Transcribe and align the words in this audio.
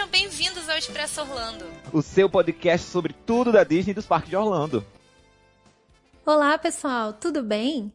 Sejam 0.00 0.12
bem-vindos 0.12 0.66
ao 0.66 0.78
Expresso 0.78 1.20
Orlando, 1.20 1.66
o 1.92 2.00
seu 2.00 2.26
podcast 2.26 2.88
sobre 2.88 3.12
tudo 3.12 3.52
da 3.52 3.64
Disney 3.64 3.90
e 3.90 3.94
dos 3.94 4.06
parques 4.06 4.30
de 4.30 4.36
Orlando. 4.36 4.82
Olá, 6.24 6.56
pessoal, 6.56 7.12
tudo 7.12 7.42
bem? 7.42 7.92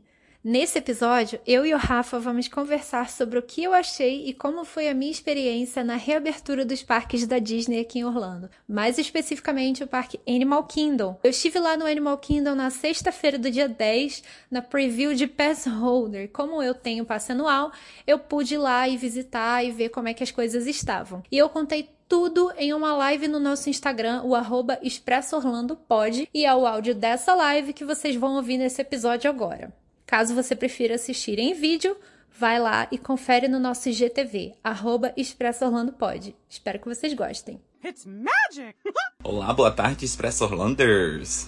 Nesse 0.47 0.77
episódio, 0.77 1.39
eu 1.47 1.65
e 1.65 1.73
o 1.73 1.77
Rafa 1.77 2.19
vamos 2.19 2.47
conversar 2.47 3.09
sobre 3.09 3.39
o 3.39 3.41
que 3.41 3.63
eu 3.63 3.73
achei 3.73 4.27
e 4.27 4.33
como 4.35 4.63
foi 4.63 4.87
a 4.87 4.93
minha 4.93 5.11
experiência 5.11 5.83
na 5.83 5.95
reabertura 5.95 6.63
dos 6.63 6.83
parques 6.83 7.25
da 7.25 7.39
Disney 7.39 7.79
aqui 7.79 7.97
em 7.97 8.05
Orlando, 8.05 8.47
mais 8.69 8.99
especificamente 8.99 9.83
o 9.83 9.87
parque 9.87 10.19
Animal 10.27 10.65
Kingdom. 10.65 11.19
Eu 11.23 11.31
estive 11.31 11.57
lá 11.57 11.75
no 11.75 11.87
Animal 11.87 12.19
Kingdom 12.19 12.53
na 12.53 12.69
sexta-feira 12.69 13.39
do 13.39 13.49
dia 13.49 13.67
10, 13.67 14.23
na 14.51 14.61
preview 14.61 15.15
de 15.15 15.25
Pass 15.25 15.65
Holder. 15.65 16.29
Como 16.31 16.61
eu 16.61 16.75
tenho 16.75 17.05
passe 17.05 17.31
anual, 17.31 17.71
eu 18.05 18.19
pude 18.19 18.53
ir 18.53 18.59
lá 18.59 18.87
e 18.87 18.97
visitar 18.97 19.65
e 19.65 19.71
ver 19.71 19.89
como 19.89 20.09
é 20.09 20.13
que 20.13 20.21
as 20.21 20.29
coisas 20.29 20.67
estavam. 20.67 21.23
E 21.31 21.39
eu 21.39 21.49
contei 21.49 21.94
tudo 22.07 22.51
em 22.57 22.73
uma 22.73 22.95
live 22.95 23.27
no 23.27 23.39
nosso 23.39 23.69
Instagram, 23.69 24.21
o 24.23 24.35
arroba 24.35 24.79
Expresso 24.81 25.35
Orlando 25.35 25.75
Pod, 25.75 26.29
e 26.33 26.45
é 26.45 26.55
o 26.55 26.65
áudio 26.65 26.93
dessa 26.93 27.33
live 27.33 27.73
que 27.73 27.85
vocês 27.85 28.15
vão 28.15 28.35
ouvir 28.35 28.57
nesse 28.57 28.81
episódio 28.81 29.29
agora. 29.29 29.73
Caso 30.05 30.35
você 30.35 30.55
prefira 30.55 30.95
assistir 30.95 31.39
em 31.39 31.53
vídeo, 31.53 31.97
vai 32.37 32.59
lá 32.59 32.87
e 32.91 32.97
confere 32.97 33.47
no 33.47 33.59
nosso 33.59 33.89
IGTV, 33.89 34.53
arroba 34.63 35.13
Expresso 35.17 35.65
Orlando 35.65 35.93
Pod. 35.93 36.35
Espero 36.47 36.79
que 36.79 36.87
vocês 36.87 37.13
gostem. 37.13 37.59
It's 37.83 38.05
magic! 38.05 38.75
Olá, 39.23 39.51
boa 39.53 39.71
tarde, 39.71 40.05
Expresso 40.05 40.43
Orlanders! 40.43 41.47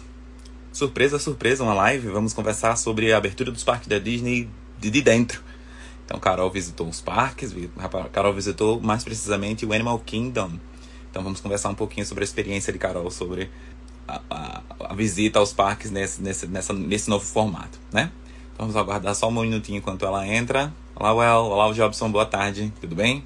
Surpresa, 0.73 1.17
surpresa, 1.17 1.63
uma 1.63 1.73
live. 1.73 2.07
Vamos 2.09 2.33
conversar 2.33 2.75
sobre 2.77 3.11
a 3.11 3.17
abertura 3.17 3.51
dos 3.51 3.63
parques 3.63 3.87
da 3.87 3.97
Disney 3.97 4.47
de 4.77 5.01
dentro. 5.01 5.43
Então, 6.07 6.21
Carol 6.21 6.49
visitou 6.49 6.87
os 6.87 7.01
parques, 7.01 7.53
Carol 8.13 8.33
visitou 8.33 8.79
mais 8.79 9.03
precisamente 9.03 9.65
o 9.65 9.73
Animal 9.73 9.99
Kingdom. 9.99 10.53
Então, 11.11 11.21
vamos 11.21 11.41
conversar 11.41 11.67
um 11.67 11.75
pouquinho 11.75 12.05
sobre 12.05 12.23
a 12.23 12.25
experiência 12.25 12.71
de 12.71 12.79
Carol 12.79 13.11
sobre 13.11 13.51
a, 14.07 14.21
a, 14.29 14.63
a 14.91 14.93
visita 14.93 15.37
aos 15.37 15.51
parques 15.51 15.91
nesse, 15.91 16.21
nesse, 16.21 16.47
nessa, 16.47 16.71
nesse 16.71 17.09
novo 17.09 17.25
formato, 17.25 17.77
né? 17.91 18.09
Vamos 18.57 18.77
aguardar 18.77 19.13
só 19.15 19.27
um 19.27 19.31
minutinho 19.41 19.79
enquanto 19.79 20.05
ela 20.05 20.25
entra. 20.25 20.73
Olá, 20.95 21.13
Well. 21.13 21.51
Olá, 21.51 21.73
Jobson. 21.73 22.09
Boa 22.09 22.25
tarde. 22.25 22.71
Tudo 22.79 22.95
bem? 22.95 23.25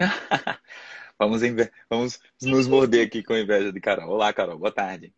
vamos, 1.20 1.42
vamos 1.90 2.20
nos 2.40 2.66
morder 2.66 3.06
aqui 3.06 3.22
com 3.22 3.36
inveja 3.36 3.70
de 3.70 3.80
Carol. 3.80 4.08
Olá, 4.08 4.32
Carol. 4.32 4.58
Boa 4.58 4.72
tarde. 4.72 5.12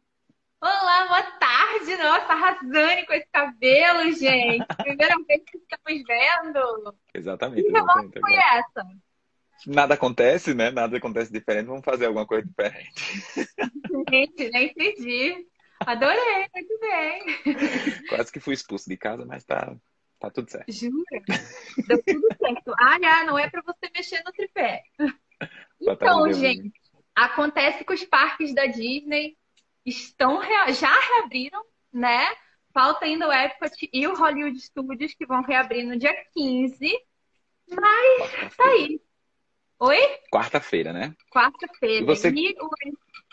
Tarde. 1.69 1.97
Nossa, 1.97 2.33
arrasando 2.33 3.07
com 3.07 3.13
esse 3.13 3.29
cabelo, 3.31 4.13
gente. 4.13 4.67
Primeira 4.83 5.15
vez 5.27 5.43
que 5.45 5.59
estamos 5.59 6.03
vendo. 6.07 6.95
Exatamente. 7.13 7.63
Que 7.63 7.69
exatamente. 7.69 8.21
foi 8.21 8.35
essa? 8.35 8.87
Nada 9.67 9.95
acontece, 9.95 10.55
né? 10.55 10.71
Nada 10.71 10.97
acontece 10.97 11.33
diferente. 11.33 11.67
Vamos 11.67 11.85
fazer 11.85 12.07
alguma 12.07 12.27
coisa 12.27 12.47
diferente. 12.47 12.93
Gente, 14.11 14.51
nem 14.51 14.67
entendi. 14.69 15.47
Adorei, 15.81 16.49
muito 16.55 16.81
bem. 16.81 18.07
Quase 18.09 18.33
que 18.33 18.41
fui 18.41 18.55
expulso 18.55 18.89
de 18.89 18.97
casa, 18.97 19.25
mas 19.25 19.45
tá, 19.45 19.77
tá 20.19 20.31
tudo 20.31 20.51
certo. 20.51 20.73
Jura? 20.73 21.05
Deu 21.87 22.03
tudo 22.03 22.29
certo. 22.39 22.75
Ah, 22.79 22.99
já, 23.01 23.25
não 23.25 23.39
é 23.39 23.49
para 23.49 23.63
você 23.63 23.91
mexer 23.95 24.23
no 24.25 24.33
tripé. 24.33 24.83
Então, 25.81 26.33
gente, 26.33 26.73
acontece 27.15 27.85
que 27.85 27.93
os 27.93 28.05
parques 28.05 28.55
da 28.55 28.67
Disney 28.67 29.37
estão 29.85 30.41
já 30.73 30.93
reabriram, 30.93 31.65
né? 31.93 32.27
Falta 32.73 33.07
ainda 33.07 33.29
o 33.29 33.33
Epcot 33.33 33.89
e 33.93 34.07
o 34.07 34.17
Hollywood 34.17 34.61
Studios 34.61 35.15
que 35.15 35.27
vão 35.27 35.43
reabrir 35.43 35.85
no 35.85 35.99
dia 35.99 36.15
15. 36.35 36.93
Mas 37.71 38.57
tá 38.57 38.65
aí. 38.65 39.01
Oi? 39.81 39.99
Quarta-feira, 40.33 40.93
né? 40.93 41.15
Quarta-feira. 41.31 42.03
E 42.03 42.07
você... 42.07 42.31
E 42.31 42.55
o 42.61 42.71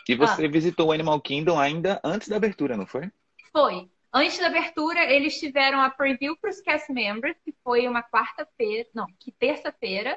e 0.08 0.14
você 0.14 0.44
ah. 0.44 0.48
visitou 0.48 0.88
o 0.88 0.92
Animal 0.92 1.20
Kingdom 1.20 1.58
ainda 1.58 2.00
antes 2.04 2.28
da 2.28 2.36
abertura, 2.36 2.76
não 2.76 2.86
foi? 2.86 3.10
Foi. 3.52 3.88
Antes 4.12 4.38
da 4.38 4.46
abertura, 4.46 5.00
eles 5.12 5.38
tiveram 5.38 5.80
a 5.80 5.90
preview 5.90 6.36
para 6.36 6.50
os 6.50 6.60
cast 6.60 6.92
members, 6.92 7.36
que 7.44 7.52
foi 7.64 7.88
uma 7.88 8.02
quarta-feira, 8.02 8.88
não, 8.94 9.06
que 9.18 9.32
terça-feira. 9.32 10.16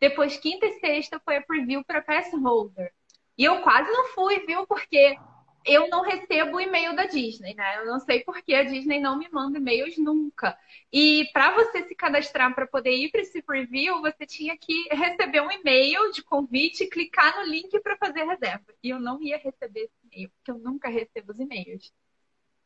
Depois, 0.00 0.36
quinta 0.36 0.66
e 0.66 0.78
sexta, 0.78 1.20
foi 1.24 1.36
a 1.36 1.42
preview 1.42 1.84
para 1.84 2.00
pass 2.00 2.30
holder. 2.32 2.92
E 3.36 3.44
eu 3.44 3.60
quase 3.62 3.90
não 3.90 4.06
fui, 4.08 4.38
viu? 4.46 4.66
Porque 4.66 5.16
eu 5.64 5.88
não 5.88 6.02
recebo 6.02 6.60
e-mail 6.60 6.94
da 6.94 7.06
Disney, 7.06 7.54
né? 7.54 7.78
Eu 7.78 7.86
não 7.86 7.98
sei 7.98 8.22
porque 8.22 8.54
a 8.54 8.64
Disney 8.64 9.00
não 9.00 9.18
me 9.18 9.28
manda 9.30 9.58
e-mails 9.58 9.96
nunca. 9.96 10.58
E 10.92 11.28
para 11.32 11.54
você 11.54 11.86
se 11.88 11.94
cadastrar 11.94 12.54
para 12.54 12.66
poder 12.66 12.94
ir 12.94 13.10
para 13.10 13.22
esse 13.22 13.42
preview, 13.42 14.00
você 14.00 14.26
tinha 14.26 14.56
que 14.56 14.88
receber 14.90 15.40
um 15.40 15.50
e-mail 15.50 16.12
de 16.12 16.22
convite, 16.22 16.86
clicar 16.86 17.36
no 17.36 17.46
link 17.50 17.78
para 17.80 17.96
fazer 17.96 18.24
reserva. 18.24 18.74
E 18.82 18.90
eu 18.90 19.00
não 19.00 19.22
ia 19.22 19.38
receber 19.38 19.80
esse 19.80 19.94
e-mail, 20.04 20.30
porque 20.30 20.50
eu 20.50 20.58
nunca 20.58 20.88
recebo 20.88 21.32
os 21.32 21.40
e-mails. 21.40 21.92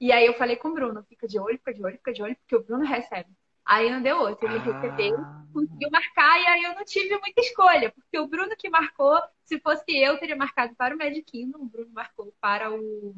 E 0.01 0.13
aí 0.13 0.27
eu 0.27 0.35
falei 0.35 0.57
com 0.57 0.69
o 0.69 0.75
Bruno, 0.75 1.05
fica 1.09 1.27
de 1.27 1.39
olho, 1.39 1.59
fica 1.59 1.75
de 1.75 1.85
olho, 1.85 1.97
fica 1.97 2.13
de 2.13 2.23
olho, 2.23 2.37
porque 2.37 2.57
o 2.57 2.63
Bruno 2.63 2.85
recebe. 2.85 3.31
Aí 3.69 3.91
não 3.91 4.01
deu 4.01 4.19
outro. 4.19 4.49
Ele 4.49 4.59
ah. 4.59 4.63
recebeu, 4.63 5.19
conseguiu 5.53 5.91
marcar, 5.91 6.41
e 6.41 6.47
aí 6.47 6.63
eu 6.65 6.75
não 6.75 6.85
tive 6.85 7.19
muita 7.19 7.41
escolha, 7.43 7.93
porque 7.93 8.19
o 8.19 8.27
Bruno 8.27 8.57
que 8.57 8.71
marcou, 8.71 9.21
se 9.45 9.61
fosse 9.61 9.85
eu, 9.95 10.19
teria 10.19 10.35
marcado 10.35 10.75
para 10.75 10.95
o 10.95 10.99
Magic 10.99 11.23
Kingdom, 11.23 11.59
o 11.59 11.69
Bruno 11.69 11.91
marcou 11.93 12.35
para 12.41 12.73
o 12.73 13.15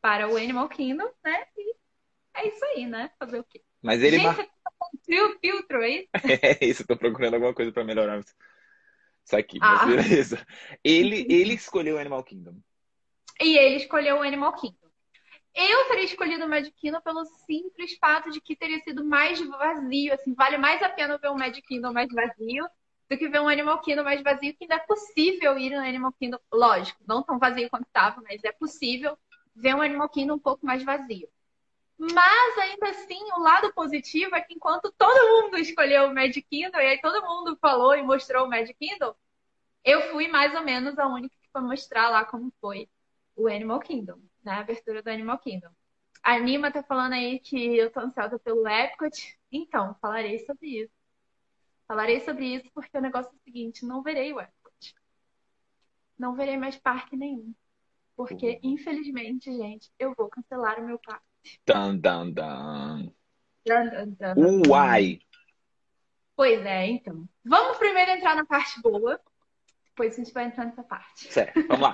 para 0.00 0.28
o 0.28 0.36
Animal 0.36 0.68
Kingdom, 0.68 1.10
né? 1.24 1.44
E 1.56 1.74
é 2.36 2.48
isso 2.48 2.64
aí, 2.64 2.86
né? 2.86 3.10
Fazer 3.18 3.40
o 3.40 3.44
quê? 3.44 3.60
Mas 3.82 4.00
ele 4.00 4.18
Gente, 4.18 4.26
mar... 4.26 4.48
filtro, 5.04 5.38
filtro, 5.40 5.82
é 5.82 5.88
isso? 5.90 6.08
é 6.42 6.64
isso, 6.64 6.86
tô 6.86 6.96
procurando 6.96 7.34
alguma 7.34 7.52
coisa 7.52 7.72
para 7.72 7.84
melhorar 7.84 8.20
isso 8.20 9.36
aqui, 9.36 9.58
ah. 9.60 9.84
mas 9.86 9.96
beleza. 9.96 10.46
Ele, 10.84 11.26
ele 11.28 11.54
escolheu 11.54 11.96
o 11.96 11.98
Animal 11.98 12.22
Kingdom. 12.22 12.54
E 13.40 13.58
ele 13.58 13.76
escolheu 13.76 14.18
o 14.18 14.22
Animal 14.22 14.52
Kingdom. 14.54 14.77
Eu 15.60 15.88
teria 15.88 16.04
escolhido 16.04 16.44
o 16.44 16.48
Magic 16.48 16.70
Kingdom 16.76 17.00
pelo 17.00 17.24
simples 17.24 17.96
fato 17.98 18.30
de 18.30 18.40
que 18.40 18.54
teria 18.54 18.78
sido 18.78 19.04
mais 19.04 19.40
vazio. 19.40 20.14
Assim, 20.14 20.32
vale 20.32 20.56
mais 20.56 20.80
a 20.80 20.88
pena 20.88 21.18
ver 21.18 21.30
um 21.30 21.36
Magic 21.36 21.62
Kingdom 21.62 21.92
mais 21.92 22.08
vazio 22.12 22.64
do 23.10 23.18
que 23.18 23.28
ver 23.28 23.40
um 23.40 23.48
Animal 23.48 23.80
Kingdom 23.80 24.04
mais 24.04 24.22
vazio, 24.22 24.54
que 24.54 24.62
ainda 24.62 24.76
é 24.76 24.78
possível 24.78 25.58
ir 25.58 25.70
no 25.70 25.80
Animal 25.80 26.12
Kingdom. 26.12 26.38
Lógico, 26.52 27.02
não 27.08 27.24
tão 27.24 27.40
vazio 27.40 27.68
quanto 27.68 27.88
estava, 27.88 28.22
mas 28.22 28.44
é 28.44 28.52
possível 28.52 29.18
ver 29.52 29.74
um 29.74 29.82
Animal 29.82 30.08
Kingdom 30.08 30.34
um 30.34 30.38
pouco 30.38 30.64
mais 30.64 30.84
vazio. 30.84 31.28
Mas 31.98 32.58
ainda 32.58 32.90
assim, 32.90 33.20
o 33.36 33.40
lado 33.40 33.72
positivo 33.74 34.36
é 34.36 34.40
que 34.40 34.54
enquanto 34.54 34.94
todo 34.96 35.42
mundo 35.42 35.58
escolheu 35.58 36.06
o 36.06 36.14
Magic 36.14 36.46
Kingdom, 36.48 36.78
e 36.78 36.86
aí 36.86 37.00
todo 37.00 37.26
mundo 37.26 37.58
falou 37.60 37.96
e 37.96 38.02
mostrou 38.04 38.46
o 38.46 38.48
Magic 38.48 38.78
Kingdom, 38.78 39.12
eu 39.84 40.02
fui 40.12 40.28
mais 40.28 40.54
ou 40.54 40.62
menos 40.62 40.96
a 41.00 41.08
única 41.08 41.34
que 41.42 41.48
foi 41.50 41.62
mostrar 41.62 42.10
lá 42.10 42.24
como 42.24 42.52
foi 42.60 42.88
o 43.34 43.48
Animal 43.48 43.80
Kingdom 43.80 44.20
na 44.48 44.60
abertura 44.60 45.02
do 45.02 45.10
Animal 45.10 45.38
Kingdom. 45.38 45.68
A 46.22 46.38
Nima 46.38 46.72
tá 46.72 46.82
falando 46.82 47.12
aí 47.12 47.38
que 47.38 47.76
eu 47.76 47.92
tô 47.92 48.00
ansiosa 48.00 48.38
pelo 48.38 48.66
Epcot. 48.66 49.38
Então, 49.52 49.94
falarei 50.00 50.38
sobre 50.40 50.82
isso. 50.82 50.92
Falarei 51.86 52.20
sobre 52.20 52.46
isso 52.46 52.70
porque 52.72 52.96
o 52.96 53.00
negócio 53.00 53.30
é 53.30 53.34
o 53.34 53.44
seguinte, 53.44 53.84
não 53.84 54.02
verei 54.02 54.32
o 54.32 54.40
Epcot. 54.40 54.94
Não 56.18 56.34
verei 56.34 56.56
mais 56.56 56.76
parque 56.76 57.14
nenhum. 57.14 57.54
Porque, 58.16 58.58
uhum. 58.62 58.72
infelizmente, 58.72 59.54
gente, 59.54 59.92
eu 59.98 60.14
vou 60.16 60.28
cancelar 60.28 60.80
o 60.80 60.86
meu 60.86 60.98
parque. 60.98 61.24
Dan, 61.66 61.98
dan, 61.98 62.32
dan. 62.32 63.12
Dan, 63.64 64.10
dan, 64.18 64.34
Uai! 64.66 65.20
Pois 66.34 66.64
é, 66.64 66.86
então. 66.86 67.28
Vamos 67.44 67.76
primeiro 67.76 68.12
entrar 68.12 68.34
na 68.34 68.46
parte 68.46 68.80
boa, 68.80 69.20
depois 69.98 70.14
a 70.14 70.16
gente 70.16 70.32
vai 70.32 70.44
entrar 70.44 70.64
nessa 70.64 70.84
parte. 70.84 71.32
Certo, 71.32 71.66
vamos 71.66 71.80
lá. 71.80 71.92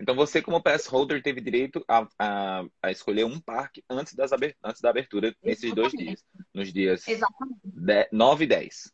Então 0.00 0.14
você, 0.16 0.42
como 0.42 0.60
pass 0.60 0.86
holder, 0.86 1.22
teve 1.22 1.40
direito 1.40 1.84
a, 1.86 2.06
a, 2.18 2.64
a 2.82 2.90
escolher 2.90 3.24
um 3.24 3.38
parque 3.38 3.84
antes, 3.88 4.12
das 4.14 4.32
antes 4.32 4.80
da 4.82 4.90
abertura 4.90 5.32
nesses 5.40 5.72
dois 5.72 5.92
dias. 5.92 6.24
Nos 6.52 6.72
dias 6.72 7.06
Exatamente. 7.06 7.60
9 8.10 8.44
e 8.44 8.46
10. 8.48 8.92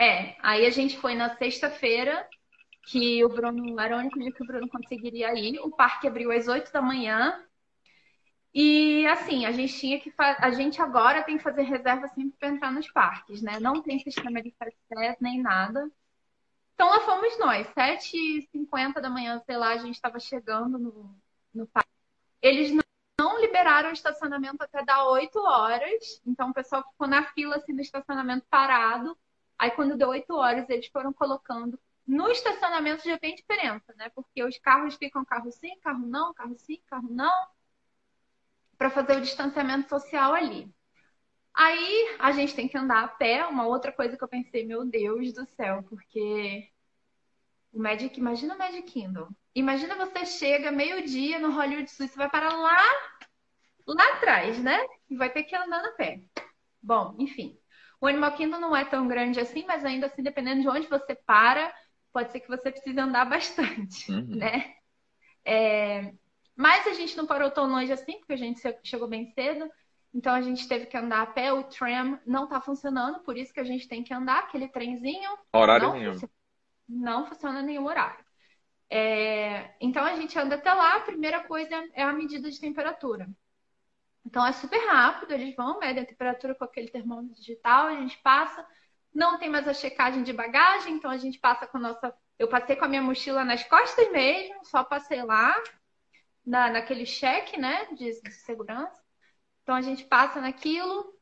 É, 0.00 0.36
aí 0.40 0.64
a 0.64 0.70
gente 0.70 0.96
foi 0.98 1.14
na 1.14 1.36
sexta-feira, 1.36 2.26
que 2.86 3.22
o 3.24 3.28
Bruno 3.28 3.78
era 3.78 3.96
o 3.96 3.98
único 3.98 4.18
dia 4.18 4.32
que 4.32 4.42
o 4.42 4.46
Bruno 4.46 4.68
conseguiria 4.68 5.34
ir. 5.38 5.58
O 5.60 5.70
parque 5.70 6.08
abriu 6.08 6.32
às 6.32 6.48
8 6.48 6.72
da 6.72 6.80
manhã. 6.80 7.42
E 8.54 9.06
assim, 9.06 9.44
a 9.44 9.52
gente 9.52 9.78
tinha 9.78 10.00
que 10.00 10.10
a 10.18 10.50
gente 10.50 10.80
agora 10.80 11.22
tem 11.22 11.36
que 11.36 11.42
fazer 11.42 11.62
reserva 11.62 12.08
sempre 12.08 12.38
para 12.38 12.48
entrar 12.48 12.72
nos 12.72 12.90
parques, 12.90 13.42
né? 13.42 13.60
Não 13.60 13.82
tem 13.82 13.98
sistema 13.98 14.40
de 14.40 14.54
fast 14.58 14.78
nem 15.20 15.42
nada. 15.42 15.90
Então 16.76 16.90
lá 16.90 17.00
fomos 17.00 17.38
nós, 17.38 17.66
7h50 17.68 19.00
da 19.00 19.08
manhã, 19.08 19.40
sei 19.46 19.56
lá, 19.56 19.70
a 19.70 19.78
gente 19.78 19.94
estava 19.94 20.20
chegando 20.20 20.78
no, 20.78 21.18
no 21.54 21.66
parque. 21.66 21.88
Eles 22.42 22.70
não, 23.18 23.40
liberaram 23.40 23.88
o 23.88 23.94
estacionamento 23.94 24.62
até 24.62 24.84
dar 24.84 25.08
8 25.08 25.38
horas. 25.38 26.20
Então 26.26 26.50
o 26.50 26.54
pessoal 26.54 26.84
ficou 26.90 27.06
na 27.08 27.24
fila 27.32 27.56
assim, 27.56 27.72
no 27.72 27.80
estacionamento 27.80 28.46
parado. 28.50 29.16
Aí 29.58 29.70
quando 29.70 29.96
deu 29.96 30.10
8 30.10 30.30
horas, 30.34 30.68
eles 30.68 30.86
foram 30.88 31.14
colocando. 31.14 31.80
No 32.06 32.28
estacionamento 32.28 33.04
já 33.04 33.18
tem 33.18 33.34
diferença, 33.34 33.94
né? 33.96 34.10
Porque 34.10 34.44
os 34.44 34.58
carros 34.58 34.96
ficam 34.96 35.24
carro 35.24 35.50
sim, 35.50 35.78
carro 35.80 36.06
não, 36.06 36.34
carro 36.34 36.58
sim, 36.58 36.78
carro 36.88 37.08
não. 37.10 37.48
Para 38.76 38.90
fazer 38.90 39.16
o 39.16 39.22
distanciamento 39.22 39.88
social 39.88 40.34
ali. 40.34 40.70
Aí 41.56 42.16
a 42.20 42.32
gente 42.32 42.54
tem 42.54 42.68
que 42.68 42.76
andar 42.78 43.04
a 43.04 43.08
pé. 43.08 43.46
Uma 43.46 43.66
outra 43.66 43.92
coisa 43.92 44.16
que 44.16 44.22
eu 44.24 44.28
pensei, 44.28 44.66
meu 44.66 44.84
Deus 44.84 45.32
do 45.32 45.46
céu, 45.56 45.82
porque 45.88 46.70
O 47.72 47.78
Magic, 47.80 48.18
imagina 48.18 48.54
o 48.54 48.58
Magic 48.58 48.82
Kingdom. 48.90 49.28
Imagina 49.54 49.94
você 49.96 50.26
chega 50.26 50.72
meio-dia 50.72 51.38
no 51.38 51.52
Hollywood 51.52 51.88
Studios, 51.90 52.12
você 52.12 52.18
vai 52.18 52.30
parar 52.30 52.52
lá, 52.56 52.76
lá 53.86 54.04
atrás, 54.14 54.62
né? 54.62 54.78
E 55.08 55.16
vai 55.16 55.30
ter 55.30 55.44
que 55.44 55.54
andar 55.56 55.84
a 55.84 55.92
pé. 55.92 56.20
Bom, 56.82 57.16
enfim. 57.18 57.58
O 58.00 58.06
Animal 58.06 58.32
Kingdom 58.36 58.60
não 58.60 58.76
é 58.76 58.84
tão 58.84 59.08
grande 59.08 59.40
assim, 59.40 59.64
mas 59.66 59.84
ainda 59.84 60.06
assim, 60.06 60.22
dependendo 60.22 60.62
de 60.62 60.68
onde 60.68 60.86
você 60.88 61.14
para, 61.14 61.74
pode 62.12 62.32
ser 62.32 62.40
que 62.40 62.48
você 62.48 62.70
precise 62.70 62.98
andar 63.00 63.24
bastante, 63.30 64.10
Uhum. 64.10 64.36
né? 64.38 64.74
É, 65.44 66.12
Mas 66.56 66.86
a 66.86 66.92
gente 66.94 67.16
não 67.16 67.26
parou 67.26 67.50
tão 67.50 67.66
longe 67.66 67.92
assim, 67.92 68.18
porque 68.18 68.32
a 68.34 68.36
gente 68.36 68.60
chegou 68.84 69.08
bem 69.08 69.32
cedo. 69.34 69.70
Então 70.16 70.34
a 70.34 70.42
gente 70.42 70.68
teve 70.68 70.86
que 70.86 70.96
andar 70.96 71.22
a 71.22 71.26
pé. 71.26 71.52
O 71.52 71.64
tram 71.64 72.20
não 72.26 72.48
tá 72.48 72.60
funcionando, 72.60 73.20
por 73.22 73.36
isso 73.38 73.52
que 73.54 73.60
a 73.60 73.64
gente 73.64 73.88
tem 73.88 74.04
que 74.04 74.14
andar 74.14 74.40
aquele 74.40 74.68
trenzinho. 74.68 75.30
Horário 75.52 75.88
não 75.88 75.92
nenhum. 75.92 76.14
funciona, 76.14 76.32
não 76.88 77.26
funciona 77.26 77.62
nenhum 77.62 77.86
horário. 77.86 78.24
É, 78.90 79.74
Então 79.80 80.04
a 80.04 80.14
gente 80.16 80.38
anda 80.38 80.56
até 80.56 80.72
lá. 80.72 80.96
A 80.96 81.00
primeira 81.02 81.44
coisa 81.44 81.74
é 81.94 82.02
a 82.04 82.12
medida 82.12 82.50
de 82.50 82.60
temperatura. 82.60 83.28
Então 84.24 84.44
é 84.46 84.52
super 84.52 84.78
rápido, 84.88 85.32
eles 85.32 85.54
vão, 85.56 85.78
medem 85.78 86.02
a 86.02 86.06
temperatura 86.06 86.54
com 86.54 86.64
aquele 86.64 86.90
termômetro 86.90 87.34
digital, 87.36 87.86
a 87.88 87.96
gente 87.96 88.18
passa. 88.18 88.66
Não 89.14 89.38
tem 89.38 89.48
mais 89.50 89.68
a 89.68 89.74
checagem 89.74 90.22
de 90.22 90.32
bagagem, 90.32 90.94
então 90.94 91.10
a 91.10 91.16
gente 91.18 91.38
passa 91.38 91.66
com 91.66 91.78
a 91.78 91.80
nossa. 91.80 92.14
Eu 92.38 92.48
passei 92.48 92.76
com 92.76 92.84
a 92.84 92.88
minha 92.88 93.02
mochila 93.02 93.44
nas 93.44 93.64
costas 93.64 94.10
mesmo, 94.12 94.64
só 94.64 94.84
passei 94.84 95.22
lá, 95.22 95.54
na, 96.46 96.70
naquele 96.70 97.06
cheque, 97.06 97.58
né, 97.58 97.86
de, 97.94 98.20
de 98.22 98.32
segurança. 98.32 99.05
Então 99.66 99.74
a 99.74 99.80
gente 99.82 100.04
passa 100.04 100.40
naquilo. 100.40 101.12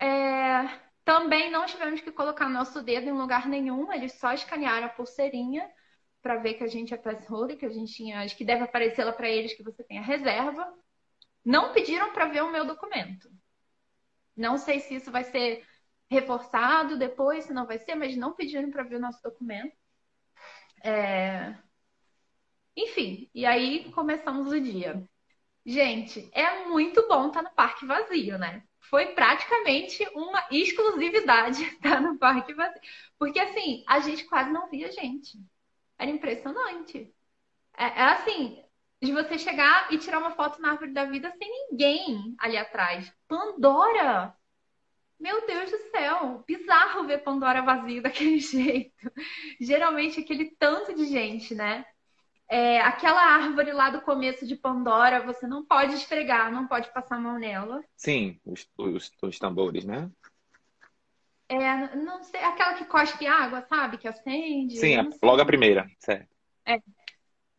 É, 0.00 0.62
Também 1.04 1.50
não 1.50 1.66
tivemos 1.66 2.00
que 2.00 2.10
colocar 2.10 2.48
nosso 2.48 2.82
dedo 2.82 3.06
em 3.06 3.12
lugar 3.12 3.46
nenhum, 3.46 3.92
eles 3.92 4.14
só 4.14 4.32
escanearam 4.32 4.86
a 4.86 4.90
pulseirinha 4.90 5.70
para 6.22 6.36
ver 6.38 6.54
que 6.54 6.64
a 6.64 6.66
gente 6.66 6.94
é 6.94 6.96
pass 6.96 7.26
holder, 7.28 7.58
que 7.58 7.66
a 7.66 7.70
gente 7.70 7.92
tinha, 7.92 8.20
acho 8.22 8.34
que 8.36 8.44
deve 8.44 8.64
aparecer 8.64 9.04
lá 9.04 9.12
para 9.12 9.28
eles 9.28 9.52
que 9.54 9.62
você 9.62 9.84
tem 9.84 9.98
a 9.98 10.02
reserva. 10.02 10.66
Não 11.44 11.72
pediram 11.74 12.10
para 12.14 12.26
ver 12.26 12.42
o 12.42 12.50
meu 12.50 12.64
documento. 12.66 13.28
Não 14.36 14.56
sei 14.58 14.80
se 14.80 14.94
isso 14.94 15.10
vai 15.12 15.24
ser 15.24 15.66
reforçado 16.10 16.98
depois, 16.98 17.44
se 17.44 17.52
não 17.52 17.66
vai 17.66 17.78
ser, 17.78 17.94
mas 17.96 18.16
não 18.16 18.34
pediram 18.34 18.70
para 18.70 18.82
ver 18.82 18.96
o 18.96 19.00
nosso 19.00 19.22
documento. 19.22 19.76
É... 20.82 21.54
Enfim, 22.76 23.30
e 23.34 23.46
aí 23.46 23.90
começamos 23.92 24.48
o 24.52 24.60
dia. 24.60 25.08
Gente, 25.64 26.28
é 26.32 26.66
muito 26.66 27.06
bom 27.06 27.28
estar 27.28 27.42
no 27.42 27.50
parque 27.52 27.86
vazio, 27.86 28.38
né? 28.38 28.62
Foi 28.88 29.08
praticamente 29.14 30.04
uma 30.14 30.44
exclusividade 30.50 31.62
estar 31.62 32.00
no 32.02 32.18
parque 32.18 32.54
vazio. 32.54 32.80
Porque 33.18 33.38
assim, 33.38 33.84
a 33.86 34.00
gente 34.00 34.24
quase 34.24 34.50
não 34.50 34.68
via 34.68 34.90
gente. 34.90 35.38
Era 35.98 36.10
impressionante. 36.10 37.14
É, 37.76 37.84
é 37.84 38.02
assim, 38.04 38.64
de 39.02 39.12
você 39.12 39.38
chegar 39.38 39.92
e 39.92 39.98
tirar 39.98 40.18
uma 40.18 40.32
foto 40.32 40.60
na 40.60 40.72
árvore 40.72 40.92
da 40.92 41.04
vida 41.04 41.32
sem 41.38 41.48
ninguém 41.70 42.34
ali 42.38 42.56
atrás. 42.56 43.12
Pandora! 43.28 44.34
Meu 45.18 45.46
Deus 45.46 45.70
do 45.70 45.78
céu! 45.90 46.42
Bizarro 46.46 47.06
ver 47.06 47.18
Pandora 47.18 47.62
vazio 47.62 48.00
daquele 48.02 48.38
jeito. 48.38 49.12
Geralmente 49.60 50.20
aquele 50.20 50.56
tanto 50.58 50.94
de 50.94 51.06
gente, 51.06 51.54
né? 51.54 51.84
É, 52.52 52.80
aquela 52.80 53.22
árvore 53.36 53.72
lá 53.72 53.90
do 53.90 54.00
começo 54.00 54.44
de 54.44 54.56
Pandora, 54.56 55.24
você 55.24 55.46
não 55.46 55.64
pode 55.64 55.94
esfregar, 55.94 56.50
não 56.50 56.66
pode 56.66 56.92
passar 56.92 57.14
a 57.14 57.20
mão 57.20 57.38
nela. 57.38 57.80
Sim, 57.96 58.40
os, 58.44 58.68
os, 58.76 59.12
os 59.22 59.38
tambores, 59.38 59.84
né? 59.84 60.10
É, 61.48 61.94
não 61.94 62.24
sei, 62.24 62.42
aquela 62.42 62.74
que 62.74 62.84
cospe 62.86 63.24
água, 63.24 63.62
sabe? 63.62 63.98
Que 63.98 64.08
acende. 64.08 64.76
Sim, 64.78 65.10
sei. 65.12 65.18
logo 65.22 65.40
a 65.40 65.46
primeira, 65.46 65.88
certo. 66.00 66.28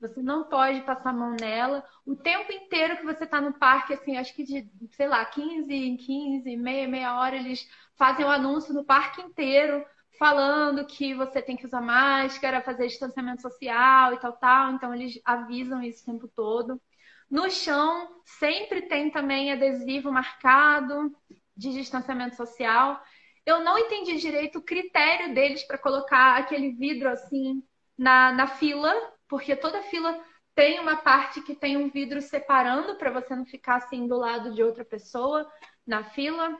Você 0.01 0.21
não 0.21 0.45
pode 0.45 0.81
passar 0.81 1.11
a 1.11 1.13
mão 1.13 1.35
nela. 1.39 1.85
O 2.05 2.15
tempo 2.15 2.51
inteiro 2.51 2.97
que 2.97 3.05
você 3.05 3.23
está 3.23 3.39
no 3.39 3.53
parque, 3.53 3.93
assim, 3.93 4.17
acho 4.17 4.33
que 4.33 4.43
de, 4.43 4.67
sei 4.93 5.07
lá, 5.07 5.23
15 5.23 5.71
em 5.71 5.95
15, 5.95 6.57
meia, 6.57 6.87
meia 6.87 7.19
hora, 7.19 7.35
eles 7.35 7.69
fazem 7.95 8.25
o 8.25 8.29
anúncio 8.29 8.73
no 8.73 8.83
parque 8.83 9.21
inteiro, 9.21 9.85
falando 10.21 10.85
que 10.85 11.15
você 11.15 11.41
tem 11.41 11.57
que 11.57 11.65
usar 11.65 11.81
máscara, 11.81 12.61
fazer 12.61 12.85
distanciamento 12.85 13.41
social 13.41 14.13
e 14.13 14.19
tal, 14.19 14.33
tal. 14.33 14.71
Então, 14.73 14.93
eles 14.93 15.19
avisam 15.25 15.81
isso 15.81 16.03
o 16.03 16.05
tempo 16.05 16.27
todo. 16.27 16.79
No 17.27 17.49
chão, 17.49 18.21
sempre 18.23 18.83
tem 18.83 19.09
também 19.09 19.51
adesivo 19.51 20.11
marcado 20.11 21.11
de 21.57 21.73
distanciamento 21.73 22.35
social. 22.35 23.01
Eu 23.43 23.63
não 23.63 23.79
entendi 23.79 24.17
direito 24.17 24.59
o 24.59 24.63
critério 24.63 25.33
deles 25.33 25.63
para 25.63 25.79
colocar 25.79 26.37
aquele 26.37 26.69
vidro 26.73 27.09
assim 27.09 27.63
na, 27.97 28.31
na 28.31 28.45
fila, 28.45 28.93
porque 29.27 29.55
toda 29.55 29.81
fila 29.81 30.23
tem 30.53 30.79
uma 30.79 30.97
parte 30.97 31.41
que 31.41 31.55
tem 31.55 31.77
um 31.77 31.89
vidro 31.89 32.21
separando 32.21 32.95
para 32.95 33.09
você 33.09 33.35
não 33.35 33.45
ficar 33.47 33.77
assim 33.77 34.07
do 34.07 34.17
lado 34.17 34.53
de 34.53 34.61
outra 34.61 34.85
pessoa 34.85 35.51
na 35.83 36.03
fila. 36.03 36.55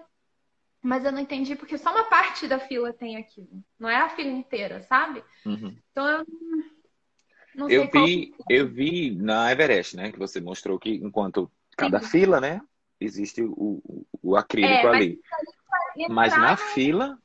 Mas 0.81 1.05
eu 1.05 1.11
não 1.11 1.19
entendi 1.19 1.55
porque 1.55 1.77
só 1.77 1.91
uma 1.91 2.05
parte 2.05 2.47
da 2.47 2.59
fila 2.59 2.91
tem 2.91 3.15
aquilo. 3.17 3.63
Não 3.79 3.87
é 3.87 3.97
a 3.97 4.09
fila 4.09 4.29
inteira, 4.29 4.81
sabe? 4.83 5.23
Uhum. 5.45 5.77
Então 5.91 6.07
eu 6.07 6.25
não 7.53 7.67
sei 7.67 7.77
Eu 7.77 7.91
vi, 7.91 8.35
eu 8.49 8.67
vi 8.67 9.11
na 9.15 9.51
Everest, 9.51 9.95
né? 9.95 10.11
Que 10.11 10.17
você 10.17 10.41
mostrou 10.41 10.79
que 10.79 10.89
enquanto 10.95 11.51
cada 11.77 11.99
Sim. 12.01 12.07
fila, 12.07 12.41
né? 12.41 12.61
Existe 12.99 13.41
o, 13.43 14.05
o, 14.21 14.35
acrílico 14.35 14.73
É, 14.73 14.83
mas 14.83 14.95
ali. 14.95 15.19
entrar 15.97 16.09
Mas 16.09 16.37
na 16.37 16.57
fila, 16.57 17.19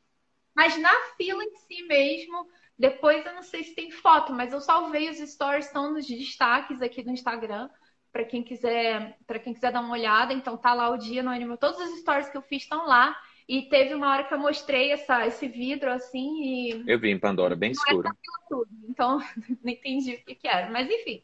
Mas 0.54 0.78
na 0.78 0.94
fila 1.16 1.44
em 1.44 1.54
si 1.56 1.82
mesmo, 1.82 2.48
depois 2.78 3.24
eu 3.24 3.34
não 3.34 3.42
sei 3.42 3.62
se 3.62 3.74
tem 3.74 3.90
foto, 3.90 4.32
mas 4.32 4.52
eu 4.52 4.60
salvei 4.60 5.08
os 5.10 5.18
stories, 5.18 5.66
estão 5.66 5.92
nos 5.92 6.06
destaques 6.06 6.82
aqui 6.82 7.02
do 7.02 7.10
Instagram, 7.10 7.68
para 8.10 8.24
quem 8.24 8.42
quiser, 8.42 9.18
para 9.26 9.38
quem 9.38 9.52
quiser 9.52 9.70
dar 9.70 9.80
uma 9.80 9.92
olhada. 9.92 10.32
Então 10.32 10.56
tá 10.56 10.72
lá 10.72 10.90
o 10.90 10.96
dia 10.96 11.22
no 11.22 11.30
Animal. 11.30 11.58
Todos 11.58 11.78
os 11.80 12.00
stories 12.00 12.28
que 12.28 12.36
eu 12.36 12.42
fiz 12.42 12.62
estão 12.62 12.86
lá. 12.86 13.16
E 13.48 13.62
teve 13.62 13.94
uma 13.94 14.10
hora 14.10 14.24
que 14.24 14.34
eu 14.34 14.38
mostrei 14.38 14.90
essa, 14.90 15.24
esse 15.26 15.46
vidro 15.46 15.90
assim 15.90 16.42
e 16.42 16.84
eu 16.90 16.98
vi 16.98 17.10
em 17.10 17.18
Pandora, 17.18 17.54
bem 17.54 17.70
escuro. 17.70 18.08
tudo. 18.48 18.68
Então 18.88 19.18
não 19.62 19.72
entendi 19.72 20.14
o 20.14 20.24
que 20.24 20.34
que 20.34 20.48
era. 20.48 20.68
Mas 20.70 20.90
enfim, 20.90 21.22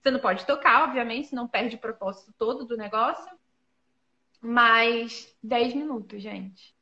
você 0.00 0.10
não 0.10 0.20
pode 0.20 0.46
tocar, 0.46 0.84
obviamente, 0.84 1.28
senão 1.28 1.48
perde 1.48 1.76
o 1.76 1.80
propósito 1.80 2.32
todo 2.38 2.64
do 2.64 2.76
negócio. 2.76 3.36
Mas 4.40 5.34
10 5.42 5.74
minutos, 5.74 6.22
gente. 6.22 6.74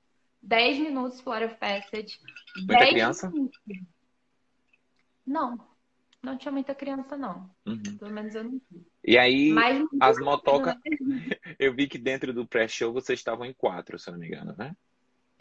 10 0.43 0.79
minutos 0.79 1.21
Flora 1.21 1.49
Passage. 1.49 2.19
Muita 2.57 2.79
10 2.79 2.91
criança? 2.91 3.31
minutos. 3.31 3.59
Não, 5.25 5.59
não 6.21 6.37
tinha 6.37 6.53
muita 6.53 6.75
criança, 6.75 7.17
não. 7.17 7.49
Uhum. 7.65 7.97
Pelo 7.99 8.11
menos 8.11 8.35
eu 8.35 8.45
não 8.45 8.61
vi. 8.71 8.92
E 9.05 9.19
aí, 9.19 9.51
Mas 9.51 9.85
as 10.01 10.19
motocas, 10.19 10.77
né? 11.01 11.29
eu 11.59 11.75
vi 11.75 11.89
que 11.89 11.99
dentro 11.99 12.33
do 12.33 12.47
pré-show 12.47 12.93
vocês 12.93 13.19
estavam 13.19 13.45
em 13.45 13.53
quatro, 13.53 13.99
se 13.99 14.09
eu 14.09 14.13
não 14.13 14.21
me 14.21 14.29
engano, 14.29 14.55
né? 14.57 14.77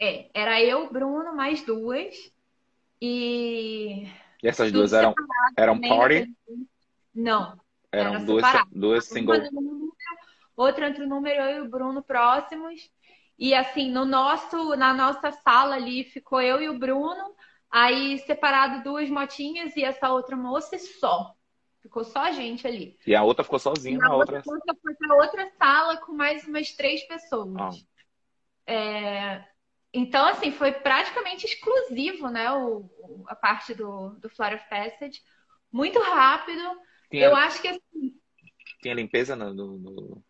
É, 0.00 0.28
era 0.34 0.60
eu, 0.60 0.92
Bruno, 0.92 1.34
mais 1.34 1.62
duas. 1.62 2.14
E. 3.00 4.08
E 4.42 4.48
essas 4.48 4.72
duas 4.72 4.92
eram, 4.92 5.14
eram 5.56 5.80
party? 5.80 6.34
Não. 7.14 7.56
Eram 7.92 8.14
era 8.14 8.24
duas, 8.24 8.44
separado. 8.44 8.70
duas 8.72 9.04
single. 9.04 9.36
outra 10.56 10.88
entre 10.88 11.04
o 11.04 11.08
número 11.08 11.42
eu 11.42 11.64
e 11.64 11.66
o 11.66 11.70
Bruno 11.70 12.02
próximos. 12.02 12.90
E 13.38 13.54
assim, 13.54 13.90
no 13.92 14.04
nosso, 14.04 14.74
na 14.76 14.92
nossa 14.92 15.30
sala 15.30 15.76
ali 15.76 16.04
ficou 16.04 16.40
eu 16.40 16.60
e 16.60 16.68
o 16.68 16.78
Bruno, 16.78 17.34
aí 17.70 18.18
separado 18.20 18.82
duas 18.82 19.08
motinhas 19.08 19.76
e 19.76 19.84
essa 19.84 20.10
outra 20.10 20.36
moça 20.36 20.74
e 20.74 20.80
só. 20.80 21.34
Ficou 21.82 22.04
só 22.04 22.20
a 22.20 22.32
gente 22.32 22.66
ali. 22.66 22.96
E 23.06 23.14
a 23.14 23.22
outra 23.22 23.42
ficou 23.44 23.58
sozinha 23.58 23.98
Na 23.98 24.14
outra. 24.14 24.38
moça 24.46 24.76
foi 24.82 24.94
para 24.94 25.14
outra 25.16 25.50
sala 25.58 25.96
com 25.98 26.12
mais 26.12 26.46
umas 26.46 26.72
três 26.72 27.02
pessoas. 27.06 27.50
Ah. 27.60 27.70
É, 28.66 29.44
Então, 29.92 30.26
assim, 30.26 30.52
foi 30.52 30.72
praticamente 30.72 31.46
exclusivo, 31.46 32.28
né? 32.30 32.50
O, 32.52 32.88
a 33.28 33.34
parte 33.36 33.74
do, 33.74 34.10
do 34.20 34.30
Flora 34.30 34.58
Passage. 34.70 35.20
Muito 35.70 35.98
rápido. 36.00 36.62
Tinha, 37.10 37.26
Eu 37.26 37.36
acho 37.36 37.60
que 37.60 37.68
assim, 37.68 38.14
tinha 38.80 38.94
limpeza 38.94 39.34
no, 39.36 39.52
no- 39.54 39.78
no- 39.78 40.24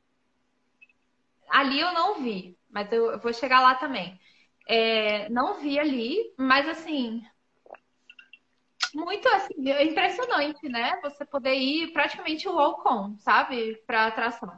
Ali 1.49 1.80
eu 1.80 1.92
não 1.92 2.23
vi, 2.23 2.59
mas 2.71 2.90
eu 2.92 3.11
eu 3.12 3.21
vou 3.21 3.32
chegar 3.32 3.61
lá 3.61 3.75
também. 3.75 4.18
É, 4.66 5.28
não 5.28 5.61
vi 5.61 5.78
ali, 5.78 6.35
mas 6.38 6.68
assim, 6.68 7.23
muito 8.94 9.28
assim, 9.28 9.54
impressionante, 9.82 10.68
né? 10.68 11.00
Você 11.02 11.25
poder 11.25 11.54
ir 11.54 11.92
praticamente 11.92 12.49
walk-on, 12.49 13.16
sabe? 13.18 13.76
Pra 13.87 14.06
atração. 14.06 14.52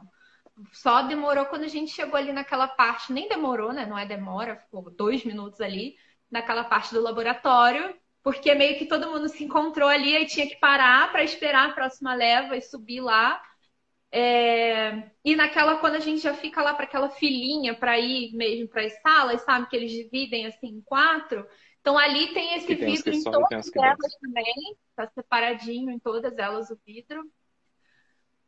Só 0.73 1.01
demorou 1.03 1.45
quando 1.47 1.63
a 1.63 1.67
gente 1.67 1.91
chegou 1.91 2.17
ali 2.17 2.33
naquela 2.33 2.67
parte, 2.67 3.13
nem 3.13 3.27
demorou, 3.29 3.73
né? 3.73 3.85
Não 3.85 3.97
é 3.97 4.05
demora, 4.05 4.57
ficou 4.57 4.89
dois 4.91 5.23
minutos 5.25 5.61
ali, 5.61 5.95
naquela 6.31 6.63
parte 6.63 6.93
do 6.93 7.01
laboratório, 7.01 7.95
porque 8.23 8.53
meio 8.55 8.77
que 8.77 8.85
todo 8.87 9.09
mundo 9.11 9.27
se 9.29 9.43
encontrou 9.43 9.89
ali 9.89 10.15
e 10.15 10.25
tinha 10.27 10.47
que 10.47 10.57
parar 10.57 11.11
para 11.11 11.23
esperar 11.23 11.69
a 11.69 11.73
próxima 11.73 12.13
leva 12.15 12.57
e 12.57 12.61
subir 12.61 13.01
lá. 13.01 13.41
É, 14.11 15.11
E 15.23 15.35
naquela, 15.35 15.77
quando 15.79 15.95
a 15.95 15.99
gente 15.99 16.21
já 16.21 16.33
fica 16.33 16.61
lá 16.61 16.73
para 16.73 16.85
aquela 16.85 17.09
filinha 17.09 17.75
para 17.75 17.99
ir 17.99 18.33
mesmo 18.35 18.67
para 18.67 18.83
as 18.85 18.93
salas, 19.01 19.41
sabe? 19.43 19.67
Que 19.69 19.75
eles 19.75 19.91
dividem 19.91 20.45
assim 20.47 20.67
em 20.67 20.81
quatro. 20.81 21.45
Então 21.85 21.99
ali 21.99 22.33
tem 22.33 22.55
esse 22.55 22.65
tem 22.65 22.77
vidro 22.77 23.13
em 23.13 23.21
todas 23.23 23.71
elas 23.75 24.15
também. 24.19 24.75
Tá 24.95 25.07
separadinho 25.13 25.91
em 25.91 25.99
todas 25.99 26.35
elas 26.35 26.71
o 26.71 26.79
vidro. 26.83 27.29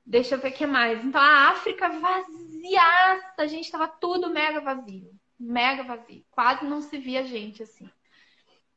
Deixa 0.04 0.34
eu 0.34 0.40
ver 0.40 0.50
o 0.50 0.54
que 0.54 0.66
mais. 0.66 1.06
Então 1.06 1.22
a 1.22 1.50
África 1.50 1.88
vaziaça, 1.88 3.36
a 3.38 3.46
gente 3.46 3.70
tava 3.70 3.88
tudo 3.88 4.32
mega 4.32 4.60
vazio. 4.60 5.12
Mega 5.40 5.84
vazio. 5.84 6.26
Quase 6.32 6.66
não 6.66 6.82
se 6.82 6.98
via 6.98 7.24
gente 7.26 7.62
assim. 7.62 7.88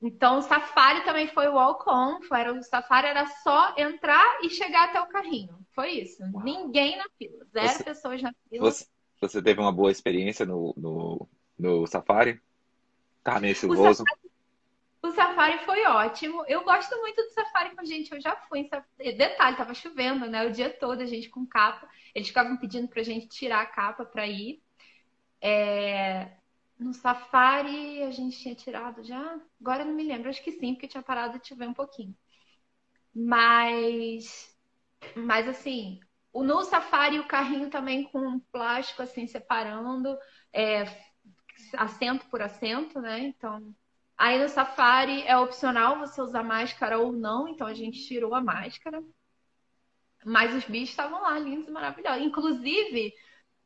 Então 0.02 0.36
o 0.36 0.42
safari 0.42 1.04
também 1.04 1.28
foi 1.28 1.48
walk-on. 1.48 2.20
Era, 2.30 2.52
o 2.52 2.62
safari 2.62 3.06
era 3.06 3.26
só 3.42 3.74
entrar 3.78 4.40
e 4.42 4.50
chegar 4.50 4.90
até 4.90 5.00
o 5.00 5.06
carrinho. 5.06 5.58
Foi 5.70 5.88
isso. 5.88 6.22
Ninguém 6.44 6.98
na 6.98 7.06
fila. 7.16 7.46
Zero 7.50 7.68
Você- 7.68 7.84
pessoas 7.84 8.20
na 8.20 8.34
fila. 8.50 8.70
Você, 8.70 8.86
você 9.22 9.42
teve 9.42 9.58
uma 9.58 9.72
boa 9.72 9.90
experiência 9.90 10.44
no, 10.44 10.74
no, 10.76 11.28
no 11.58 11.86
safari? 11.86 12.38
Tá 13.24 13.40
meio 13.40 13.54
chuvoso. 13.54 14.02
O 14.02 14.06
safari 14.06 14.29
foi 15.64 15.84
ótimo. 15.86 16.44
Eu 16.46 16.64
gosto 16.64 16.96
muito 16.98 17.22
do 17.22 17.30
safari 17.32 17.74
com 17.76 17.84
gente. 17.84 18.12
Eu 18.12 18.20
já 18.20 18.36
fui 18.48 18.60
em 18.60 18.68
safari. 18.68 19.12
Detalhe, 19.16 19.56
tava 19.56 19.74
chovendo, 19.74 20.26
né? 20.28 20.46
O 20.46 20.52
dia 20.52 20.70
todo, 20.70 21.00
a 21.02 21.06
gente 21.06 21.28
com 21.28 21.46
capa. 21.46 21.88
Eles 22.14 22.28
ficavam 22.28 22.56
pedindo 22.56 22.88
pra 22.88 23.02
gente 23.02 23.28
tirar 23.28 23.62
a 23.62 23.66
capa 23.66 24.04
pra 24.04 24.26
ir. 24.26 24.62
É, 25.42 26.36
No 26.78 26.92
safari 26.94 28.02
a 28.04 28.10
gente 28.10 28.38
tinha 28.38 28.54
tirado 28.54 29.02
já? 29.04 29.40
Agora 29.60 29.82
eu 29.82 29.86
não 29.86 29.94
me 29.94 30.04
lembro. 30.04 30.28
Acho 30.30 30.42
que 30.42 30.52
sim, 30.52 30.74
porque 30.74 30.88
tinha 30.88 31.02
parado 31.02 31.38
de 31.38 31.48
chover 31.48 31.68
um 31.68 31.74
pouquinho. 31.74 32.16
Mas, 33.14 34.54
mas 35.16 35.48
assim, 35.48 36.00
o 36.32 36.42
no 36.44 36.62
safari 36.64 37.18
o 37.20 37.28
carrinho 37.28 37.70
também 37.70 38.04
com 38.04 38.40
plástico 38.52 39.02
assim 39.02 39.26
separando, 39.26 40.16
é, 40.52 40.84
assento 41.78 42.26
por 42.28 42.42
assento, 42.42 43.00
né? 43.00 43.20
Então 43.20 43.74
Aí 44.20 44.38
no 44.38 44.50
Safari 44.50 45.22
é 45.22 45.34
opcional 45.34 45.98
você 45.98 46.20
usar 46.20 46.42
máscara 46.42 46.98
ou 46.98 47.10
não, 47.10 47.48
então 47.48 47.66
a 47.66 47.72
gente 47.72 48.06
tirou 48.06 48.34
a 48.34 48.42
máscara. 48.42 49.02
Mas 50.22 50.54
os 50.54 50.62
bichos 50.66 50.90
estavam 50.90 51.22
lá, 51.22 51.38
lindos 51.38 51.68
e 51.68 51.70
maravilhosos. 51.70 52.26
Inclusive, 52.26 53.14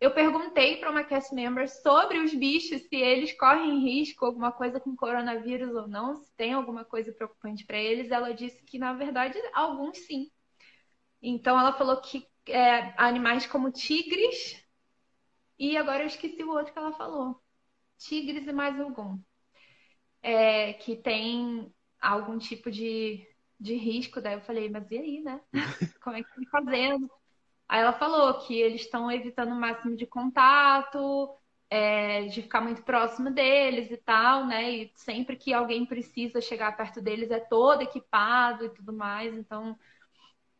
eu 0.01 0.15
perguntei 0.15 0.77
para 0.77 0.93
uma 0.93 1.03
cast 1.03 1.35
member 1.35 1.69
sobre 1.69 2.19
os 2.19 2.33
bichos, 2.33 2.83
se 2.83 2.95
eles 2.95 3.37
correm 3.37 3.81
risco, 3.81 4.25
alguma 4.25 4.53
coisa 4.53 4.79
com 4.79 4.95
coronavírus 4.95 5.75
ou 5.75 5.89
não, 5.89 6.15
se 6.15 6.33
tem 6.37 6.53
alguma 6.53 6.85
coisa 6.85 7.11
preocupante 7.11 7.67
para 7.67 7.79
eles. 7.79 8.13
Ela 8.13 8.33
disse 8.33 8.65
que, 8.65 8.79
na 8.79 8.93
verdade, 8.93 9.37
alguns 9.55 9.99
sim. 10.07 10.31
Então, 11.21 11.59
ela 11.59 11.73
falou 11.73 12.01
que 12.01 12.29
é, 12.47 12.95
animais 12.97 13.45
como 13.45 13.73
tigres, 13.73 14.65
e 15.59 15.77
agora 15.77 16.05
eu 16.05 16.07
esqueci 16.07 16.45
o 16.45 16.51
outro 16.51 16.73
que 16.73 16.79
ela 16.79 16.93
falou. 16.93 17.43
Tigres 17.99 18.47
e 18.47 18.53
mais 18.53 18.79
algum 18.79 19.19
é, 20.25 20.75
que 20.75 20.97
tem 20.97 21.73
algum 22.01 22.39
tipo 22.39 22.71
de, 22.71 23.27
de 23.61 23.75
risco. 23.77 24.21
Daí 24.23 24.35
eu 24.37 24.43
falei, 24.43 24.71
mas 24.71 24.91
e 24.91 24.99
aí, 24.99 25.23
né? 25.23 25.41
Como 26.03 26.17
é 26.17 26.23
que 26.25 26.29
estão 26.31 26.45
fazendo? 26.51 27.11
Aí 27.69 27.81
ela 27.81 27.93
falou 27.95 28.41
que 28.47 28.55
eles 28.61 28.83
estão 28.83 29.11
evitando 29.13 29.53
o 29.53 29.61
máximo 29.61 29.97
de 29.97 30.07
contato, 30.07 31.31
é, 31.71 32.27
de 32.27 32.43
ficar 32.43 32.61
muito 32.63 32.83
próximo 32.85 33.31
deles 33.31 33.91
e 33.91 33.99
tal, 33.99 34.47
né? 34.47 34.71
E 34.73 34.93
sempre 34.97 35.37
que 35.37 35.53
alguém 35.53 35.87
precisa 35.87 36.41
chegar 36.41 36.77
perto 36.77 37.03
deles 37.03 37.31
é 37.31 37.41
todo 37.41 37.83
equipado 37.83 38.67
e 38.67 38.71
tudo 38.71 38.93
mais, 38.93 39.35
então 39.37 39.79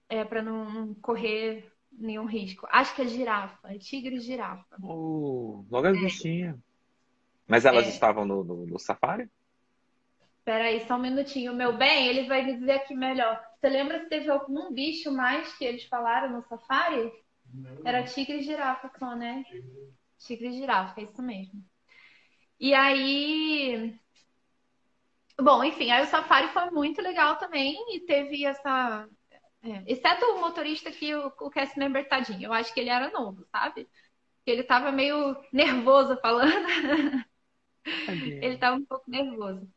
é 0.09 0.25
para 0.25 0.43
não 0.43 0.95
correr 0.97 1.73
nenhum 1.93 2.27
risco. 2.27 2.67
Acho 2.71 2.95
que 2.95 3.03
é 3.03 3.07
girafa, 3.07 3.73
é 3.75 3.79
tigre 3.79 4.17
e 4.17 4.21
girafa. 4.21 4.77
Oh, 4.83 5.65
logo 5.71 5.87
as 5.89 5.99
bichinhas. 5.99 6.57
Mas 7.49 7.65
elas 7.67 7.87
É. 7.87 7.91
estavam 7.91 8.25
no, 8.27 8.45
no, 8.45 8.67
no 8.67 8.79
safari? 8.79 9.31
Peraí, 10.45 10.87
só 10.87 10.97
um 10.97 10.99
minutinho. 11.01 11.55
Meu 11.55 11.77
bem, 11.77 12.09
ele 12.09 12.29
vai 12.29 12.43
me 12.45 12.55
dizer 12.59 12.73
aqui 12.73 12.95
melhor. 12.95 13.43
Você 13.61 13.69
lembra 13.69 14.01
se 14.01 14.09
teve 14.09 14.31
algum 14.31 14.73
bicho 14.73 15.11
mais 15.13 15.53
que 15.57 15.65
eles 15.65 15.85
falaram 15.87 16.31
no 16.33 16.43
safari? 16.43 17.11
Era 17.85 18.05
tigre 18.05 18.39
e 18.39 18.43
girafa 18.43 18.91
só, 18.99 19.15
né? 19.17 19.45
Tigre 20.19 20.49
e 20.49 20.53
girafa, 20.55 21.01
é 21.01 21.05
isso 21.05 21.23
mesmo. 21.23 21.65
E 22.59 22.75
aí. 22.75 23.99
Bom, 25.41 25.65
enfim, 25.65 25.91
aí 25.91 26.05
o 26.05 26.07
safari 26.07 26.49
foi 26.49 26.71
muito 26.71 27.03
legal 27.03 27.37
também 27.39 27.75
e 27.97 28.01
teve 28.01 28.45
essa. 28.45 29.09
é, 29.63 29.83
exceto 29.87 30.25
o 30.27 30.41
motorista 30.41 30.91
que 30.93 31.15
o, 31.15 31.29
o 31.41 31.51
cast 31.51 31.79
member 31.79 32.09
tadinho, 32.09 32.45
eu 32.47 32.53
acho 32.53 32.73
que 32.73 32.81
ele 32.81 32.91
era 32.91 33.11
novo, 33.11 33.45
sabe? 33.51 33.89
Que 34.45 34.51
ele 34.53 34.65
tava 34.65 34.93
meio 34.93 35.37
nervoso 35.53 36.17
falando. 36.21 36.53
Ele 38.41 38.59
tava 38.59 38.77
um 38.77 38.85
pouco 38.85 39.11
nervoso. 39.11 39.69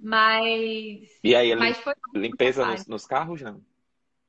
Mas. 0.00 1.08
E 1.22 1.34
aí, 1.34 1.54
Mas 1.54 1.78
foi 1.78 1.94
limpeza 2.14 2.64
nos, 2.64 2.86
nos 2.86 3.06
carros, 3.06 3.42
não? 3.42 3.62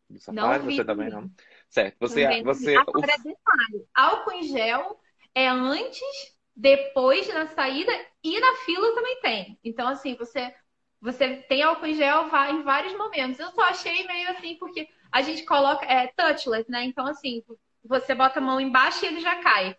No 0.09 0.19
Não 0.31 0.49
safari, 0.49 0.67
vi 0.67 0.75
você 0.75 0.85
também 0.85 1.09
não? 1.09 1.31
Certo. 1.69 1.97
Você, 2.01 2.23
Também. 2.23 2.43
você, 2.43 2.75
Agora, 2.75 3.17
detalhe: 3.17 3.87
álcool 3.95 4.31
em 4.33 4.43
gel 4.43 4.99
é 5.33 5.47
antes, 5.47 6.35
depois 6.55 7.27
na 7.33 7.47
saída 7.47 7.91
e 8.23 8.39
na 8.39 8.55
fila 8.65 8.93
também 8.93 9.21
tem. 9.21 9.59
Então, 9.63 9.87
assim, 9.87 10.15
você, 10.15 10.53
você 10.99 11.37
tem 11.43 11.63
álcool 11.63 11.85
em 11.87 11.95
gel 11.95 12.27
em 12.49 12.61
vários 12.63 12.93
momentos. 12.97 13.39
Eu 13.39 13.51
só 13.51 13.61
achei 13.63 14.05
meio 14.05 14.29
assim, 14.31 14.55
porque 14.57 14.87
a 15.11 15.21
gente 15.21 15.43
coloca. 15.45 15.85
É 15.85 16.07
touchless, 16.07 16.69
né? 16.69 16.83
Então, 16.83 17.07
assim, 17.07 17.41
você 17.85 18.13
bota 18.13 18.39
a 18.39 18.41
mão 18.43 18.59
embaixo 18.59 19.05
e 19.05 19.07
ele 19.07 19.21
já 19.21 19.41
cai. 19.41 19.75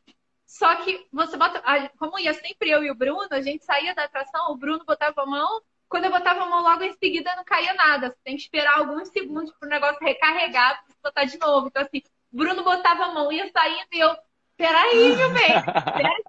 Só 0.47 0.77
que 0.77 1.07
você 1.13 1.37
bota. 1.37 1.63
Como 1.99 2.19
ia 2.19 2.33
sempre 2.33 2.71
eu 2.71 2.83
e 2.83 2.91
o 2.91 2.95
Bruno, 2.95 3.29
a 3.31 3.41
gente 3.43 3.65
saía 3.65 3.95
da 3.95 4.05
atração, 4.05 4.51
o 4.51 4.57
Bruno 4.57 4.85
botava 4.87 5.23
a 5.23 5.27
mão. 5.27 5.63
Quando 5.93 6.07
eu 6.07 6.11
botava 6.11 6.41
a 6.41 6.49
mão 6.49 6.63
logo 6.63 6.83
em 6.85 6.95
seguida, 6.95 7.37
não 7.37 7.45
caía 7.45 7.75
nada. 7.75 8.09
Você 8.09 8.17
tem 8.25 8.35
que 8.35 8.45
esperar 8.45 8.79
alguns 8.79 9.11
segundos 9.11 9.53
para 9.53 9.67
o 9.67 9.71
negócio 9.71 9.99
recarregar 10.01 10.83
para 10.83 10.87
você 10.87 10.99
botar 11.03 11.25
de 11.25 11.39
novo. 11.39 11.67
Então, 11.67 11.83
assim, 11.83 12.03
Bruno 12.33 12.65
botava 12.65 13.05
a 13.05 13.13
mão, 13.13 13.31
ia 13.31 13.47
saindo 13.53 13.89
e 13.93 14.01
eu. 14.01 14.17
Peraí, 14.57 15.15
meu 15.15 15.35
bem. 15.35 15.49
Peraí. 15.93 16.25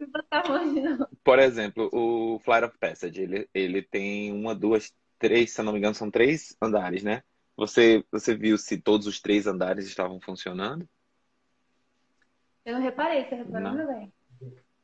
Eu 0.00 0.08
botava 0.08 0.48
a 0.48 0.52
mão 0.52 0.72
de 0.72 0.80
novo. 0.80 1.06
Por 1.22 1.38
exemplo, 1.38 1.90
o 1.92 2.38
Flight 2.38 2.64
of 2.64 2.78
Passage, 2.78 3.20
ele, 3.20 3.46
ele 3.52 3.82
tem 3.82 4.32
uma, 4.32 4.54
duas, 4.54 4.90
três, 5.18 5.50
se 5.50 5.60
eu 5.60 5.64
não 5.66 5.74
me 5.74 5.80
engano, 5.80 5.94
são 5.94 6.10
três 6.10 6.56
andares, 6.62 7.02
né? 7.02 7.22
Você, 7.58 8.02
você 8.10 8.34
viu 8.34 8.56
se 8.56 8.80
todos 8.80 9.06
os 9.06 9.20
três 9.20 9.46
andares 9.46 9.84
estavam 9.86 10.18
funcionando? 10.18 10.88
Eu 12.64 12.76
não 12.76 12.80
reparei, 12.80 13.28
você 13.28 13.34
reparou, 13.34 13.74
meu 13.74 13.86
bem? 13.86 14.10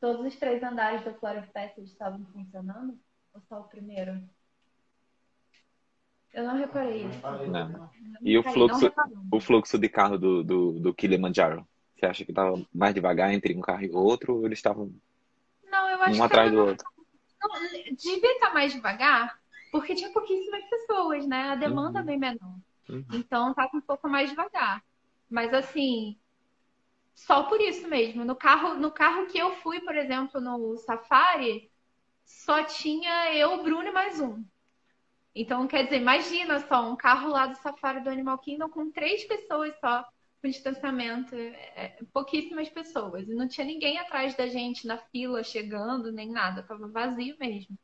Todos 0.07 0.25
os 0.25 0.37
três 0.39 0.63
andares 0.63 1.03
do 1.03 1.13
Flora 1.15 1.43
Passage 1.53 1.89
estavam 1.91 2.25
funcionando? 2.27 2.97
Ou 3.35 3.41
só 3.49 3.59
o 3.59 3.65
primeiro? 3.65 4.23
Eu 6.33 6.45
não 6.45 6.57
reparei 6.57 7.09
isso. 7.09 7.21
Não. 7.51 7.69
Não 7.71 7.91
E 8.23 8.39
o 8.39 8.43
fluxo-. 8.45 8.93
O 9.33 9.41
fluxo 9.41 9.77
de 9.77 9.89
carro 9.89 10.17
do, 10.17 10.45
do, 10.45 10.79
do 10.79 10.95
Kilimanjaro? 10.95 11.67
Você 11.97 12.07
acha 12.07 12.25
que 12.25 12.31
estava 12.31 12.65
mais 12.73 12.95
devagar 12.95 13.35
entre 13.35 13.53
um 13.57 13.61
carro 13.61 13.83
e 13.83 13.91
outro? 13.91 14.37
Ou 14.37 14.47
eles 14.47 14.61
estavam 14.61 14.95
Não, 15.69 15.91
eu 15.91 16.01
acho 16.01 16.21
um 16.21 16.23
atrás 16.23 16.51
que 16.51 16.57
do 16.57 16.65
outro? 16.65 16.87
não, 17.43 17.51
devia 17.97 18.33
estar 18.33 18.55
mais 18.55 18.73
devagar, 18.73 19.41
porque 19.73 19.97
tinha 19.97 20.13
pouquíssimas 20.13 20.63
pessoas, 20.71 21.27
né? 21.27 21.49
A 21.51 21.57
demanda 21.57 21.99
é 21.99 22.03
Uhum. 22.03 22.07
bem 22.07 22.19
menor. 22.19 22.59
Uhum. 22.89 23.05
Então 23.13 23.53
tava 23.55 23.77
um 23.77 23.81
pouco 23.81 24.09
mais 24.09 24.31
devagar. 24.31 24.85
Mas 25.29 25.53
assim, 25.53 26.17
só 27.17 27.45
por 27.45 27.61
isso 27.61 27.89
mesmo. 27.89 28.25
No 28.25 28.37
carro, 28.37 28.75
no 28.75 28.93
carro 28.93 29.27
que 29.27 29.39
eu 29.39 29.57
fui, 29.57 29.81
por 29.81 29.97
exemplo, 29.97 30.41
no 30.41 30.77
Safari, 30.77 31.73
só 32.25 32.63
tinha 32.63 33.35
eu, 33.35 33.63
Bruno 33.63 33.89
e 33.89 33.93
mais 33.93 34.21
um. 34.21 34.45
Então, 35.35 35.67
quer 35.67 35.85
dizer, 35.85 35.97
imagina 35.97 36.61
só, 36.61 36.91
um 36.91 36.97
carro 36.97 37.31
lá 37.31 37.47
do 37.47 37.57
Safari 37.57 38.03
do 38.03 38.11
Animal 38.11 38.39
Kingdom 38.39 38.69
com 38.69 38.91
três 38.91 39.25
pessoas 39.25 39.75
só, 39.81 40.05
com 40.43 40.49
distanciamento, 40.49 41.35
é, 41.35 41.99
pouquíssimas 42.13 42.69
pessoas. 42.69 43.29
E 43.29 43.35
não 43.35 43.49
tinha 43.49 43.67
ninguém 43.67 43.99
atrás 43.99 44.37
da 44.37 44.47
gente 44.47 44.87
na 44.87 44.99
fila, 44.99 45.43
chegando, 45.43 46.13
nem 46.13 46.31
nada, 46.31 46.63
tava 46.63 46.89
vazio 46.89 47.37
mesmo. 47.41 47.79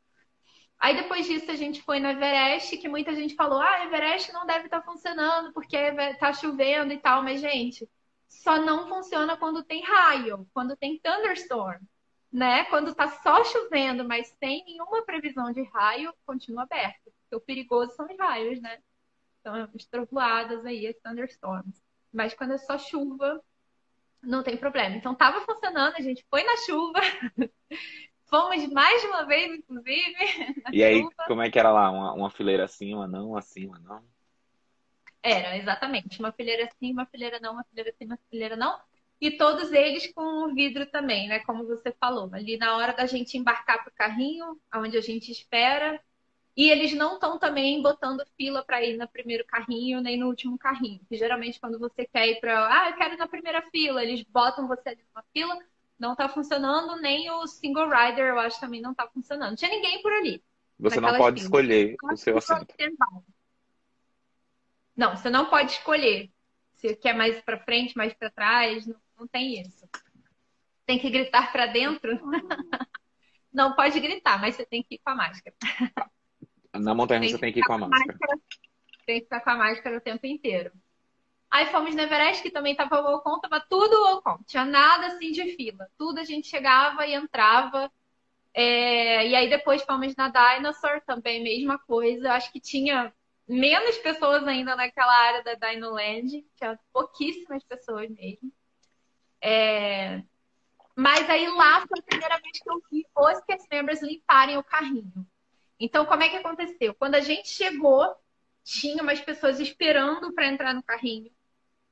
Aí 0.79 0.95
depois 0.95 1.25
disso 1.25 1.49
a 1.49 1.55
gente 1.55 1.81
foi 1.81 1.99
no 1.99 2.09
Everest, 2.09 2.77
que 2.77 2.89
muita 2.89 3.15
gente 3.15 3.35
falou, 3.35 3.59
ah, 3.59 3.85
Everest 3.85 4.31
não 4.33 4.45
deve 4.45 4.65
estar 4.65 4.81
funcionando 4.83 5.53
porque 5.53 5.77
tá 6.19 6.33
chovendo 6.33 6.93
e 6.93 6.99
tal, 6.99 7.23
mas 7.23 7.39
gente, 7.41 7.87
só 8.41 8.57
não 8.57 8.87
funciona 8.87 9.37
quando 9.37 9.63
tem 9.63 9.83
raio, 9.83 10.47
quando 10.53 10.75
tem 10.75 10.99
thunderstorm, 10.99 11.81
né? 12.31 12.65
Quando 12.65 12.95
tá 12.95 13.07
só 13.07 13.43
chovendo, 13.43 14.03
mas 14.03 14.27
sem 14.39 14.63
nenhuma 14.65 15.03
previsão 15.03 15.51
de 15.51 15.63
raio, 15.63 16.13
continua 16.25 16.63
aberto. 16.63 17.11
Porque 17.21 17.35
o 17.35 17.41
perigoso 17.41 17.93
são 17.95 18.05
os 18.05 18.17
raios, 18.17 18.59
né? 18.61 18.79
Então, 19.39 19.55
as 19.55 19.85
trovoadas 19.85 20.65
aí, 20.65 20.87
as 20.87 20.97
thunderstorms. 20.97 21.81
Mas 22.11 22.33
quando 22.33 22.53
é 22.53 22.57
só 22.57 22.77
chuva, 22.77 23.41
não 24.21 24.41
tem 24.41 24.57
problema. 24.57 24.95
Então 24.95 25.13
tava 25.13 25.41
funcionando, 25.41 25.95
a 25.95 26.01
gente 26.01 26.25
foi 26.29 26.43
na 26.43 26.57
chuva. 26.57 26.99
Fomos 28.29 28.65
mais 28.71 29.01
de 29.01 29.07
uma 29.07 29.25
vez, 29.25 29.59
inclusive. 29.59 30.15
E 30.71 30.83
aí, 30.83 31.01
chuva. 31.01 31.13
como 31.27 31.41
é 31.41 31.51
que 31.51 31.59
era 31.59 31.71
lá? 31.71 31.91
Uma, 31.91 32.13
uma 32.13 32.29
fileira 32.31 32.63
assim, 32.63 32.93
uma 32.93 33.07
não, 33.07 33.37
assim, 33.37 33.67
uma 33.67 33.79
não? 33.79 34.12
Era, 35.23 35.57
exatamente. 35.57 36.19
Uma 36.19 36.33
fileira 36.33 36.65
assim, 36.65 36.91
uma 36.91 37.05
fileira 37.05 37.39
não, 37.39 37.53
uma 37.53 37.63
fileira 37.63 37.89
assim, 37.89 38.05
uma 38.05 38.19
fileira 38.29 38.55
não. 38.57 38.77
e 39.21 39.31
todos 39.31 39.71
eles 39.71 40.11
com 40.13 40.21
o 40.21 40.53
vidro 40.53 40.85
também, 40.85 41.29
né? 41.29 41.39
Como 41.39 41.65
você 41.65 41.93
falou, 41.93 42.29
ali 42.33 42.57
na 42.57 42.75
hora 42.75 42.93
da 42.93 43.05
gente 43.05 43.37
embarcar 43.37 43.81
para 43.81 43.89
o 43.89 43.95
carrinho, 43.95 44.59
onde 44.75 44.97
a 44.97 45.01
gente 45.01 45.31
espera, 45.31 45.99
e 46.55 46.69
eles 46.69 46.93
não 46.93 47.13
estão 47.13 47.39
também 47.39 47.81
botando 47.81 48.23
fila 48.37 48.63
para 48.63 48.83
ir 48.83 48.97
no 48.97 49.07
primeiro 49.07 49.45
carrinho 49.45 50.01
nem 50.01 50.19
no 50.19 50.27
último 50.27 50.57
carrinho. 50.57 50.99
Que 51.07 51.15
geralmente 51.15 51.59
quando 51.59 51.79
você 51.79 52.05
quer 52.05 52.27
ir 52.27 52.39
para, 52.41 52.67
ah, 52.67 52.89
eu 52.89 52.97
quero 52.97 53.13
ir 53.13 53.17
na 53.17 53.27
primeira 53.27 53.61
fila, 53.71 54.03
eles 54.03 54.23
botam 54.23 54.67
você 54.67 54.89
ali 54.89 55.03
numa 55.13 55.23
fila, 55.33 55.57
não 55.97 56.11
está 56.11 56.27
funcionando, 56.27 57.01
nem 57.01 57.31
o 57.31 57.47
single 57.47 57.89
rider, 57.89 58.25
eu 58.25 58.39
acho 58.39 58.59
também 58.59 58.81
não 58.81 58.91
está 58.91 59.07
funcionando. 59.07 59.51
Não 59.51 59.55
tinha 59.55 59.71
ninguém 59.71 60.01
por 60.01 60.11
ali. 60.11 60.43
Você 60.79 60.99
não 60.99 61.15
pode 61.15 61.41
filas. 61.41 61.43
escolher 61.43 61.95
o 62.03 62.17
seu 62.17 62.37
assento. 62.37 62.75
Não, 64.95 65.15
você 65.15 65.29
não 65.29 65.49
pode 65.49 65.71
escolher. 65.71 66.29
Se 66.75 66.95
quer 66.95 67.13
mais 67.15 67.41
para 67.41 67.59
frente, 67.59 67.95
mais 67.95 68.13
para 68.13 68.29
trás, 68.29 68.85
não, 68.85 68.99
não 69.19 69.27
tem 69.27 69.61
isso. 69.61 69.87
Tem 70.85 70.99
que 70.99 71.09
gritar 71.09 71.51
para 71.51 71.65
dentro. 71.67 72.19
não 73.51 73.75
pode 73.75 73.99
gritar, 73.99 74.39
mas 74.39 74.55
você 74.55 74.65
tem 74.65 74.83
que 74.83 74.95
ir 74.95 74.99
com 74.99 75.11
a 75.11 75.15
máscara. 75.15 75.55
Na 76.73 76.93
montanha 76.93 77.27
você 77.29 77.37
tem 77.37 77.53
que 77.53 77.59
ir 77.59 77.63
com 77.63 77.73
a 77.73 77.77
máscara. 77.77 78.05
máscara. 78.07 78.39
Tem 79.05 79.19
que 79.19 79.25
ficar 79.25 79.41
com 79.41 79.49
a 79.49 79.57
máscara 79.57 79.97
o 79.97 80.01
tempo 80.01 80.25
inteiro. 80.25 80.71
Aí 81.49 81.67
fomos 81.67 81.93
no 81.93 82.01
Everest, 82.01 82.41
que 82.41 82.49
também 82.49 82.75
tava 82.75 82.99
welcome, 82.99 83.39
tava 83.41 83.63
tudo 83.69 84.03
welcome. 84.05 84.43
Tinha 84.45 84.65
nada 84.65 85.07
assim 85.07 85.31
de 85.31 85.55
fila. 85.55 85.87
Tudo 85.97 86.19
a 86.19 86.23
gente 86.23 86.47
chegava 86.47 87.05
e 87.05 87.13
entrava. 87.13 87.91
É... 88.53 89.27
E 89.27 89.35
aí 89.35 89.49
depois 89.49 89.83
fomos 89.83 90.15
na 90.15 90.29
Dinosaur, 90.29 91.01
também 91.05 91.43
mesma 91.43 91.77
coisa. 91.77 92.33
Acho 92.33 92.51
que 92.51 92.59
tinha 92.59 93.13
menos 93.47 93.97
pessoas 93.97 94.47
ainda 94.47 94.75
naquela 94.75 95.13
área 95.13 95.43
da 95.43 95.53
Dinoland. 95.53 96.45
Tinha 96.55 96.79
pouquíssimas 96.91 97.63
pessoas 97.63 98.09
mesmo. 98.09 98.51
É... 99.41 100.23
Mas 100.95 101.29
aí 101.29 101.47
lá 101.47 101.85
foi 101.87 101.99
a 101.99 102.03
primeira 102.03 102.39
vez 102.39 102.59
que 102.59 102.69
eu 102.69 102.81
vi 102.91 103.05
os 103.15 103.39
cast 103.45 103.67
members 103.71 104.01
limparem 104.01 104.57
o 104.57 104.63
carrinho. 104.63 105.27
Então, 105.79 106.05
como 106.05 106.23
é 106.23 106.29
que 106.29 106.37
aconteceu? 106.37 106.93
Quando 106.93 107.15
a 107.15 107.19
gente 107.19 107.49
chegou, 107.49 108.15
tinha 108.63 109.01
umas 109.01 109.19
pessoas 109.19 109.59
esperando 109.59 110.31
para 110.33 110.47
entrar 110.47 110.73
no 110.73 110.83
carrinho. 110.83 111.31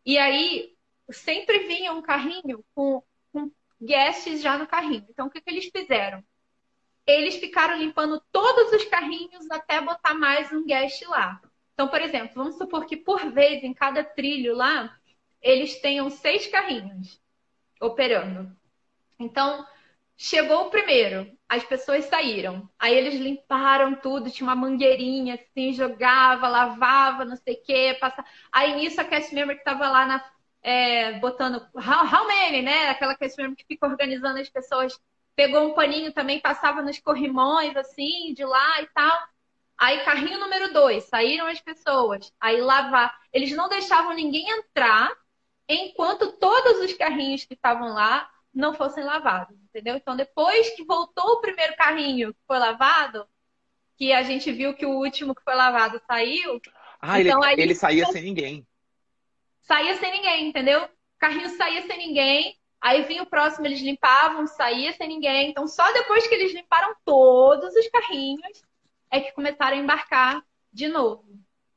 E 0.05 0.17
aí, 0.17 0.75
sempre 1.09 1.67
vinha 1.67 1.91
um 1.91 2.01
carrinho 2.01 2.63
com, 2.73 3.03
com 3.33 3.51
guests 3.81 4.41
já 4.41 4.57
no 4.57 4.67
carrinho. 4.67 5.05
Então, 5.09 5.27
o 5.27 5.29
que, 5.29 5.41
que 5.41 5.49
eles 5.49 5.65
fizeram? 5.65 6.23
Eles 7.05 7.35
ficaram 7.35 7.77
limpando 7.77 8.21
todos 8.31 8.71
os 8.73 8.85
carrinhos 8.85 9.49
até 9.49 9.81
botar 9.81 10.13
mais 10.13 10.51
um 10.51 10.65
guest 10.65 11.01
lá. 11.03 11.41
Então, 11.73 11.87
por 11.87 12.01
exemplo, 12.01 12.35
vamos 12.35 12.57
supor 12.57 12.85
que 12.85 12.95
por 12.97 13.31
vez, 13.31 13.63
em 13.63 13.73
cada 13.73 14.03
trilho 14.03 14.55
lá, 14.55 14.95
eles 15.41 15.79
tenham 15.81 16.09
seis 16.09 16.47
carrinhos 16.47 17.19
operando. 17.79 18.55
Então, 19.17 19.65
Chegou 20.23 20.67
o 20.67 20.69
primeiro, 20.69 21.35
as 21.49 21.63
pessoas 21.63 22.05
saíram. 22.05 22.69
Aí 22.77 22.95
eles 22.95 23.15
limparam 23.15 23.95
tudo, 23.95 24.29
tinha 24.29 24.47
uma 24.47 24.55
mangueirinha 24.55 25.33
assim, 25.33 25.73
jogava, 25.73 26.47
lavava, 26.47 27.25
não 27.25 27.35
sei 27.35 27.55
o 27.55 27.63
quê. 27.63 27.97
Passa... 27.99 28.23
Aí 28.51 28.75
nisso 28.75 29.01
a 29.01 29.03
cast 29.03 29.33
member 29.33 29.57
que 29.57 29.63
tava 29.63 29.89
lá 29.89 30.05
na, 30.05 30.31
é, 30.61 31.13
botando 31.13 31.55
how, 31.73 32.05
how 32.05 32.27
many, 32.27 32.61
né? 32.61 32.89
Aquela 32.89 33.15
cast 33.15 33.35
member 33.41 33.57
que 33.57 33.65
fica 33.65 33.87
organizando 33.87 34.39
as 34.39 34.47
pessoas, 34.47 34.95
pegou 35.35 35.67
um 35.67 35.73
paninho 35.73 36.13
também, 36.13 36.39
passava 36.39 36.81
nos 36.81 36.99
corrimões, 36.99 37.75
assim, 37.75 38.33
de 38.33 38.45
lá 38.45 38.81
e 38.81 38.87
tal. 38.87 39.17
Aí 39.77 40.03
carrinho 40.03 40.39
número 40.39 40.71
dois, 40.71 41.05
saíram 41.05 41.47
as 41.47 41.59
pessoas. 41.59 42.31
Aí 42.39 42.61
lavar. 42.61 43.17
Eles 43.33 43.51
não 43.51 43.67
deixavam 43.67 44.13
ninguém 44.13 44.47
entrar 44.49 45.11
enquanto 45.67 46.33
todos 46.33 46.79
os 46.81 46.93
carrinhos 46.93 47.45
que 47.45 47.53
estavam 47.53 47.93
lá 47.93 48.29
não 48.53 48.73
fossem 48.73 49.03
lavados, 49.03 49.57
entendeu? 49.63 49.95
Então, 49.95 50.15
depois 50.15 50.69
que 50.75 50.83
voltou 50.83 51.25
o 51.33 51.41
primeiro 51.41 51.75
carrinho 51.75 52.33
que 52.33 52.39
foi 52.45 52.59
lavado, 52.59 53.25
que 53.97 54.11
a 54.11 54.23
gente 54.23 54.51
viu 54.51 54.73
que 54.73 54.85
o 54.85 54.97
último 54.97 55.33
que 55.33 55.43
foi 55.43 55.55
lavado 55.55 56.01
saiu. 56.05 56.61
Ah, 56.99 57.19
então, 57.19 57.43
ele, 57.43 57.53
aí, 57.53 57.59
ele 57.59 57.75
saía 57.75 58.05
sem 58.07 58.21
ninguém. 58.21 58.67
Saía 59.61 59.95
sem 59.95 60.11
ninguém, 60.11 60.49
entendeu? 60.49 60.83
O 60.83 60.89
carrinho 61.17 61.49
saía 61.49 61.81
sem 61.87 61.97
ninguém. 61.97 62.60
Aí 62.81 63.03
vinha 63.03 63.21
o 63.21 63.27
próximo, 63.27 63.67
eles 63.67 63.79
limpavam, 63.79 64.47
saía 64.47 64.91
sem 64.93 65.07
ninguém. 65.07 65.51
Então, 65.51 65.67
só 65.67 65.93
depois 65.93 66.25
que 66.25 66.33
eles 66.33 66.51
limparam 66.51 66.95
todos 67.05 67.75
os 67.75 67.87
carrinhos, 67.89 68.63
é 69.11 69.21
que 69.21 69.31
começaram 69.33 69.77
a 69.77 69.79
embarcar 69.79 70.43
de 70.73 70.87
novo. 70.87 71.23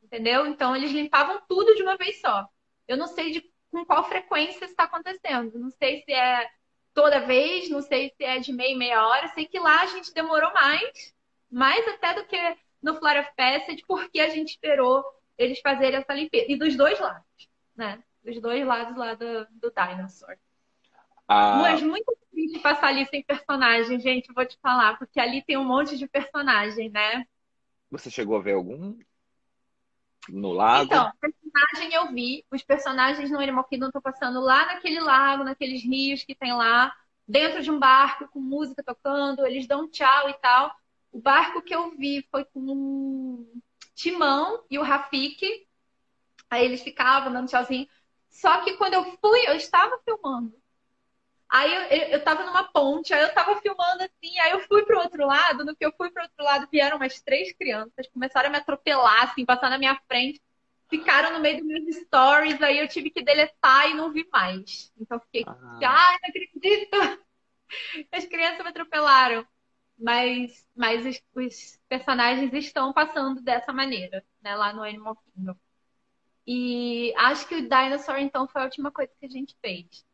Entendeu? 0.02 0.46
Então, 0.46 0.74
eles 0.74 0.92
limpavam 0.92 1.42
tudo 1.46 1.74
de 1.74 1.82
uma 1.82 1.96
vez 1.96 2.20
só. 2.20 2.48
Eu 2.88 2.96
não 2.96 3.06
sei 3.06 3.32
de, 3.32 3.52
com 3.70 3.84
qual 3.84 4.08
frequência 4.08 4.64
está 4.64 4.84
acontecendo. 4.84 5.58
Não 5.58 5.70
sei 5.70 6.02
se 6.02 6.12
é 6.12 6.48
toda 6.94 7.26
vez, 7.26 7.68
não 7.68 7.82
sei 7.82 8.10
se 8.16 8.24
é 8.24 8.38
de 8.38 8.52
meia 8.52 8.76
meia 8.76 9.06
hora. 9.06 9.28
Sei 9.28 9.44
que 9.44 9.58
lá 9.58 9.82
a 9.82 9.86
gente 9.86 10.14
demorou 10.14 10.52
mais, 10.54 11.14
mais 11.50 11.86
até 11.88 12.14
do 12.14 12.24
que 12.24 12.56
no 12.80 12.94
Flora 12.94 13.30
Passage, 13.36 13.82
porque 13.86 14.20
a 14.20 14.30
gente 14.30 14.50
esperou 14.50 15.04
eles 15.36 15.60
fazerem 15.60 15.98
essa 15.98 16.14
limpeza. 16.14 16.46
E 16.48 16.56
dos 16.56 16.76
dois 16.76 16.98
lados, 16.98 17.50
né? 17.76 18.02
Dos 18.22 18.40
dois 18.40 18.64
lados 18.66 18.96
lá 18.96 19.14
do, 19.14 19.46
do 19.50 19.70
Dinosaur. 19.70 20.38
Ah. 21.28 21.58
Mas 21.62 21.82
muito 21.82 22.16
difícil 22.32 22.60
passar 22.60 22.88
ali 22.88 23.06
sem 23.06 23.22
personagem, 23.22 23.98
gente, 24.00 24.32
vou 24.32 24.46
te 24.46 24.58
falar, 24.60 24.98
porque 24.98 25.18
ali 25.18 25.42
tem 25.42 25.56
um 25.56 25.64
monte 25.64 25.96
de 25.96 26.06
personagem, 26.06 26.90
né? 26.90 27.24
Você 27.90 28.10
chegou 28.10 28.36
a 28.36 28.40
ver 28.42 28.54
algum? 28.54 28.98
No 30.28 30.52
lago? 30.52 30.86
Então, 30.86 31.12
personagem 31.20 31.94
eu 31.94 32.12
vi. 32.12 32.44
Os 32.50 32.62
personagens 32.62 33.30
no 33.30 33.38
Animal 33.38 33.64
Kingdom 33.64 33.86
estão 33.86 34.00
passando 34.02 34.40
lá 34.40 34.66
naquele 34.66 35.00
lago, 35.00 35.44
naqueles 35.44 35.82
rios 35.82 36.24
que 36.24 36.34
tem 36.34 36.52
lá, 36.52 36.94
dentro 37.26 37.62
de 37.62 37.70
um 37.70 37.78
barco, 37.78 38.28
com 38.28 38.40
música 38.40 38.82
tocando, 38.82 39.46
eles 39.46 39.66
dão 39.66 39.88
tchau 39.88 40.28
e 40.28 40.34
tal. 40.34 40.74
O 41.12 41.20
barco 41.20 41.62
que 41.62 41.74
eu 41.74 41.96
vi 41.96 42.26
foi 42.30 42.44
com 42.44 42.60
o 42.60 43.62
Timão 43.94 44.64
e 44.70 44.78
o 44.78 44.82
Rafik. 44.82 45.46
Aí 46.50 46.64
eles 46.64 46.82
ficavam 46.82 47.32
dando 47.32 47.48
tchauzinho. 47.48 47.86
Só 48.30 48.62
que 48.62 48.76
quando 48.76 48.94
eu 48.94 49.04
fui, 49.18 49.46
eu 49.46 49.54
estava 49.54 49.98
filmando. 50.04 50.54
Aí 51.54 51.72
eu, 51.72 51.82
eu, 51.82 52.08
eu 52.14 52.24
tava 52.24 52.44
numa 52.44 52.64
ponte, 52.64 53.14
aí 53.14 53.22
eu 53.22 53.32
tava 53.32 53.60
filmando 53.60 54.02
assim, 54.02 54.36
aí 54.40 54.50
eu 54.50 54.60
fui 54.66 54.84
pro 54.84 54.98
outro 54.98 55.24
lado, 55.24 55.64
no 55.64 55.76
que 55.76 55.86
eu 55.86 55.92
fui 55.96 56.10
pro 56.10 56.24
outro 56.24 56.44
lado, 56.44 56.66
vieram 56.68 56.96
umas 56.96 57.20
três 57.20 57.52
crianças, 57.52 58.08
começaram 58.08 58.48
a 58.48 58.50
me 58.50 58.58
atropelar, 58.58 59.22
assim, 59.22 59.44
passar 59.44 59.70
na 59.70 59.78
minha 59.78 59.94
frente, 60.08 60.42
ficaram 60.90 61.32
no 61.32 61.38
meio 61.38 61.58
dos 61.58 61.64
meus 61.64 61.94
stories, 61.94 62.60
aí 62.60 62.80
eu 62.80 62.88
tive 62.88 63.08
que 63.08 63.22
deletar 63.22 63.88
e 63.88 63.94
não 63.94 64.10
vi 64.10 64.26
mais. 64.32 64.92
Então 64.98 65.20
fiquei, 65.20 65.44
ah. 65.46 65.78
ai, 65.80 66.18
não 66.22 66.28
acredito! 66.28 67.24
As 68.10 68.24
crianças 68.26 68.58
me 68.64 68.70
atropelaram. 68.70 69.46
Mas, 69.96 70.66
mas 70.74 71.06
os, 71.06 71.22
os, 71.36 71.80
personagens 71.88 72.52
estão 72.52 72.92
passando 72.92 73.40
dessa 73.40 73.72
maneira, 73.72 74.24
né, 74.42 74.56
lá 74.56 74.72
no 74.72 74.82
Animal 74.82 75.16
Kingdom. 75.16 75.54
E 76.44 77.14
acho 77.16 77.46
que 77.46 77.54
o 77.54 77.68
Dinosaur, 77.68 78.18
então, 78.18 78.48
foi 78.48 78.62
a 78.62 78.64
última 78.64 78.90
coisa 78.90 79.12
que 79.20 79.24
a 79.24 79.30
gente 79.30 79.56
fez. 79.60 80.04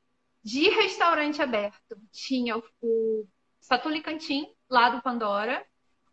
De 0.42 0.68
restaurante 0.70 1.42
aberto, 1.42 1.96
tinha 2.10 2.56
o 2.80 3.26
Satuli 3.60 4.00
Cantin, 4.00 4.46
lá 4.68 4.88
do 4.88 5.02
Pandora, 5.02 5.64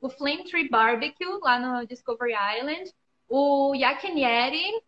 o 0.01 0.09
Flame 0.09 0.43
Tree 0.43 0.69
Barbecue, 0.69 1.39
lá 1.41 1.59
no 1.59 1.87
Discovery 1.87 2.33
Island, 2.57 2.91
o 3.29 3.73
Yakinieri 3.73 4.81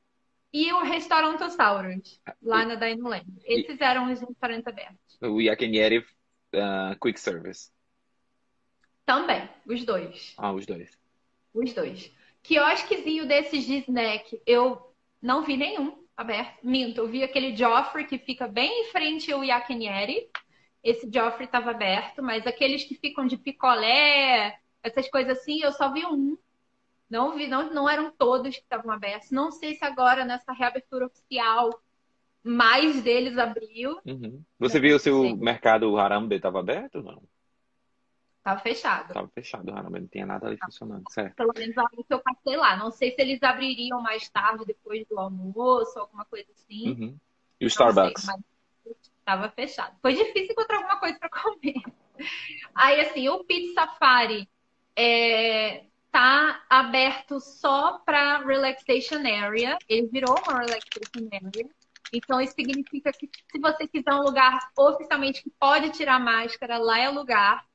e 0.52 0.72
o 0.74 0.84
Restaurantosaurus, 0.84 2.22
lá 2.42 2.66
na 2.66 2.76
Dinoland. 2.76 3.26
Esses 3.44 3.80
eram 3.80 4.12
os 4.12 4.20
restaurantes 4.20 4.68
abertos. 4.68 5.18
O 5.22 5.40
Yakinieri 5.40 6.00
uh, 6.00 7.00
Quick 7.02 7.20
Service. 7.20 7.72
Também, 9.06 9.50
os 9.66 9.86
dois. 9.86 10.34
Ah, 10.38 10.52
os 10.52 10.66
dois. 10.66 10.98
Os 11.54 11.74
dois. 11.74 12.12
Quiosquezinho 12.44 13.28
desses 13.28 13.66
de 13.66 13.78
snack, 13.80 14.42
eu 14.46 14.94
não 15.22 15.44
vi 15.44 15.58
nenhum 15.58 15.99
aberto. 16.20 16.60
Minto, 16.64 17.00
eu 17.00 17.08
vi 17.08 17.24
aquele 17.24 17.56
Joffrey 17.56 18.06
que 18.06 18.18
fica 18.18 18.48
bem 18.48 18.84
em 18.84 18.92
frente 18.92 19.32
ao 19.32 19.44
Yakinieri. 19.44 20.30
Esse 20.84 21.10
Joffrey 21.12 21.46
estava 21.46 21.72
aberto, 21.72 22.22
mas 22.22 22.46
aqueles 22.46 22.84
que 22.84 22.96
ficam 22.96 23.26
de 23.26 23.38
picolé, 23.38 24.60
essas 24.84 25.10
coisas 25.10 25.38
assim, 25.38 25.62
eu 25.62 25.72
só 25.72 25.92
vi 25.92 26.06
um. 26.06 26.38
Não 27.10 27.36
vi, 27.36 27.48
não, 27.48 27.74
não 27.74 27.90
eram 27.90 28.12
todos 28.12 28.56
que 28.56 28.62
estavam 28.62 28.92
abertos. 28.92 29.32
Não 29.32 29.52
sei 29.52 29.76
se 29.76 29.84
agora, 29.84 30.24
nessa 30.24 30.52
reabertura 30.52 31.08
oficial, 31.08 31.70
mais 32.44 33.02
deles 33.02 33.38
abriu. 33.38 34.00
Uhum. 34.06 34.44
Você 34.60 34.80
viu 34.80 35.00
se 35.00 35.10
o 35.10 35.36
mercado 35.36 35.98
Harambe 35.98 36.36
estava 36.36 36.60
aberto 36.60 36.96
ou 36.96 37.04
não? 37.04 37.24
Tava 38.44 38.60
fechado. 38.62 39.14
Tava 39.14 39.28
fechado, 39.28 39.72
realmente 39.72 40.02
não 40.02 40.08
tinha 40.08 40.26
nada 40.26 40.48
ali 40.48 40.58
funcionando, 40.58 41.04
certo? 41.10 41.36
Pelo 41.36 41.54
menos 41.56 41.78
algo 41.78 42.04
que 42.04 42.14
eu 42.14 42.20
passei 42.20 42.56
lá. 42.56 42.78
Não 42.78 42.90
sei 42.90 43.12
se 43.12 43.22
eles 43.22 43.44
abririam 43.44 44.02
mais 44.02 44.30
tarde, 44.30 44.66
depois 44.66 45.06
do 45.08 45.20
almoço, 45.20 46.00
alguma 46.00 46.26
coisa 46.26 46.50
assim. 46.52 46.90
Uhum. 46.90 47.18
E 47.60 47.66
o 47.66 47.68
Starbucks? 47.68 48.24
Sei, 48.24 48.96
tava 49.26 49.50
fechado. 49.50 49.96
Foi 50.02 50.14
difícil 50.14 50.52
encontrar 50.52 50.78
alguma 50.78 51.00
coisa 51.00 51.20
para 51.20 51.30
comer. 51.30 51.84
Aí, 52.74 53.02
assim, 53.02 53.28
o 53.30 53.44
Pit 53.44 53.74
Safari 53.74 54.50
é, 54.96 55.86
tá 56.12 56.64
aberto 56.70 57.40
só 57.40 58.00
para 58.00 58.40
relaxation 58.40 59.20
area. 59.20 59.78
Ele 59.88 60.08
virou 60.08 60.36
uma 60.48 60.60
relaxation 60.60 61.30
area. 61.32 61.70
Então, 62.12 62.42
isso 62.42 62.54
significa 62.54 63.12
que 63.12 63.30
se 63.52 63.60
você 63.60 63.88
quiser 63.88 64.14
um 64.14 64.24
lugar 64.24 64.72
oficialmente 64.78 65.44
que 65.44 65.52
pode 65.60 65.92
tirar 65.92 66.20
máscara, 66.20 66.78
lá 66.78 67.00
é 67.00 67.10
o 67.10 67.14
lugar. 67.14 67.69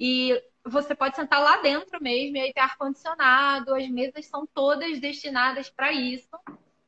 E 0.00 0.42
você 0.64 0.94
pode 0.94 1.14
sentar 1.14 1.40
lá 1.42 1.58
dentro 1.58 2.02
mesmo, 2.02 2.38
e 2.38 2.40
aí 2.40 2.52
tem 2.54 2.62
ar-condicionado, 2.62 3.74
as 3.74 3.86
mesas 3.90 4.26
são 4.26 4.46
todas 4.46 4.98
destinadas 4.98 5.68
para 5.68 5.92
isso. 5.92 6.28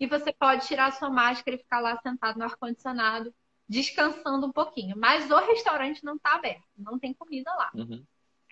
E 0.00 0.06
você 0.06 0.32
pode 0.32 0.66
tirar 0.66 0.90
sua 0.92 1.10
máscara 1.10 1.54
e 1.54 1.58
ficar 1.60 1.80
lá 1.80 1.96
sentado 2.00 2.38
no 2.38 2.44
ar-condicionado, 2.44 3.32
descansando 3.68 4.46
um 4.46 4.52
pouquinho. 4.52 4.96
Mas 4.96 5.30
o 5.30 5.36
restaurante 5.38 6.02
não 6.02 6.16
está 6.16 6.34
aberto, 6.34 6.64
não 6.76 6.98
tem 6.98 7.12
comida 7.12 7.52
lá. 7.54 7.70
Uhum. 7.74 8.02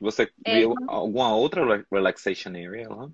Você 0.00 0.32
É, 0.44 0.60
viu 0.60 0.74
não- 0.74 0.88
alguma 0.88 1.34
outra 1.34 1.64
re- 1.78 1.84
relaxation 1.90 2.50
area 2.50 2.88
lá? 2.88 3.10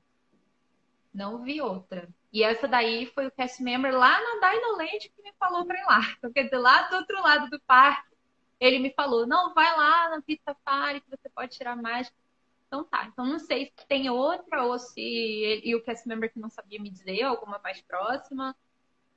Não 1.14 1.42
vi 1.42 1.60
outra. 1.60 2.08
E 2.32 2.42
essa 2.42 2.68
daí 2.68 3.06
foi 3.06 3.26
o 3.26 3.30
cast 3.30 3.62
member 3.62 3.96
lá 3.96 4.20
na 4.20 4.50
Dinoland 4.50 4.98
que 4.98 5.22
me 5.22 5.32
falou 5.38 5.64
pra 5.64 5.78
ir 5.80 5.84
lá. 5.84 6.00
Então, 6.18 6.32
quer 6.32 6.44
dizer, 6.44 6.58
lá 6.58 6.82
do 6.82 6.96
outro 6.96 7.22
lado 7.22 7.48
do 7.48 7.58
parque, 7.60 8.15
ele 8.60 8.78
me 8.78 8.92
falou: 8.94 9.26
não, 9.26 9.52
vai 9.54 9.76
lá 9.76 10.10
na 10.10 10.22
Pizza 10.22 10.42
Safari 10.54 11.00
que 11.00 11.10
você 11.10 11.28
pode 11.28 11.56
tirar 11.56 11.76
mais. 11.76 12.12
Então 12.66 12.84
tá. 12.84 13.06
Então 13.06 13.24
não 13.24 13.38
sei 13.38 13.72
se 13.76 13.86
tem 13.86 14.10
outra 14.10 14.64
ou 14.64 14.78
se. 14.78 15.00
ele- 15.00 15.62
E 15.68 15.74
o 15.74 15.82
cast 15.82 16.06
member 16.08 16.32
que 16.32 16.38
não 16.40 16.50
sabia 16.50 16.80
me 16.80 16.90
dizer, 16.90 17.22
alguma 17.22 17.58
mais 17.62 17.80
próxima. 17.82 18.56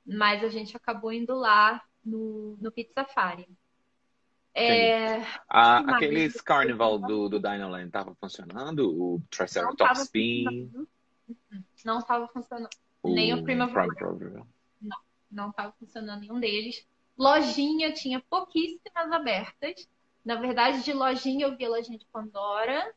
Mas 0.06 0.42
a 0.42 0.48
gente 0.48 0.76
acabou 0.76 1.12
indo 1.12 1.34
lá 1.34 1.82
no, 2.04 2.56
no 2.60 2.72
Pizza 2.72 2.92
Safari. 2.94 3.46
É, 4.52 5.20
Ah, 5.48 5.78
aqueles 5.94 6.40
carnival 6.40 6.98
do, 6.98 7.28
do 7.28 7.38
Dinoland 7.38 7.88
tava 7.90 8.14
funcionando? 8.16 8.90
O 8.90 9.18
não 9.18 9.22
Triceratops 9.30 9.76
tava 9.86 10.02
Spin? 10.02 10.44
funcionando. 10.44 10.88
Não 11.84 11.98
estava 11.98 12.28
funcionando. 12.28 12.70
O 13.02 13.14
Nem 13.14 13.32
o 13.34 13.42
Primavera. 13.44 13.88
Primavera. 13.94 14.42
não 15.30 15.50
estava 15.50 15.72
funcionando 15.78 16.20
nenhum 16.20 16.40
deles. 16.40 16.84
Lojinha 17.20 17.92
tinha 17.92 18.20
pouquíssimas 18.30 19.12
abertas. 19.12 19.88
Na 20.24 20.36
verdade, 20.36 20.82
de 20.82 20.92
lojinha 20.92 21.46
eu 21.46 21.56
vi 21.56 21.66
a 21.66 21.68
lojinha 21.70 21.98
de 21.98 22.06
Pandora, 22.06 22.94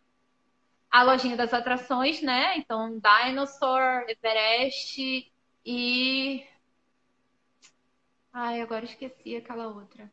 a 0.92 1.04
lojinha 1.04 1.38
das 1.38 1.54
atrações, 1.54 2.22
né? 2.22 2.58
Então, 2.58 3.00
Dinosaur, 3.00 4.06
Everest 4.10 5.32
e. 5.66 6.46
Ai, 8.34 8.62
agora 8.62 8.86
esqueci 8.86 9.36
aquela 9.38 9.68
outra. 9.70 10.12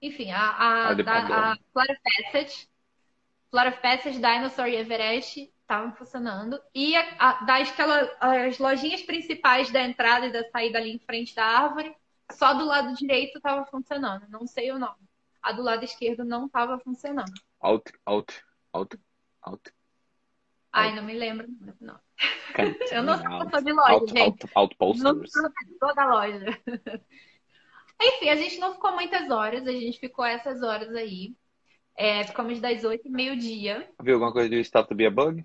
Enfim, 0.00 0.30
a, 0.32 0.40
a, 0.50 0.90
A 0.90 0.94
de 0.94 1.02
da- 1.02 1.52
a 1.52 1.56
Flora 1.72 1.96
Passage, 2.02 2.68
Flora 3.50 3.72
Passage, 3.72 4.18
Dinosaur 4.20 4.68
e 4.68 4.76
Everest 4.76 5.52
estavam 5.62 5.94
funcionando. 5.94 6.60
E 6.74 6.96
a, 6.96 7.16
a- 7.18 7.44
das 7.44 7.70
aquela, 7.70 8.00
as 8.20 8.58
lojinhas 8.58 9.02
principais 9.02 9.70
da 9.70 9.82
entrada 9.82 10.26
e 10.26 10.32
da 10.32 10.44
saída 10.50 10.78
ali 10.78 10.92
em 10.92 10.98
frente 10.98 11.34
da 11.34 11.44
árvore, 11.44 11.94
só 12.32 12.54
do 12.54 12.64
lado 12.64 12.94
direito 12.94 13.36
estava 13.38 13.64
funcionando. 13.66 14.26
Não 14.28 14.46
sei 14.46 14.70
o 14.72 14.78
nome. 14.78 15.08
A 15.42 15.52
do 15.52 15.62
lado 15.62 15.84
esquerdo 15.84 16.24
não 16.24 16.46
estava 16.46 16.78
funcionando. 16.78 17.32
Out, 17.60 17.92
out, 18.06 18.44
out, 18.72 18.98
out. 19.42 19.72
Ai, 20.72 20.94
não 20.94 21.02
me 21.02 21.14
lembro. 21.14 21.46
Não. 21.80 21.98
Eu 22.92 23.02
não 23.02 23.16
sou 23.18 23.26
out. 23.26 23.44
pessoa 23.46 23.62
de 23.62 23.72
loja, 23.72 23.92
Out, 23.92 24.06
gente. 24.12 24.18
out, 24.20 24.44
Não 24.46 24.62
outposters. 24.62 25.32
sou 25.32 25.50
pessoa 25.52 25.94
da 25.94 26.06
loja. 26.06 26.46
Enfim, 28.00 28.28
a 28.30 28.36
gente 28.36 28.58
não 28.58 28.74
ficou 28.74 28.92
muitas 28.92 29.30
horas, 29.30 29.66
a 29.66 29.72
gente 29.72 29.98
ficou 29.98 30.24
essas 30.24 30.62
horas 30.62 30.94
aí. 30.94 31.36
É, 31.94 32.24
ficamos 32.24 32.58
das 32.60 32.84
8 32.84 33.06
e 33.06 33.10
meio-dia. 33.10 33.88
Viu 34.02 34.14
alguma 34.14 34.32
coisa 34.32 34.48
de 34.48 34.58
Stop 34.60 34.88
to 34.88 34.94
be 34.94 35.06
a 35.06 35.10
Bug? 35.10 35.44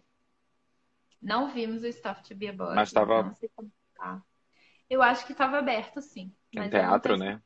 Não 1.22 1.50
vimos 1.50 1.84
o 1.84 1.92
Stuff 1.92 2.24
to 2.24 2.36
be 2.36 2.48
a 2.48 2.54
Bug. 2.54 2.74
Mas 2.76 2.92
tava- 2.92 3.24
Não 3.24 3.34
sei 3.36 3.50
como 3.56 3.72
tá. 3.96 4.22
Eu 4.90 5.02
acho 5.02 5.26
que 5.26 5.34
estava 5.34 5.58
aberto, 5.58 6.02
sim. 6.02 6.34
Mas 6.60 6.72
teatro, 6.72 7.18
né? 7.18 7.42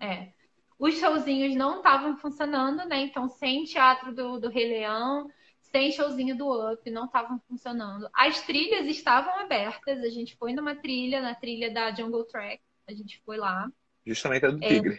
É. 0.00 0.32
Os 0.78 0.98
showzinhos 0.98 1.54
não 1.54 1.76
estavam 1.76 2.16
funcionando, 2.16 2.84
né? 2.88 3.02
Então, 3.02 3.28
sem 3.28 3.64
teatro 3.64 4.14
do, 4.14 4.40
do 4.40 4.48
Rei 4.48 4.68
Leão, 4.68 5.28
sem 5.60 5.92
showzinho 5.92 6.36
do 6.36 6.72
Up, 6.72 6.90
não 6.90 7.04
estavam 7.06 7.40
funcionando. 7.48 8.08
As 8.12 8.40
trilhas 8.42 8.86
estavam 8.86 9.38
abertas. 9.38 10.02
A 10.02 10.08
gente 10.08 10.36
foi 10.36 10.52
numa 10.52 10.74
trilha, 10.74 11.22
na 11.22 11.34
trilha 11.34 11.72
da 11.72 11.94
Jungle 11.94 12.24
Track. 12.24 12.60
A 12.88 12.92
gente 12.92 13.22
foi 13.24 13.36
lá. 13.36 13.70
Justamente 14.04 14.44
a 14.46 14.50
do 14.50 14.62
É. 14.62 14.68
Tigre. 14.68 14.98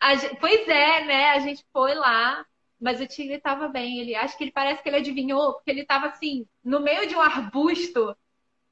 A 0.00 0.14
gen- 0.16 0.36
pois 0.36 0.68
é, 0.68 1.04
né? 1.04 1.30
A 1.30 1.38
gente 1.40 1.64
foi 1.72 1.94
lá, 1.94 2.44
mas 2.80 3.00
o 3.00 3.06
tigre 3.06 3.36
estava 3.36 3.68
bem. 3.68 3.98
Ele 3.98 4.14
acho 4.14 4.36
que 4.36 4.44
ele 4.44 4.52
parece 4.52 4.82
que 4.82 4.88
ele 4.88 4.96
adivinhou, 4.98 5.54
porque 5.54 5.70
ele 5.70 5.80
estava 5.80 6.06
assim, 6.06 6.46
no 6.62 6.80
meio 6.80 7.08
de 7.08 7.16
um 7.16 7.20
arbusto, 7.20 8.16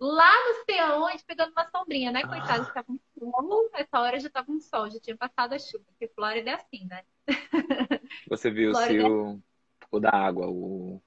lá 0.05 0.33
não 0.47 0.65
sei 0.65 0.79
aonde, 0.81 1.25
pegando 1.25 1.53
uma 1.53 1.69
sombrinha, 1.71 2.11
né? 2.11 2.23
Coitado, 2.23 2.65
estava 2.65 2.87
um 2.91 2.99
sol, 3.19 3.71
essa 3.75 4.01
hora 4.01 4.19
já 4.19 4.27
estava 4.29 4.51
um 4.51 4.61
sol, 4.61 4.91
já 4.91 4.99
tinha 5.01 5.17
passado 5.17 5.53
a 5.55 5.59
chuva, 5.59 5.85
porque 5.87 6.09
Flórida 6.09 6.51
é 6.51 6.55
assim, 6.55 6.85
né? 6.87 7.05
Você 8.29 8.51
viu 8.51 8.75
se 8.75 8.99
Flórida. 8.99 9.09
o, 9.09 9.41
o 9.91 10.01
da 10.01 10.11
água, 10.11 10.47
o 10.49 11.01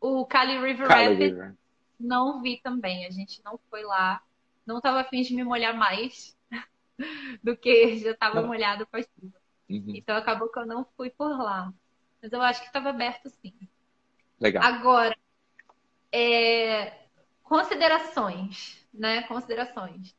O 0.00 0.26
Cali 0.26 0.58
River 0.58 0.88
Cali 0.88 1.14
Rapids 1.14 1.30
River. 1.30 1.54
não 1.98 2.42
vi 2.42 2.60
também. 2.62 3.06
A 3.06 3.10
gente 3.10 3.42
não 3.44 3.58
foi 3.70 3.82
lá. 3.84 4.22
Não 4.66 4.78
estava 4.78 5.00
afim 5.00 5.22
de 5.22 5.34
me 5.34 5.44
molhar 5.44 5.74
mais 5.76 6.36
do 7.42 7.56
que 7.56 7.98
já 7.98 8.10
estava 8.12 8.40
Não. 8.40 8.48
molhado 8.48 8.86
com 8.86 8.96
a 8.96 9.02
chuva. 9.02 9.40
Uhum. 9.68 9.92
Então 9.94 10.16
acabou 10.16 10.48
que 10.50 10.58
eu 10.58 10.66
não 10.66 10.84
fui 10.96 11.10
por 11.10 11.28
lá. 11.28 11.72
Mas 12.22 12.32
eu 12.32 12.42
acho 12.42 12.60
que 12.60 12.66
estava 12.66 12.90
aberto 12.90 13.28
sim. 13.28 13.54
Legal. 14.40 14.62
Agora, 14.64 15.16
é, 16.12 16.99
considerações, 17.50 18.86
né? 18.94 19.22
Considerações. 19.22 20.16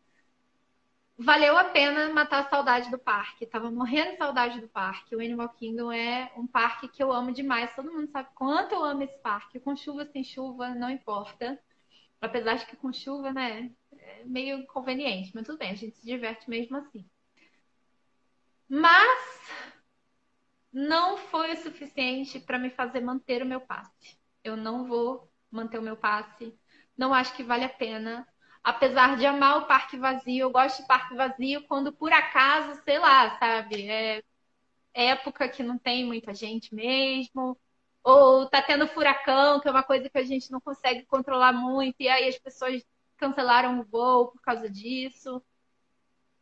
Valeu 1.17 1.57
a 1.57 1.63
pena 1.63 2.11
matar 2.11 2.41
a 2.41 2.49
saudade 2.49 2.91
do 2.91 2.99
parque. 2.99 3.45
Tava 3.45 3.71
morrendo 3.71 4.11
de 4.11 4.17
saudade 4.17 4.59
do 4.59 4.67
parque. 4.67 5.15
O 5.15 5.21
Animal 5.21 5.47
Kingdom 5.47 5.93
é 5.93 6.29
um 6.35 6.45
parque 6.45 6.89
que 6.89 7.01
eu 7.01 7.09
amo 7.09 7.31
demais. 7.31 7.73
Todo 7.73 7.93
mundo 7.93 8.11
sabe 8.11 8.27
quanto 8.35 8.75
eu 8.75 8.83
amo 8.83 9.03
esse 9.03 9.17
parque. 9.19 9.61
Com 9.61 9.77
chuva, 9.77 10.05
sem 10.07 10.25
chuva, 10.25 10.75
não 10.75 10.89
importa. 10.89 11.57
Apesar 12.19 12.55
de 12.55 12.65
que 12.65 12.75
com 12.75 12.91
chuva, 12.91 13.31
né? 13.31 13.71
É 13.93 14.25
meio 14.25 14.57
inconveniente, 14.57 15.31
mas 15.33 15.45
tudo 15.45 15.57
bem, 15.57 15.71
a 15.71 15.75
gente 15.75 15.95
se 15.95 16.05
diverte 16.05 16.49
mesmo 16.49 16.75
assim. 16.75 17.09
Mas 18.67 19.39
não 20.73 21.17
foi 21.17 21.53
o 21.53 21.57
suficiente 21.57 22.41
para 22.41 22.59
me 22.59 22.69
fazer 22.71 22.99
manter 22.99 23.41
o 23.41 23.45
meu 23.45 23.61
passe. 23.61 24.19
Eu 24.43 24.57
não 24.57 24.85
vou 24.85 25.31
manter 25.49 25.79
o 25.79 25.81
meu 25.81 25.95
passe. 25.95 26.53
Não 27.01 27.15
acho 27.15 27.33
que 27.33 27.41
vale 27.41 27.65
a 27.65 27.69
pena. 27.69 28.27
Apesar 28.63 29.17
de 29.17 29.25
amar 29.25 29.57
o 29.57 29.65
parque 29.65 29.97
vazio, 29.97 30.43
eu 30.43 30.51
gosto 30.51 30.83
de 30.83 30.87
parque 30.87 31.15
vazio 31.15 31.65
quando 31.67 31.91
por 31.91 32.13
acaso, 32.13 32.79
sei 32.83 32.99
lá, 32.99 33.39
sabe, 33.39 33.89
é 33.89 34.21
época 34.93 35.49
que 35.49 35.63
não 35.63 35.79
tem 35.79 36.05
muita 36.05 36.31
gente 36.35 36.75
mesmo, 36.75 37.57
ou 38.03 38.47
tá 38.47 38.61
tendo 38.61 38.87
furacão, 38.87 39.59
que 39.59 39.67
é 39.67 39.71
uma 39.71 39.81
coisa 39.81 40.11
que 40.11 40.17
a 40.19 40.23
gente 40.23 40.51
não 40.51 40.61
consegue 40.61 41.03
controlar 41.07 41.51
muito, 41.51 41.95
e 41.99 42.07
aí 42.07 42.27
as 42.27 42.37
pessoas 42.37 42.85
cancelaram 43.17 43.79
o 43.79 43.83
voo 43.83 44.27
por 44.27 44.41
causa 44.43 44.69
disso. 44.69 45.41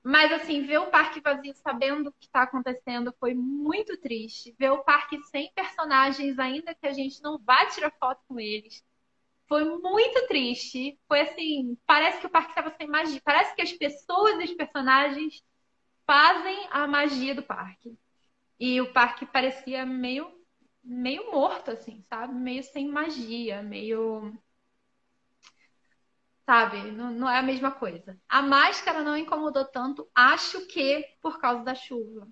Mas, 0.03 0.29
assim, 0.33 0.65
ver 0.65 0.79
o 0.79 0.87
parque 0.87 1.21
vazio 1.21 1.53
sabendo 1.55 2.09
o 2.09 2.13
que 2.19 2.25
está 2.25 2.41
acontecendo 2.43 3.15
foi 3.17 3.33
muito 3.33 3.95
triste. 3.95 4.53
Ver 4.59 4.71
o 4.71 4.83
parque 4.83 5.21
sem 5.23 5.53
personagens, 5.53 6.37
ainda 6.37 6.75
que 6.75 6.85
a 6.85 6.91
gente 6.91 7.21
não 7.21 7.37
vá 7.37 7.65
tirar 7.67 7.93
foto 7.97 8.21
com 8.27 8.37
eles, 8.37 8.83
foi 9.49 9.65
muito 9.65 10.27
triste. 10.27 10.97
Foi 11.07 11.21
assim, 11.21 11.77
parece 11.85 12.21
que 12.21 12.27
o 12.27 12.29
parque 12.29 12.51
estava 12.51 12.73
sem 12.77 12.87
magia. 12.87 13.19
Parece 13.25 13.55
que 13.55 13.63
as 13.63 13.73
pessoas 13.73 14.39
e 14.39 14.43
os 14.43 14.53
personagens 14.53 15.43
fazem 16.05 16.67
a 16.71 16.87
magia 16.87 17.35
do 17.35 17.43
parque. 17.43 17.97
E 18.59 18.79
o 18.79 18.93
parque 18.93 19.25
parecia 19.25 19.85
meio, 19.85 20.31
meio 20.83 21.31
morto, 21.31 21.71
assim, 21.71 22.03
sabe? 22.09 22.33
Meio 22.33 22.63
sem 22.63 22.87
magia, 22.87 23.63
meio 23.63 24.33
sabe? 26.45 26.91
Não, 26.91 27.11
não 27.11 27.29
é 27.29 27.37
a 27.37 27.43
mesma 27.43 27.71
coisa. 27.71 28.19
A 28.27 28.41
máscara 28.41 29.03
não 29.03 29.15
incomodou 29.15 29.65
tanto, 29.65 30.09
acho 30.15 30.65
que 30.67 31.05
por 31.21 31.39
causa 31.39 31.63
da 31.63 31.75
chuva. 31.75 32.27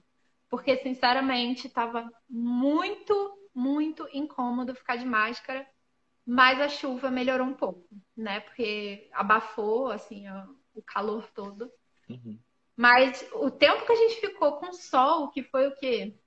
Porque, 0.49 0.77
sinceramente, 0.77 1.67
estava 1.67 2.10
muito, 2.30 3.13
muito 3.53 4.08
incômodo 4.13 4.73
ficar 4.73 4.95
de 4.95 5.06
máscara, 5.06 5.67
mas 6.28 6.60
a 6.60 6.68
chuva 6.68 7.10
melhorou 7.10 7.48
um 7.48 7.54
pouco, 7.54 7.88
né? 8.16 8.42
Porque 8.42 9.10
abafou, 9.13 9.90
assim, 9.90 10.28
ó, 10.30 10.46
o 10.74 10.84
calor 10.84 11.26
todo. 11.32 11.72
Uhum. 12.10 12.38
Mas 12.76 13.26
o 13.32 13.50
tempo 13.50 13.86
que 13.86 13.94
a 13.94 13.96
gente 13.96 14.20
ficou 14.20 14.58
com 14.58 14.74
sol, 14.74 15.32
que 15.32 15.42
foi 15.42 15.68
o 15.68 15.76
quê? 15.78 16.20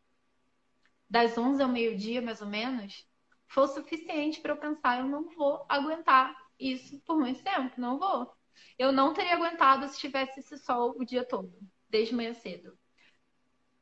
Das 1.09 1.37
11 1.37 1.63
ao 1.63 1.69
meio-dia, 1.69 2.23
mais 2.23 2.41
ou 2.41 2.49
menos, 2.49 3.07
foi 3.47 3.65
o 3.65 3.69
suficiente 3.69 4.41
para 4.41 4.55
eu 4.55 4.57
pensar, 4.57 5.01
eu 5.01 5.07
não 5.07 5.29
vou 5.35 5.67
aguentar 5.69 6.35
isso 6.59 6.99
por 7.01 7.19
muito 7.19 7.45
tempo, 7.45 7.79
não 7.79 7.99
vou. 7.99 8.33
Eu 8.79 8.93
não 8.93 9.13
teria 9.13 9.35
aguentado 9.35 9.87
se 9.89 9.99
tivesse 9.99 10.41
esse 10.41 10.57
sol 10.57 10.95
o 10.99 11.05
dia 11.05 11.29
todo, 11.29 11.53
desde 11.91 12.15
manhã 12.15 12.33
cedo. 12.33 12.77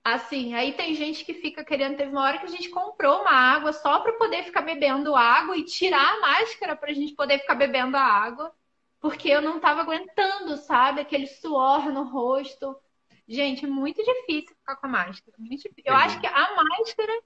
Assim, 0.04 0.54
aí 0.54 0.72
tem 0.72 0.94
gente 0.94 1.24
que 1.24 1.34
fica 1.34 1.64
querendo. 1.64 1.96
Teve 1.96 2.10
uma 2.10 2.22
hora 2.22 2.38
que 2.38 2.46
a 2.46 2.50
gente 2.50 2.70
comprou 2.70 3.20
uma 3.20 3.30
água 3.30 3.72
só 3.72 4.00
para 4.00 4.12
poder 4.14 4.44
ficar 4.44 4.62
bebendo 4.62 5.14
água 5.14 5.56
e 5.56 5.64
tirar 5.64 6.14
a 6.14 6.20
máscara 6.20 6.74
para 6.76 6.90
a 6.90 6.94
gente 6.94 7.14
poder 7.14 7.38
ficar 7.40 7.54
bebendo 7.54 7.96
a 7.96 8.02
água. 8.02 8.54
porque 9.00 9.28
eu 9.28 9.40
não 9.40 9.60
tava 9.60 9.82
aguentando, 9.82 10.56
sabe? 10.56 11.00
Aquele 11.00 11.26
suor 11.26 11.92
no 11.92 12.04
rosto. 12.04 12.76
Gente, 13.26 13.64
é 13.64 13.68
muito 13.68 14.02
difícil 14.02 14.56
ficar 14.56 14.76
com 14.76 14.86
a 14.86 14.90
máscara. 14.90 15.36
Muito 15.38 15.62
difícil. 15.62 15.84
Eu 15.84 15.94
acho 15.94 16.20
que 16.20 16.26
a 16.26 16.54
máscara 16.54 17.22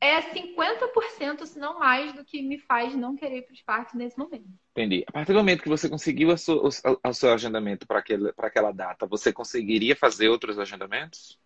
é 0.00 0.20
50%, 0.22 1.46
se 1.46 1.58
não 1.58 1.78
mais, 1.78 2.12
do 2.14 2.24
que 2.24 2.42
me 2.42 2.58
faz 2.58 2.94
não 2.94 3.14
querer 3.14 3.38
ir 3.38 3.42
para 3.42 3.54
os 3.54 3.62
parques 3.62 3.94
nesse 3.94 4.18
momento. 4.18 4.48
Entendi. 4.72 5.04
A 5.06 5.12
partir 5.12 5.32
do 5.32 5.38
momento 5.38 5.62
que 5.62 5.68
você 5.68 5.88
conseguiu 5.88 6.30
o 6.30 6.38
seu, 6.38 6.62
o 6.62 7.12
seu 7.12 7.32
agendamento 7.32 7.86
para 7.86 8.02
aquela 8.38 8.72
data, 8.72 9.06
você 9.06 9.32
conseguiria 9.32 9.94
fazer 9.94 10.28
outros 10.28 10.58
agendamentos? 10.58 11.38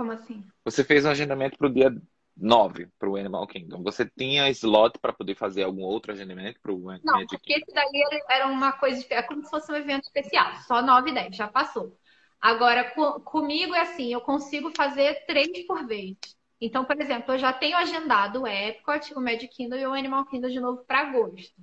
Como 0.00 0.12
assim? 0.12 0.42
Você 0.64 0.82
fez 0.82 1.04
um 1.04 1.10
agendamento 1.10 1.58
para 1.58 1.66
o 1.66 1.70
dia 1.70 1.94
9 2.34 2.88
para 2.98 3.06
o 3.06 3.16
Animal 3.16 3.46
Kingdom. 3.46 3.82
Você 3.82 4.10
tinha 4.16 4.48
slot 4.48 4.98
para 4.98 5.12
poder 5.12 5.34
fazer 5.34 5.62
algum 5.62 5.82
outro 5.82 6.10
agendamento 6.10 6.58
para 6.58 6.72
o 6.72 6.80
Magic 6.80 7.04
Não, 7.04 7.26
porque 7.26 7.52
esse 7.52 7.70
daí 7.74 8.24
era 8.30 8.46
uma 8.46 8.72
coisa, 8.72 9.04
é 9.10 9.20
como 9.20 9.44
se 9.44 9.50
fosse 9.50 9.70
um 9.70 9.76
evento 9.76 10.04
especial, 10.04 10.54
só 10.66 10.80
9 10.80 11.10
e 11.10 11.12
10, 11.12 11.36
já 11.36 11.48
passou. 11.48 11.94
Agora, 12.40 12.92
com, 12.92 13.20
comigo 13.20 13.74
é 13.74 13.82
assim, 13.82 14.10
eu 14.10 14.22
consigo 14.22 14.72
fazer 14.74 15.26
três 15.26 15.66
por 15.66 15.86
vez. 15.86 16.16
Então, 16.58 16.82
por 16.82 16.98
exemplo, 16.98 17.34
eu 17.34 17.38
já 17.38 17.52
tenho 17.52 17.76
agendado 17.76 18.40
o 18.40 18.46
Epcot, 18.46 19.12
o 19.12 19.20
Magic 19.20 19.48
Kingdom 19.48 19.76
e 19.76 19.86
o 19.86 19.92
Animal 19.92 20.24
Kingdom 20.24 20.48
de 20.48 20.60
novo 20.60 20.82
para 20.86 21.00
agosto. 21.00 21.60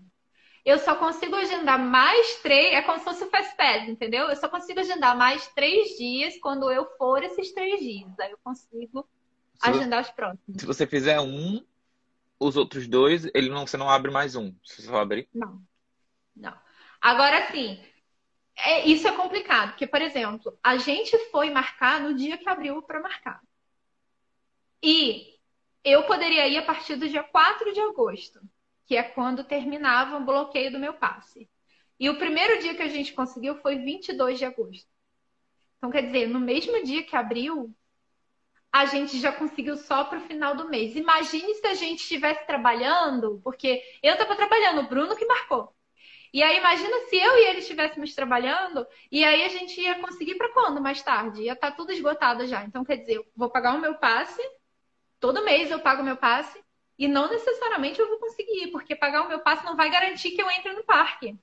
Eu 0.68 0.78
só 0.80 0.96
consigo 0.96 1.34
agendar 1.34 1.80
mais 1.80 2.42
três, 2.42 2.74
é 2.74 2.82
como 2.82 3.00
se 3.00 3.06
fosse 3.06 3.24
o 3.24 3.30
Fast 3.30 3.56
Pass, 3.56 3.88
entendeu? 3.88 4.28
Eu 4.28 4.36
só 4.36 4.50
consigo 4.50 4.82
agendar 4.82 5.18
mais 5.18 5.48
três 5.54 5.98
dias 5.98 6.38
quando 6.42 6.70
eu 6.70 6.86
for 6.98 7.24
esses 7.24 7.54
três 7.54 7.80
dias. 7.80 8.12
Aí 8.20 8.32
eu 8.32 8.38
consigo 8.44 9.08
se 9.56 9.70
agendar 9.70 10.02
os 10.02 10.10
próximos. 10.10 10.60
Se 10.60 10.66
você 10.66 10.86
fizer 10.86 11.22
um, 11.22 11.66
os 12.38 12.58
outros 12.58 12.86
dois, 12.86 13.24
ele 13.34 13.48
não, 13.48 13.66
você 13.66 13.78
não 13.78 13.90
abre 13.90 14.12
mais 14.12 14.36
um. 14.36 14.54
Você 14.62 14.82
só 14.82 14.98
abre? 14.98 15.30
Não. 15.34 15.64
Não. 16.36 16.54
Agora 17.00 17.50
sim, 17.50 17.82
é, 18.58 18.86
isso 18.86 19.08
é 19.08 19.14
complicado, 19.14 19.70
porque, 19.70 19.88
por 19.88 20.02
exemplo, 20.02 20.60
a 20.62 20.76
gente 20.76 21.18
foi 21.32 21.50
marcar 21.50 22.02
no 22.02 22.14
dia 22.14 22.38
que 22.38 22.50
abriu 22.50 22.82
para 22.82 23.00
marcar. 23.00 23.42
E 24.84 25.34
eu 25.82 26.04
poderia 26.04 26.46
ir 26.46 26.58
a 26.58 26.66
partir 26.66 26.98
do 26.98 27.08
dia 27.08 27.24
4 27.24 27.72
de 27.72 27.80
agosto 27.80 28.42
que 28.88 28.96
é 28.96 29.04
quando 29.04 29.44
terminava 29.44 30.18
o 30.18 30.26
bloqueio 30.26 30.72
do 30.72 30.80
meu 30.80 30.94
passe. 30.94 31.50
E 32.00 32.10
o 32.10 32.18
primeiro 32.18 32.62
dia 32.62 32.74
que 32.74 32.82
a 32.82 32.88
gente 32.88 33.14
conseguiu 33.14 33.56
foi 33.58 33.76
22 33.76 34.40
de 34.40 34.46
agosto. 34.46 34.88
Então, 35.78 35.92
quer 35.92 36.04
dizer, 36.04 36.28
no 36.28 36.40
mesmo 36.40 36.82
dia 36.84 37.04
que 37.04 37.16
abriu, 37.16 37.76
a 38.72 38.86
gente 38.86 39.20
já 39.20 39.32
conseguiu 39.32 39.76
só 39.76 40.06
para 40.06 40.20
o 40.20 40.22
final 40.22 40.56
do 40.56 40.70
mês. 40.70 40.96
Imagine 40.96 41.54
se 41.56 41.68
a 41.68 41.74
gente 41.74 42.00
estivesse 42.00 42.46
trabalhando, 42.48 43.42
porque 43.44 43.82
eu 44.02 44.14
estava 44.14 44.36
trabalhando, 44.36 44.82
o 44.82 44.88
Bruno 44.88 45.16
que 45.16 45.26
marcou. 45.26 45.76
E 46.34 46.42
aí, 46.42 46.58
imagina 46.58 46.98
se 47.10 47.18
eu 47.18 47.38
e 47.38 47.46
ele 47.48 47.60
estivéssemos 47.60 48.16
trabalhando, 48.16 48.86
e 49.12 49.24
aí 49.24 49.44
a 49.44 49.50
gente 49.50 49.80
ia 49.82 50.00
conseguir 50.00 50.36
para 50.36 50.54
quando 50.54 50.82
mais 50.82 51.02
tarde? 51.02 51.42
Ia 51.42 51.54
estar 51.54 51.72
tá 51.72 51.76
tudo 51.76 51.92
esgotado 51.92 52.46
já. 52.48 52.64
Então, 52.64 52.86
quer 52.86 52.98
dizer, 52.98 53.16
eu 53.16 53.26
vou 53.36 53.50
pagar 53.50 53.76
o 53.76 53.82
meu 53.82 53.96
passe, 53.96 54.42
todo 55.20 55.44
mês 55.44 55.72
eu 55.72 55.80
pago 55.80 56.02
o 56.02 56.06
meu 56.06 56.18
passe, 56.18 56.64
e 56.98 57.08
não 57.08 57.30
necessariamente 57.30 58.00
eu 58.00 58.08
vou 58.08 58.20
conseguir, 58.20 58.72
porque 58.72 58.96
pagar 58.96 59.24
o 59.24 59.28
meu 59.28 59.40
passe 59.40 59.64
não 59.64 59.76
vai 59.76 59.90
garantir 59.90 60.32
que 60.32 60.42
eu 60.42 60.50
entre 60.50 60.74
no 60.74 60.84
parque. 60.84 61.38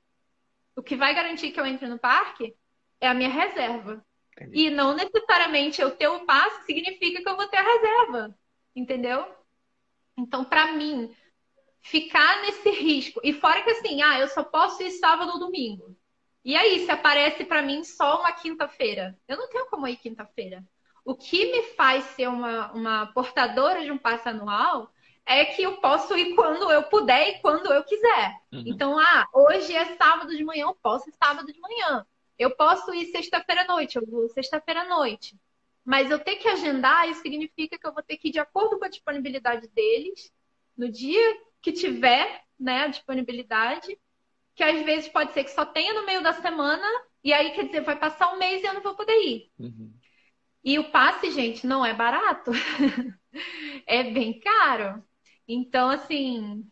O 0.74 0.82
que 0.82 0.96
vai 0.96 1.14
garantir 1.14 1.52
que 1.52 1.60
eu 1.60 1.66
entre 1.66 1.86
no 1.86 1.98
parque 1.98 2.56
é 3.00 3.06
a 3.06 3.14
minha 3.14 3.28
reserva. 3.28 4.04
Entendi. 4.32 4.66
E 4.66 4.70
não 4.70 4.94
necessariamente 4.94 5.80
eu 5.80 5.92
ter 5.92 6.08
o 6.08 6.26
passe 6.26 6.64
significa 6.64 7.22
que 7.22 7.28
eu 7.28 7.36
vou 7.36 7.46
ter 7.46 7.58
a 7.58 7.62
reserva. 7.62 8.36
Entendeu? 8.74 9.24
Então, 10.16 10.44
para 10.44 10.72
mim, 10.72 11.14
ficar 11.80 12.42
nesse 12.42 12.70
risco. 12.70 13.20
E 13.22 13.32
fora 13.32 13.62
que 13.62 13.70
assim, 13.70 14.02
ah, 14.02 14.18
eu 14.18 14.26
só 14.26 14.42
posso 14.42 14.82
ir 14.82 14.90
sábado 14.92 15.32
ou 15.32 15.38
domingo. 15.38 15.96
E 16.44 16.56
aí, 16.56 16.84
se 16.84 16.90
aparece 16.90 17.44
para 17.44 17.62
mim 17.62 17.84
só 17.84 18.20
uma 18.20 18.32
quinta-feira? 18.32 19.16
Eu 19.28 19.36
não 19.36 19.48
tenho 19.48 19.66
como 19.66 19.86
ir 19.86 19.96
quinta-feira. 19.96 20.64
O 21.04 21.14
que 21.14 21.52
me 21.52 21.62
faz 21.74 22.04
ser 22.16 22.28
uma, 22.28 22.72
uma 22.72 23.06
portadora 23.06 23.84
de 23.84 23.92
um 23.92 23.98
passe 23.98 24.28
anual 24.28 24.92
é 25.26 25.44
que 25.46 25.62
eu 25.62 25.78
posso 25.78 26.16
ir 26.16 26.34
quando 26.34 26.70
eu 26.70 26.82
puder 26.84 27.28
e 27.28 27.38
quando 27.40 27.72
eu 27.72 27.82
quiser. 27.84 28.40
Uhum. 28.52 28.64
Então, 28.66 28.98
ah, 28.98 29.26
hoje 29.32 29.74
é 29.74 29.96
sábado 29.96 30.36
de 30.36 30.44
manhã, 30.44 30.66
eu 30.66 30.74
posso 30.74 31.08
ir 31.08 31.14
sábado 31.22 31.50
de 31.52 31.58
manhã. 31.60 32.06
Eu 32.38 32.54
posso 32.56 32.92
ir 32.92 33.06
sexta-feira 33.06 33.62
à 33.62 33.66
noite, 33.66 33.96
eu 33.96 34.06
vou 34.06 34.28
sexta-feira 34.28 34.82
à 34.82 34.88
noite. 34.88 35.36
Mas 35.84 36.10
eu 36.10 36.18
ter 36.18 36.36
que 36.36 36.48
agendar, 36.48 37.08
isso 37.08 37.22
significa 37.22 37.78
que 37.78 37.86
eu 37.86 37.92
vou 37.92 38.02
ter 38.02 38.16
que 38.16 38.28
ir 38.28 38.32
de 38.32 38.38
acordo 38.38 38.78
com 38.78 38.84
a 38.84 38.88
disponibilidade 38.88 39.68
deles, 39.68 40.32
no 40.76 40.90
dia 40.90 41.36
que 41.62 41.72
tiver 41.72 42.42
né, 42.58 42.84
a 42.84 42.88
disponibilidade, 42.88 43.98
que 44.54 44.62
às 44.62 44.84
vezes 44.84 45.08
pode 45.08 45.32
ser 45.32 45.44
que 45.44 45.50
só 45.50 45.64
tenha 45.64 45.92
no 45.94 46.06
meio 46.06 46.22
da 46.22 46.32
semana, 46.32 46.86
e 47.22 47.32
aí 47.32 47.52
quer 47.52 47.66
dizer, 47.66 47.80
vai 47.82 47.98
passar 47.98 48.32
um 48.32 48.38
mês 48.38 48.62
e 48.62 48.66
eu 48.66 48.74
não 48.74 48.82
vou 48.82 48.94
poder 48.94 49.16
ir. 49.22 49.50
Uhum. 49.58 49.92
E 50.62 50.78
o 50.78 50.90
passe, 50.90 51.30
gente, 51.30 51.66
não 51.66 51.84
é 51.84 51.92
barato. 51.92 52.50
é 53.86 54.04
bem 54.04 54.40
caro. 54.40 55.04
Então, 55.46 55.90
assim, 55.90 56.66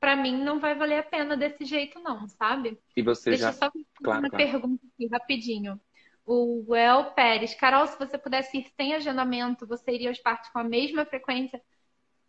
para 0.00 0.16
mim 0.16 0.42
não 0.42 0.60
vai 0.60 0.74
valer 0.74 0.98
a 0.98 1.02
pena 1.02 1.36
desse 1.36 1.64
jeito, 1.64 2.00
não, 2.00 2.28
sabe? 2.28 2.78
E 2.96 3.02
você 3.02 3.30
Deixa 3.30 3.46
já. 3.46 3.52
Só 3.52 3.70
claro, 4.02 4.20
uma 4.20 4.30
claro. 4.30 4.44
pergunta 4.44 4.84
aqui, 4.94 5.06
rapidinho. 5.08 5.80
O 6.24 6.74
El 6.74 7.12
Pérez, 7.12 7.54
Carol, 7.54 7.86
se 7.86 7.98
você 7.98 8.18
pudesse 8.18 8.58
ir 8.58 8.66
sem 8.76 8.94
agendamento, 8.94 9.66
você 9.66 9.92
iria 9.92 10.10
aos 10.10 10.18
parques 10.18 10.50
com 10.50 10.58
a 10.58 10.64
mesma 10.64 11.06
frequência? 11.06 11.60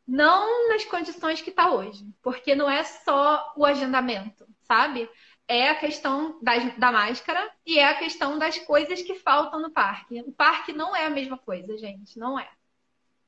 Não 0.07 0.69
nas 0.69 0.85
condições 0.85 1.41
que 1.41 1.49
está 1.49 1.71
hoje, 1.71 2.05
porque 2.21 2.55
não 2.55 2.69
é 2.69 2.83
só 2.83 3.53
o 3.55 3.65
agendamento, 3.65 4.47
sabe? 4.61 5.09
É 5.47 5.69
a 5.69 5.75
questão 5.75 6.39
da, 6.41 6.57
da 6.77 6.91
máscara 6.91 7.51
e 7.65 7.77
é 7.77 7.85
a 7.89 7.97
questão 7.97 8.39
das 8.39 8.57
coisas 8.59 9.01
que 9.01 9.15
faltam 9.15 9.61
no 9.61 9.71
parque. 9.71 10.21
O 10.21 10.31
parque 10.31 10.71
não 10.71 10.95
é 10.95 11.05
a 11.05 11.09
mesma 11.09 11.37
coisa, 11.37 11.77
gente, 11.77 12.17
não 12.17 12.39
é. 12.39 12.49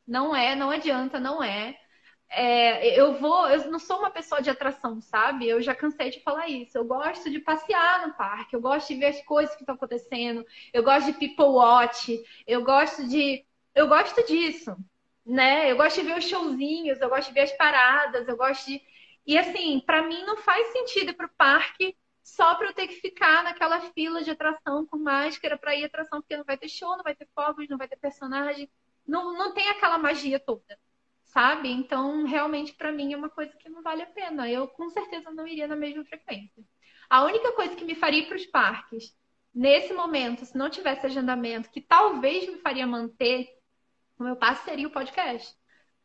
Não 0.07 0.35
é, 0.35 0.55
não 0.55 0.71
adianta, 0.71 1.19
não 1.19 1.43
é 1.43 1.77
é, 2.33 2.99
eu 2.99 3.15
vou, 3.19 3.49
eu 3.49 3.69
não 3.69 3.79
sou 3.79 3.99
uma 3.99 4.09
pessoa 4.09 4.41
de 4.41 4.49
atração, 4.49 5.01
sabe? 5.01 5.47
Eu 5.47 5.61
já 5.61 5.75
cansei 5.75 6.09
de 6.09 6.21
falar 6.21 6.47
isso. 6.47 6.77
Eu 6.77 6.85
gosto 6.85 7.29
de 7.29 7.39
passear 7.39 8.07
no 8.07 8.13
parque, 8.13 8.55
eu 8.55 8.61
gosto 8.61 8.87
de 8.87 8.95
ver 8.99 9.07
as 9.07 9.21
coisas 9.25 9.53
que 9.55 9.63
estão 9.63 9.75
acontecendo, 9.75 10.45
eu 10.73 10.81
gosto 10.83 11.11
de 11.11 11.19
people 11.19 11.45
watch, 11.45 12.23
eu 12.47 12.63
gosto 12.63 13.07
de, 13.07 13.45
eu 13.75 13.87
gosto 13.87 14.25
disso, 14.25 14.75
né? 15.25 15.69
Eu 15.71 15.75
gosto 15.77 16.01
de 16.01 16.07
ver 16.07 16.17
os 16.17 16.25
showzinhos, 16.25 17.01
eu 17.01 17.09
gosto 17.09 17.27
de 17.27 17.33
ver 17.33 17.41
as 17.41 17.51
paradas, 17.53 18.27
eu 18.27 18.37
gosto 18.37 18.65
de 18.67 18.81
e 19.25 19.37
assim, 19.37 19.79
para 19.85 20.01
mim 20.03 20.23
não 20.23 20.37
faz 20.37 20.67
sentido 20.71 21.11
ir 21.11 21.13
pro 21.13 21.29
parque 21.37 21.95
só 22.23 22.55
para 22.55 22.67
eu 22.67 22.73
ter 22.73 22.87
que 22.87 22.95
ficar 22.95 23.43
naquela 23.43 23.79
fila 23.91 24.23
de 24.23 24.31
atração 24.31 24.85
com 24.85 24.97
máscara 24.97 25.57
para 25.57 25.75
ir 25.75 25.85
atração, 25.85 26.21
porque 26.21 26.37
não 26.37 26.43
vai 26.45 26.57
ter 26.57 26.69
show, 26.69 26.95
não 26.97 27.03
vai 27.03 27.15
ter 27.15 27.27
fogos, 27.35 27.67
não 27.69 27.77
vai 27.77 27.87
ter 27.87 27.97
personagem, 27.97 28.69
não, 29.07 29.33
não 29.37 29.53
tem 29.53 29.69
aquela 29.69 29.97
magia 29.97 30.39
toda 30.39 30.77
sabe? 31.33 31.69
Então, 31.69 32.25
realmente, 32.25 32.73
para 32.73 32.91
mim, 32.91 33.13
é 33.13 33.17
uma 33.17 33.29
coisa 33.29 33.55
que 33.57 33.69
não 33.69 33.81
vale 33.81 34.03
a 34.03 34.07
pena. 34.07 34.49
Eu, 34.49 34.67
com 34.67 34.89
certeza, 34.89 35.31
não 35.31 35.47
iria 35.47 35.67
na 35.67 35.75
mesma 35.75 36.03
frequência. 36.05 36.63
A 37.09 37.23
única 37.23 37.51
coisa 37.53 37.75
que 37.75 37.85
me 37.85 37.95
faria 37.95 38.25
para 38.25 38.37
os 38.37 38.45
parques, 38.45 39.15
nesse 39.53 39.93
momento, 39.93 40.45
se 40.45 40.57
não 40.57 40.69
tivesse 40.69 41.05
agendamento, 41.05 41.69
que 41.71 41.81
talvez 41.81 42.47
me 42.47 42.59
faria 42.59 42.85
manter 42.87 43.49
o 44.19 44.23
meu 44.23 44.35
passo, 44.35 44.63
seria 44.65 44.87
o 44.87 44.91
podcast. 44.91 45.55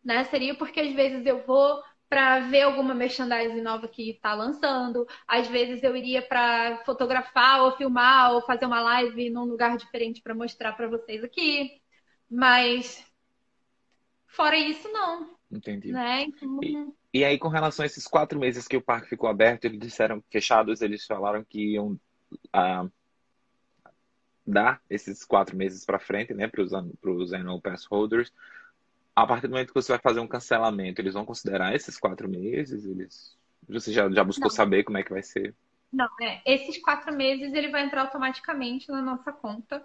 Né? 0.05 0.25
Seria 0.25 0.55
porque, 0.55 0.81
às 0.81 0.93
vezes, 0.93 1.27
eu 1.27 1.45
vou 1.45 1.83
para 2.09 2.41
ver 2.41 2.63
alguma 2.63 2.95
merchandising 2.95 3.61
nova 3.63 3.89
que 3.89 4.11
está 4.11 4.33
lançando. 4.35 5.07
Às 5.27 5.49
vezes 5.49 5.83
eu 5.83 5.97
iria 5.97 6.23
para 6.23 6.83
fotografar 6.85 7.63
ou 7.63 7.77
filmar 7.77 8.33
ou 8.33 8.43
fazer 8.43 8.67
uma 8.67 8.81
live 8.81 9.29
num 9.31 9.45
lugar 9.45 9.77
diferente 9.77 10.23
para 10.23 10.35
mostrar 10.35 10.73
para 10.75 10.89
vocês 10.89 11.25
aqui. 11.25 11.81
Mas 12.31 13.05
Fora 14.37 14.57
isso, 14.59 14.87
não. 14.93 15.35
Entendi. 15.51 15.91
Né? 15.91 16.25
Então... 16.25 16.61
E, 16.63 16.93
e, 17.21 17.25
aí, 17.25 17.39
com 17.39 17.49
relação 17.49 17.83
a 17.83 17.87
esses 17.87 18.07
quatro 18.07 18.39
meses 18.39 18.69
que 18.69 18.77
o 18.77 18.83
parque 18.83 19.09
ficou 19.09 19.31
aberto, 19.31 19.65
eles 19.65 19.81
disseram 19.81 20.23
fechados, 20.31 20.83
eles 20.83 21.07
falaram 21.07 21.43
que 21.43 21.73
iam 21.73 21.99
uh, 22.33 22.93
dar 24.47 24.83
esses 24.91 25.25
quatro 25.25 25.57
meses 25.57 25.87
para 25.87 25.99
frente, 25.99 26.35
né, 26.35 26.47
para 26.47 26.63
os 26.63 27.33
annual 27.33 27.63
pass 27.63 27.87
holders. 27.87 28.31
A 29.15 29.27
partir 29.27 29.47
do 29.47 29.53
momento 29.53 29.69
que 29.69 29.81
você 29.81 29.93
vai 29.93 30.01
fazer 30.01 30.21
um 30.21 30.29
cancelamento, 30.29 31.01
eles 31.01 31.15
vão 31.15 31.25
considerar 31.25 31.75
esses 31.75 31.99
quatro 31.99 32.29
meses? 32.29 32.85
Eles, 32.85 33.39
você 33.67 33.91
já, 33.91 34.11
já 34.11 34.23
buscou 34.23 34.51
não. 34.51 34.55
saber 34.55 34.85
como 34.85 34.99
é 34.99 35.03
que 35.03 35.13
vai 35.13 35.23
ser? 35.23 35.55
Não, 35.91 36.09
é, 36.21 36.43
esses 36.45 36.77
quatro 36.83 37.11
meses 37.17 37.55
ele 37.55 37.71
vai 37.71 37.87
entrar 37.87 38.03
automaticamente 38.03 38.91
na 38.91 39.01
nossa 39.01 39.33
conta, 39.33 39.83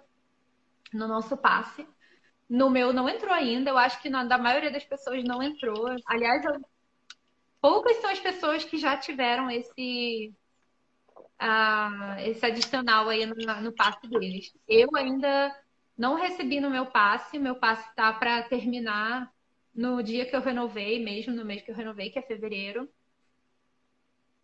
no 0.92 1.08
nosso 1.08 1.38
passe. 1.38 1.86
No 2.52 2.68
meu 2.68 2.92
não 2.92 3.08
entrou 3.08 3.32
ainda, 3.32 3.70
eu 3.70 3.78
acho 3.78 3.98
que 4.02 4.10
na 4.10 4.24
da 4.24 4.36
maioria 4.36 4.70
das 4.70 4.84
pessoas 4.84 5.24
não 5.24 5.42
entrou. 5.42 5.86
Aliás, 6.06 6.44
eu... 6.44 6.60
poucas 7.62 7.96
são 7.96 8.10
as 8.10 8.20
pessoas 8.20 8.62
que 8.62 8.76
já 8.76 8.94
tiveram 8.94 9.50
esse 9.50 10.30
uh, 11.40 12.20
esse 12.26 12.44
adicional 12.44 13.08
aí 13.08 13.24
no, 13.24 13.34
no 13.62 13.72
passe 13.72 14.06
deles. 14.06 14.52
Eu 14.68 14.90
ainda 14.94 15.50
não 15.96 16.14
recebi 16.14 16.60
no 16.60 16.68
meu 16.68 16.84
passe, 16.84 17.38
meu 17.38 17.56
passe 17.56 17.88
está 17.88 18.12
para 18.12 18.42
terminar 18.42 19.32
no 19.74 20.02
dia 20.02 20.26
que 20.26 20.36
eu 20.36 20.42
renovei, 20.42 21.02
mesmo 21.02 21.34
no 21.34 21.46
mês 21.46 21.62
que 21.62 21.70
eu 21.70 21.74
renovei, 21.74 22.10
que 22.10 22.18
é 22.18 22.22
fevereiro. 22.22 22.86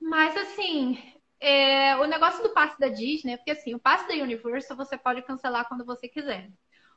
Mas 0.01 0.35
assim, 0.35 0.99
é, 1.39 1.95
o 1.99 2.07
negócio 2.07 2.43
do 2.43 2.55
passe 2.55 2.81
da 2.81 2.89
Disney 2.89 3.37
porque 3.37 3.51
assim, 3.51 3.75
o 3.75 3.79
passe 3.79 4.09
da 4.09 4.15
Universal 4.15 4.79
você 4.79 4.97
pode 4.97 5.21
cancelar 5.21 5.69
quando 5.69 5.85
você 5.85 6.09
quiser. 6.09 6.51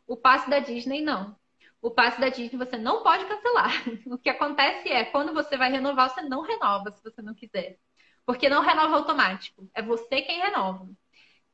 O 0.07 0.17
passe 0.17 0.49
da 0.49 0.59
Disney 0.59 1.01
não. 1.01 1.35
O 1.81 1.89
passe 1.89 2.19
da 2.21 2.29
Disney 2.29 2.57
você 2.57 2.77
não 2.77 3.03
pode 3.03 3.25
cancelar. 3.25 3.71
O 4.07 4.17
que 4.17 4.29
acontece 4.29 4.89
é, 4.89 5.05
quando 5.05 5.33
você 5.33 5.57
vai 5.57 5.71
renovar, 5.71 6.09
você 6.09 6.21
não 6.21 6.41
renova 6.41 6.91
se 6.91 7.03
você 7.03 7.21
não 7.21 7.33
quiser. 7.33 7.79
Porque 8.25 8.49
não 8.49 8.61
renova 8.61 8.97
automático. 8.97 9.69
É 9.73 9.81
você 9.81 10.21
quem 10.21 10.41
renova. 10.41 10.87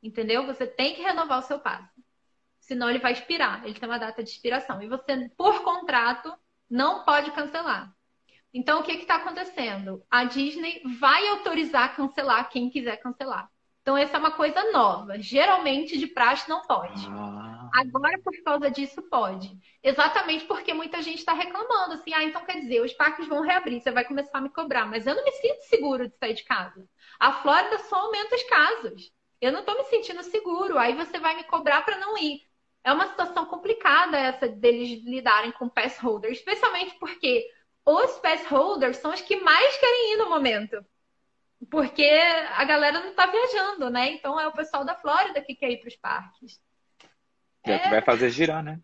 Entendeu? 0.03 0.45
Você 0.45 0.67
tem 0.67 0.95
que 0.95 1.01
renovar 1.01 1.39
o 1.39 1.43
seu 1.43 1.59
passe. 1.59 2.03
Senão 2.59 2.89
ele 2.89 2.99
vai 2.99 3.13
expirar. 3.13 3.63
Ele 3.63 3.79
tem 3.79 3.87
uma 3.87 3.97
data 3.97 4.23
de 4.23 4.29
expiração. 4.29 4.81
E 4.81 4.87
você, 4.87 5.29
por 5.37 5.63
contrato, 5.63 6.33
não 6.69 7.05
pode 7.05 7.31
cancelar. 7.31 7.95
Então, 8.53 8.79
o 8.81 8.83
que 8.83 8.91
está 8.91 9.15
acontecendo? 9.15 10.03
A 10.09 10.23
Disney 10.25 10.81
vai 10.99 11.27
autorizar 11.29 11.95
cancelar 11.95 12.49
quem 12.49 12.69
quiser 12.69 12.97
cancelar. 12.97 13.49
Então, 13.87 13.97
essa 13.97 14.17
é 14.17 14.19
uma 14.19 14.31
coisa 14.31 14.69
nova. 14.69 15.17
Geralmente, 15.17 15.97
de 15.97 16.07
praxe, 16.07 16.49
não 16.49 16.61
pode. 16.63 17.07
Ah. 17.09 17.69
Agora, 17.73 18.19
por 18.21 18.33
causa 18.43 18.69
disso, 18.69 19.01
pode. 19.03 19.57
Exatamente 19.81 20.43
porque 20.43 20.73
muita 20.73 21.01
gente 21.01 21.19
está 21.19 21.31
reclamando. 21.31 21.93
Assim, 21.93 22.13
ah, 22.13 22.21
então 22.21 22.43
quer 22.43 22.59
dizer, 22.59 22.81
os 22.81 22.91
parques 22.91 23.29
vão 23.29 23.39
reabrir, 23.39 23.79
você 23.79 23.89
vai 23.89 24.03
começar 24.03 24.39
a 24.39 24.41
me 24.41 24.49
cobrar. 24.49 24.85
Mas 24.87 25.07
eu 25.07 25.15
não 25.15 25.23
me 25.23 25.31
sinto 25.31 25.61
seguro 25.69 26.09
de 26.09 26.17
sair 26.17 26.33
de 26.33 26.43
casa. 26.43 26.85
A 27.17 27.41
Flórida 27.41 27.77
só 27.77 27.95
aumenta 27.95 28.35
os 28.35 28.43
casos. 28.43 29.09
Eu 29.39 29.53
não 29.53 29.61
estou 29.61 29.77
me 29.77 29.85
sentindo 29.85 30.21
seguro. 30.21 30.77
Aí 30.77 30.93
você 30.93 31.17
vai 31.17 31.37
me 31.37 31.45
cobrar 31.45 31.81
para 31.85 31.97
não 31.97 32.17
ir. 32.17 32.41
É 32.83 32.91
uma 32.91 33.07
situação 33.07 33.45
complicada 33.45 34.17
essa 34.17 34.49
deles 34.49 35.01
lidarem 35.05 35.53
com 35.53 35.69
pass 35.69 35.97
holders, 35.97 36.39
especialmente 36.39 36.99
porque 36.99 37.49
os 37.85 38.19
pass 38.19 38.45
holders 38.47 38.97
são 38.97 39.13
os 39.13 39.21
que 39.21 39.37
mais 39.37 39.77
querem 39.77 40.11
ir 40.11 40.17
no 40.17 40.29
momento. 40.29 40.85
Porque 41.69 42.05
a 42.55 42.63
galera 42.63 42.99
não 42.99 43.09
está 43.09 43.25
viajando, 43.25 43.89
né? 43.89 44.11
Então 44.11 44.39
é 44.39 44.47
o 44.47 44.53
pessoal 44.53 44.85
da 44.85 44.95
Flórida 44.95 45.41
que 45.41 45.55
quer 45.55 45.71
ir 45.71 45.79
para 45.79 45.87
os 45.87 45.95
parques. 45.95 46.61
É, 47.63 47.73
é 47.73 47.79
que 47.79 47.89
vai 47.89 48.01
fazer 48.01 48.29
girar, 48.29 48.63
né? 48.63 48.79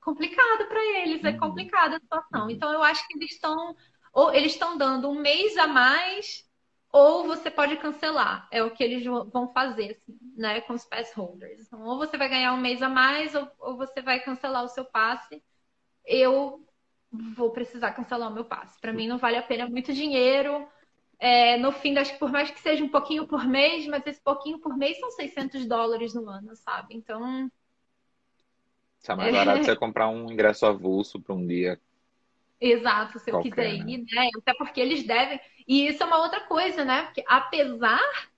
Complicado 0.00 0.66
para 0.66 0.82
eles, 1.00 1.22
é 1.24 1.30
uhum. 1.30 1.38
complicada 1.38 1.96
a 1.96 2.00
situação. 2.00 2.44
Uhum. 2.44 2.50
Então 2.50 2.72
eu 2.72 2.82
acho 2.82 3.06
que 3.06 3.18
eles 3.18 3.32
estão 3.32 3.76
ou 4.12 4.32
eles 4.32 4.52
estão 4.52 4.76
dando 4.78 5.10
um 5.10 5.20
mês 5.20 5.56
a 5.58 5.66
mais 5.66 6.48
ou 6.90 7.26
você 7.26 7.50
pode 7.50 7.76
cancelar. 7.76 8.48
É 8.50 8.62
o 8.62 8.70
que 8.70 8.82
eles 8.82 9.04
vão 9.04 9.52
fazer, 9.52 9.90
assim, 9.92 10.18
né, 10.36 10.60
com 10.62 10.72
os 10.72 10.84
pass 10.84 11.12
holders. 11.12 11.66
Então, 11.66 11.82
ou 11.82 11.98
você 11.98 12.16
vai 12.16 12.28
ganhar 12.28 12.52
um 12.54 12.60
mês 12.60 12.82
a 12.82 12.88
mais, 12.88 13.34
ou, 13.34 13.50
ou 13.58 13.76
você 13.76 14.00
vai 14.00 14.20
cancelar 14.20 14.64
o 14.64 14.68
seu 14.68 14.84
passe. 14.84 15.42
Eu 16.04 16.64
vou 17.10 17.50
precisar 17.50 17.92
cancelar 17.92 18.30
o 18.30 18.34
meu 18.34 18.44
passe. 18.44 18.80
Para 18.80 18.92
mim 18.92 19.08
não 19.08 19.18
vale 19.18 19.36
a 19.36 19.42
pena 19.42 19.64
é 19.64 19.68
muito 19.68 19.92
dinheiro. 19.92 20.66
É, 21.18 21.56
no 21.56 21.72
fim, 21.72 21.96
acho 21.96 22.12
que 22.12 22.18
por 22.18 22.30
mais 22.30 22.50
que 22.50 22.60
seja 22.60 22.84
um 22.84 22.88
pouquinho 22.88 23.26
por 23.26 23.44
mês, 23.44 23.86
mas 23.88 24.06
esse 24.06 24.20
pouquinho 24.20 24.58
por 24.60 24.76
mês 24.76 24.98
são 25.00 25.10
600 25.10 25.66
dólares 25.66 26.14
no 26.14 26.28
ano, 26.28 26.54
sabe? 26.54 26.94
Então. 26.94 27.50
Tá 29.02 29.16
mais 29.16 29.34
barato 29.34 29.60
é... 29.60 29.62
você 29.64 29.76
comprar 29.76 30.08
um 30.08 30.30
ingresso 30.30 30.64
avulso 30.64 31.20
para 31.20 31.34
um 31.34 31.44
dia. 31.44 31.80
Exato, 32.60 33.18
se 33.18 33.30
eu 33.30 33.34
qualquer, 33.34 33.50
quiser 33.50 33.74
ir, 33.74 33.98
né? 33.98 34.04
né? 34.12 34.30
Até 34.36 34.54
porque 34.54 34.80
eles 34.80 35.04
devem. 35.04 35.40
E 35.66 35.88
isso 35.88 36.02
é 36.02 36.06
uma 36.06 36.18
outra 36.18 36.40
coisa, 36.40 36.84
né? 36.84 37.04
Porque 37.04 37.24
apesar 37.26 38.28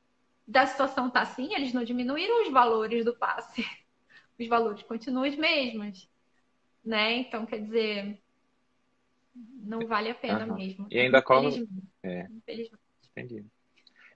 da 0.47 0.67
situação 0.67 1.09
estar 1.09 1.25
tá 1.25 1.31
assim, 1.31 1.55
eles 1.55 1.73
não 1.73 1.85
diminuíram 1.85 2.43
os 2.43 2.51
valores 2.51 3.05
do 3.05 3.17
passe. 3.17 3.65
Os 4.39 4.49
valores 4.49 4.83
continuam 4.85 5.29
os 5.29 5.37
mesmos, 5.37 6.09
né? 6.83 7.19
Então, 7.19 7.45
quer 7.45 7.59
dizer, 7.59 8.19
não 9.35 9.87
vale 9.87 10.09
a 10.09 10.15
pena 10.15 10.47
uhum. 10.47 10.55
mesmo. 10.55 10.87
E 10.91 10.99
ainda 10.99 11.21
corre. 11.21 11.69
É. 12.03 12.27
Entendi. 13.11 13.45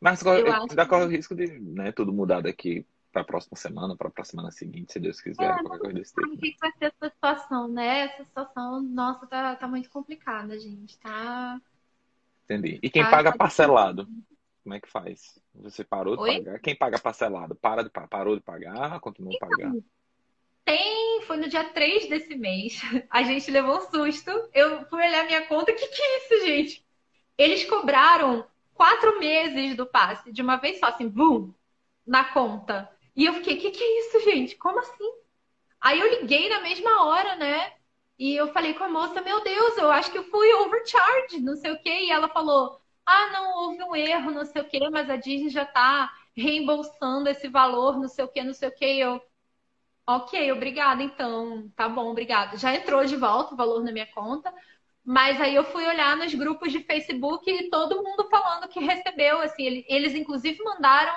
Mas 0.01 0.25
ainda 0.27 0.87
corre 0.87 1.05
o 1.05 1.09
risco 1.09 1.35
de 1.35 1.47
né, 1.59 1.93
tudo 1.93 2.13
mudar 2.13 2.43
daqui 2.43 2.87
para 3.11 3.23
a 3.23 3.25
próxima 3.25 3.57
semana, 3.57 3.97
para 3.97 4.11
a 4.17 4.25
semana 4.25 4.51
seguinte, 4.51 4.93
se 4.93 4.99
Deus 4.99 5.21
quiser, 5.21 5.45
é, 5.45 5.63
qualquer 5.63 5.79
coisa 5.79 5.95
desse 5.95 6.15
tipo. 6.15 6.35
O 6.35 6.37
que 6.37 6.57
vai 6.61 6.73
ser 6.73 6.87
essa 6.87 7.15
situação, 7.15 7.69
né? 7.69 8.01
Essa 8.01 8.25
situação, 8.25 8.83
nossa, 8.83 9.27
tá, 9.27 9.55
tá 9.55 9.69
muito 9.69 9.89
complicada, 9.89 10.59
gente. 10.59 10.99
Tá. 10.99 11.61
Entendi. 12.45 12.81
E 12.83 12.91
quem 12.91 13.05
tá, 13.05 13.11
paga 13.11 13.31
tá 13.31 13.39
parcelado? 13.39 14.09
Como 14.65 14.75
é 14.75 14.81
que 14.81 14.91
faz? 14.91 15.39
Você 15.55 15.85
parou 15.85 16.17
de 16.17 16.23
Oi? 16.23 16.43
pagar? 16.43 16.59
Quem 16.59 16.77
paga 16.77 16.99
parcelado? 16.99 17.55
Para 17.55 17.85
de, 17.85 17.91
parou 17.91 18.35
de 18.35 18.43
pagar? 18.43 18.99
Continua 18.99 19.33
então, 19.33 19.49
pagando? 19.49 19.85
Tem, 20.65 21.23
foi 21.23 21.37
no 21.37 21.49
dia 21.49 21.65
3 21.65 22.09
desse 22.09 22.35
mês. 22.35 22.81
A 23.11 23.23
gente 23.23 23.51
levou 23.51 23.77
um 23.77 23.81
susto. 23.83 24.31
Eu 24.53 24.85
fui 24.87 25.07
olhar 25.07 25.25
minha 25.27 25.47
conta. 25.47 25.71
O 25.71 25.77
que, 25.77 25.87
que 25.87 26.03
é 26.03 26.19
isso, 26.19 26.47
gente? 26.47 26.84
Eles 27.39 27.65
cobraram 27.65 28.47
quatro 28.75 29.19
meses 29.19 29.77
do 29.77 29.87
passe, 29.87 30.33
de 30.33 30.43
uma 30.43 30.57
vez 30.57 30.79
só, 30.79 30.87
assim, 30.87 31.09
boom, 31.09 31.53
na 32.07 32.25
conta. 32.25 32.91
E 33.17 33.25
eu 33.25 33.35
fiquei, 33.35 33.57
o 33.59 33.61
que, 33.61 33.71
que 33.71 33.83
é 33.83 34.01
isso, 34.01 34.21
gente? 34.31 34.57
Como 34.57 34.79
assim? 34.81 35.13
Aí 35.81 36.01
eu 36.01 36.09
liguei 36.21 36.49
na 36.49 36.61
mesma 36.61 37.07
hora, 37.07 37.37
né? 37.37 37.73
E 38.19 38.35
eu 38.37 38.53
falei 38.53 38.75
com 38.75 38.85
a 38.85 38.89
moça, 38.89 39.21
meu 39.23 39.43
Deus, 39.45 39.77
eu 39.79 39.91
acho 39.91 40.11
que 40.11 40.19
eu 40.19 40.25
fui 40.31 40.53
overcharged, 40.55 41.41
não 41.41 41.57
sei 41.57 41.73
o 41.73 41.83
quê. 41.83 41.91
E 42.07 42.11
ela 42.11 42.29
falou, 42.29 42.81
ah, 43.07 43.29
não, 43.33 43.59
houve 43.59 43.83
um 43.85 43.97
erro, 43.97 44.31
não 44.31 44.45
sei 44.45 44.63
o 44.63 44.69
quê, 44.69 44.81
mas 44.91 45.11
a 45.11 45.17
Disney 45.17 45.51
já 45.51 45.65
tá 45.67 46.13
reembolsando 46.37 47.29
esse 47.29 47.49
valor, 47.49 47.99
não 48.01 48.09
sei 48.09 48.25
o 48.25 48.29
quê, 48.29 48.43
não 48.45 48.55
sei 48.55 48.69
o 48.69 48.75
quê. 48.75 48.87
E 48.97 49.01
eu, 49.01 49.21
Ok, 50.07 50.53
obrigada, 50.53 51.03
então. 51.03 51.69
Tá 51.77 51.89
bom, 51.89 52.11
obrigada. 52.11 52.57
Já 52.59 52.75
entrou 52.75 53.05
de 53.07 53.17
volta 53.17 53.55
o 53.55 53.57
valor 53.57 53.83
na 53.83 53.93
minha 53.93 54.07
conta. 54.13 54.53
Mas 55.05 55.41
aí 55.41 55.55
eu 55.55 55.65
fui 55.65 55.87
olhar 55.87 56.17
nos 56.17 56.33
grupos 56.35 56.73
de 56.73 56.81
Facebook 56.81 57.51
e 57.51 57.69
todo 57.69 58.03
mundo 58.03 58.29
falando 58.31 58.69
que 58.69 58.81
recebeu, 58.81 59.41
assim, 59.41 59.85
eles 59.87 60.15
inclusive 60.15 60.63
mandaram 60.63 61.13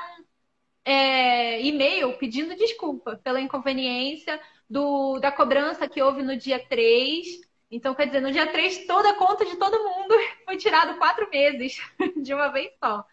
é, 0.86 1.62
e-mail 1.64 2.18
pedindo 2.18 2.56
desculpa 2.56 3.18
pela 3.24 3.42
inconveniência 3.42 4.40
do, 4.70 5.20
da 5.20 5.32
cobrança 5.32 5.88
que 5.88 6.02
houve 6.02 6.24
no 6.24 6.38
dia 6.38 6.66
3. 6.68 7.28
Então, 7.70 7.94
quer 7.94 8.08
dizer, 8.08 8.22
no 8.22 8.32
dia 8.32 8.52
3, 8.52 8.86
toda 8.88 9.10
a 9.10 9.16
conta 9.16 9.46
de 9.46 9.58
todo 9.58 9.84
mundo 9.84 10.16
foi 10.46 10.58
tirado 10.58 10.98
quatro 10.98 11.30
meses 11.30 11.78
de 12.24 12.34
uma 12.34 12.50
vez 12.50 12.72
só, 12.84 13.06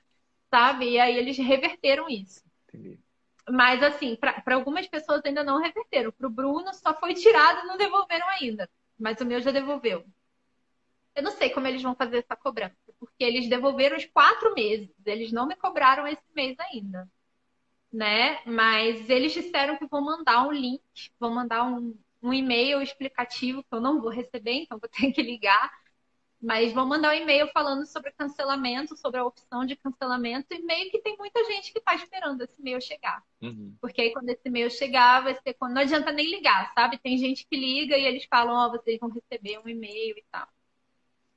sabe? 0.50 0.90
E 0.92 1.00
aí 1.00 1.16
eles 1.16 1.36
reverteram 1.38 2.08
isso. 2.08 2.42
Entendi. 2.68 2.98
Mas, 3.48 3.82
assim, 3.82 4.16
para 4.16 4.54
algumas 4.54 4.86
pessoas 4.86 5.22
ainda 5.24 5.44
não 5.44 5.60
reverteram. 5.60 6.10
Para 6.12 6.26
o 6.26 6.30
Bruno 6.30 6.72
só 6.74 6.94
foi 6.94 7.14
tirado 7.14 7.64
e 7.64 7.66
não 7.66 7.76
devolveram 7.76 8.26
ainda. 8.30 8.70
Mas 8.98 9.20
o 9.20 9.26
meu 9.26 9.40
já 9.40 9.50
devolveu. 9.50 10.04
Eu 11.14 11.22
não 11.22 11.30
sei 11.30 11.50
como 11.50 11.66
eles 11.66 11.82
vão 11.82 11.94
fazer 11.94 12.18
essa 12.18 12.36
cobrança, 12.36 12.76
porque 12.98 13.22
eles 13.22 13.48
devolveram 13.48 13.96
os 13.96 14.04
quatro 14.06 14.52
meses. 14.54 14.90
Eles 15.04 15.32
não 15.32 15.46
me 15.46 15.56
cobraram 15.56 16.06
esse 16.06 16.22
mês 16.34 16.56
ainda. 16.58 17.08
Né? 17.92 18.40
Mas 18.44 19.08
eles 19.08 19.32
disseram 19.32 19.76
que 19.78 19.86
vão 19.86 20.04
mandar 20.04 20.46
um 20.46 20.52
link, 20.52 20.82
vão 21.18 21.32
mandar 21.32 21.64
um, 21.64 21.96
um 22.20 22.32
e-mail 22.32 22.82
explicativo 22.82 23.62
que 23.62 23.74
eu 23.74 23.80
não 23.80 24.00
vou 24.00 24.10
receber, 24.10 24.52
então 24.52 24.78
vou 24.78 24.88
ter 24.90 25.12
que 25.12 25.22
ligar 25.22 25.70
mas 26.44 26.74
vão 26.74 26.86
mandar 26.86 27.14
um 27.14 27.16
e-mail 27.16 27.48
falando 27.48 27.86
sobre 27.86 28.12
cancelamento, 28.12 28.94
sobre 28.98 29.18
a 29.18 29.24
opção 29.24 29.64
de 29.64 29.74
cancelamento, 29.76 30.52
e 30.52 30.62
meio 30.62 30.90
que 30.90 31.00
tem 31.00 31.16
muita 31.16 31.42
gente 31.44 31.72
que 31.72 31.78
está 31.78 31.94
esperando 31.94 32.42
esse 32.42 32.60
e-mail 32.60 32.80
chegar. 32.82 33.22
Uhum. 33.40 33.74
Porque 33.80 34.02
aí 34.02 34.12
quando 34.12 34.28
esse 34.28 34.42
e-mail 34.44 34.70
chegar, 34.70 35.22
vai 35.22 35.34
ser 35.34 35.54
quando. 35.54 35.72
Não 35.72 35.80
adianta 35.80 36.12
nem 36.12 36.30
ligar, 36.30 36.70
sabe? 36.74 36.98
Tem 36.98 37.16
gente 37.16 37.46
que 37.46 37.56
liga 37.56 37.96
e 37.96 38.04
eles 38.04 38.26
falam, 38.26 38.54
ó, 38.54 38.66
oh, 38.66 38.70
vocês 38.72 39.00
vão 39.00 39.08
receber 39.08 39.58
um 39.58 39.68
e-mail 39.68 40.18
e 40.18 40.24
tal. 40.30 40.46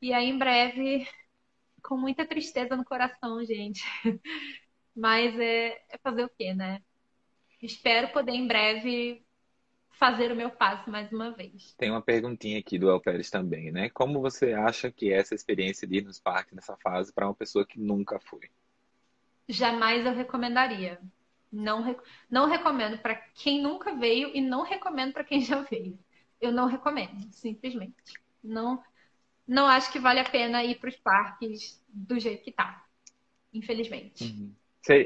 E 0.01 0.13
aí, 0.13 0.29
em 0.29 0.38
breve, 0.38 1.07
com 1.83 1.97
muita 1.97 2.25
tristeza 2.25 2.76
no 2.76 2.86
coração, 2.86 3.43
gente. 3.43 3.82
Mas 4.95 5.38
é, 5.39 5.82
é 5.89 5.97
fazer 6.01 6.24
o 6.24 6.30
quê, 6.30 6.53
né? 6.53 6.82
Espero 7.61 8.09
poder 8.09 8.34
em 8.34 8.47
breve 8.47 9.26
fazer 9.91 10.32
o 10.32 10.36
meu 10.36 10.51
passo 10.51 10.89
mais 10.89 11.11
uma 11.11 11.32
vez. 11.32 11.74
Tem 11.76 11.89
uma 11.89 12.01
perguntinha 12.01 12.59
aqui 12.59 12.78
do 12.78 12.89
El 12.89 13.01
Pérez 13.01 13.30
também, 13.30 13.72
né? 13.72 13.89
Como 13.89 14.22
você 14.22 14.53
acha 14.53 14.91
que 14.91 15.11
é 15.11 15.17
essa 15.17 15.34
experiência 15.34 15.88
de 15.88 15.97
ir 15.97 16.03
nos 16.03 16.19
parques 16.19 16.53
nessa 16.53 16.78
fase 16.78 17.11
para 17.11 17.28
uma 17.28 17.34
pessoa 17.34 17.65
que 17.65 17.80
nunca 17.80 18.19
foi? 18.19 18.49
Jamais 19.49 20.05
eu 20.05 20.13
recomendaria. 20.13 20.99
Não, 21.51 21.95
não 22.30 22.47
recomendo 22.47 22.99
para 22.99 23.15
quem 23.15 23.61
nunca 23.61 23.95
veio 23.95 24.30
e 24.36 24.41
não 24.41 24.61
recomendo 24.61 25.13
para 25.13 25.24
quem 25.24 25.41
já 25.41 25.61
veio. 25.61 25.97
Eu 26.39 26.51
não 26.51 26.67
recomendo, 26.67 27.32
simplesmente. 27.32 28.13
Não, 28.43 28.84
não 29.48 29.66
acho 29.66 29.91
que 29.91 30.00
vale 30.00 30.20
a 30.20 30.30
pena 30.30 30.64
ir 30.64 30.76
para 30.80 30.89
os 30.89 30.95
parques 30.98 31.82
do 31.88 32.20
jeito 32.20 32.43
que 32.43 32.52
tá. 32.52 32.84
Infelizmente. 33.54 34.24
Uhum. 34.26 34.54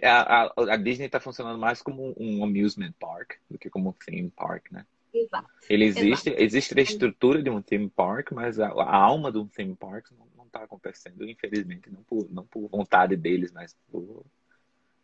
A, 0.04 0.44
a, 0.44 0.74
a 0.74 0.78
Disney 0.78 1.06
está 1.06 1.20
funcionando 1.20 1.60
mais 1.60 1.82
como 1.82 2.14
um 2.18 2.44
amusement 2.44 2.94
park 3.00 3.34
do 3.50 3.58
que 3.58 3.70
como 3.70 3.90
um 3.90 3.94
theme 3.94 4.30
park, 4.30 4.72
né? 4.72 4.86
Exato. 5.14 5.50
Ele 5.70 5.86
existe, 5.86 6.30
Exato. 6.30 6.44
existe 6.44 6.80
a 6.80 6.82
estrutura 6.82 7.44
de 7.44 7.50
um 7.50 7.62
theme 7.62 7.90
park, 7.90 8.32
mas 8.32 8.60
a, 8.60 8.68
a 8.68 8.96
alma 8.96 9.32
do 9.32 9.46
theme 9.46 9.76
park 9.76 10.12
não 10.12 10.46
está 10.46 10.64
acontecendo, 10.64 11.28
infelizmente, 11.28 11.90
não 11.90 12.04
por, 12.04 12.32
não 12.32 12.46
por 12.46 12.68
vontade 12.68 13.16
deles, 13.16 13.52
mas 13.52 13.76
por, 13.92 14.26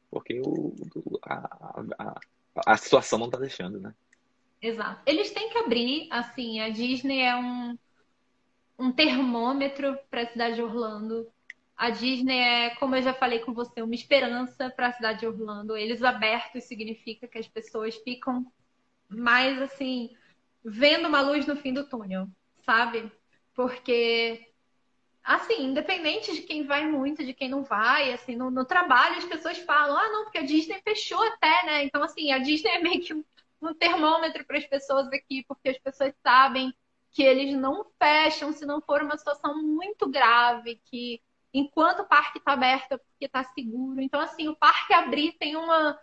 porque 0.10 0.42
o, 0.42 0.76
a, 1.24 1.82
a, 1.98 2.20
a 2.66 2.78
situação 2.78 3.20
não 3.20 3.28
está 3.28 3.38
deixando, 3.38 3.80
né? 3.80 3.94
Exato. 4.62 5.02
Eles 5.06 5.32
têm 5.32 5.50
que 5.50 5.58
abrir, 5.58 6.08
assim, 6.12 6.60
a 6.60 6.70
Disney 6.70 7.22
é 7.22 7.36
um, 7.36 7.78
um 8.78 8.92
termômetro 8.92 9.98
para 10.10 10.22
a 10.22 10.28
cidade 10.28 10.56
de 10.56 10.62
Orlando 10.62 11.28
A 11.76 11.90
Disney 11.90 12.38
é, 12.38 12.70
como 12.76 12.96
eu 12.96 13.02
já 13.02 13.14
falei 13.14 13.40
com 13.40 13.54
você, 13.54 13.82
uma 13.82 13.96
esperança 13.96 14.70
para 14.70 14.88
a 14.88 14.94
cidade 14.94 15.22
de 15.22 15.28
Orlando. 15.28 15.76
Eles 15.76 16.04
abertos 16.04 16.64
significa 16.66 17.28
que 17.28 17.38
as 17.38 17.48
pessoas 17.48 17.96
ficam 17.98 18.46
mais 19.10 19.62
assim, 19.62 20.16
vendo 20.64 21.08
uma 21.08 21.22
luz 21.22 21.46
no 21.46 21.56
fim 21.56 21.74
do 21.74 21.88
túnel, 21.88 22.28
sabe? 22.66 23.12
Porque 23.54 24.48
assim, 25.28 25.66
independente 25.66 26.34
de 26.34 26.42
quem 26.44 26.66
vai 26.66 26.88
muito, 26.90 27.24
de 27.26 27.34
quem 27.34 27.50
não 27.50 27.62
vai, 27.62 28.14
assim, 28.14 28.36
no, 28.38 28.50
no, 28.50 28.64
trabalho 28.64 29.18
as 29.18 29.26
pessoas 29.26 29.58
falam, 29.58 29.98
ah, 29.98 30.10
não, 30.10 30.24
porque 30.24 30.38
a 30.38 30.46
Disney 30.46 30.80
fechou 30.82 31.22
até, 31.22 31.66
né? 31.66 31.84
Então, 31.84 32.02
assim, 32.02 32.32
a 32.32 32.38
Disney 32.38 32.72
é 32.72 32.82
meio 32.82 33.02
que 33.02 33.14
um, 33.14 33.26
um 33.62 33.74
termômetro 33.74 34.46
para 34.46 34.58
as 34.58 34.66
pessoas 34.66 35.08
aqui, 35.08 35.44
porque 35.46 35.68
as 35.68 35.78
pessoas 35.80 36.14
sabem 36.24 36.74
que 37.12 37.24
eles 37.24 37.54
não 37.56 37.86
fecham 38.02 38.52
se 38.52 38.66
não 38.66 38.82
for 38.82 39.02
uma 39.02 39.18
situação 39.18 39.62
muito 39.62 40.10
grave, 40.10 40.82
que 40.86 41.22
enquanto 41.54 42.02
o 42.02 42.08
parque 42.08 42.38
está 42.38 42.54
aberto 42.54 42.94
é 42.94 42.98
porque 42.98 43.26
está 43.26 43.44
seguro. 43.44 44.02
Então, 44.02 44.20
assim, 44.20 44.48
o 44.48 44.56
parque 44.56 44.94
abrir 44.94 45.34
tem 45.40 45.56
uma, 45.56 46.00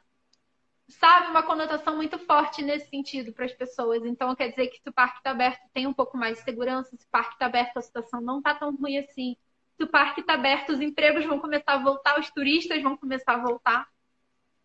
sabe, 0.88 1.28
uma 1.28 1.42
conotação 1.42 1.96
muito 1.96 2.18
forte 2.18 2.62
nesse 2.62 2.88
sentido 2.88 3.32
para 3.32 3.44
as 3.44 3.52
pessoas. 3.52 4.04
Então, 4.04 4.34
quer 4.34 4.48
dizer 4.50 4.68
que 4.68 4.80
se 4.80 4.88
o 4.88 4.92
parque 4.92 5.18
está 5.18 5.30
aberto, 5.30 5.60
tem 5.72 5.86
um 5.86 5.94
pouco 5.94 6.16
mais 6.16 6.38
de 6.38 6.44
segurança. 6.44 6.96
Se 6.96 7.04
o 7.06 7.10
parque 7.10 7.34
está 7.34 7.46
aberto, 7.46 7.76
a 7.78 7.82
situação 7.82 8.20
não 8.20 8.38
está 8.38 8.54
tão 8.54 8.74
ruim 8.74 8.98
assim. 8.98 9.36
Se 9.76 9.84
o 9.84 9.88
parque 9.88 10.20
está 10.20 10.34
aberto, 10.34 10.70
os 10.70 10.80
empregos 10.80 11.24
vão 11.24 11.40
começar 11.40 11.74
a 11.74 11.82
voltar, 11.82 12.18
os 12.18 12.30
turistas 12.30 12.82
vão 12.82 12.96
começar 12.96 13.34
a 13.34 13.42
voltar. 13.42 13.88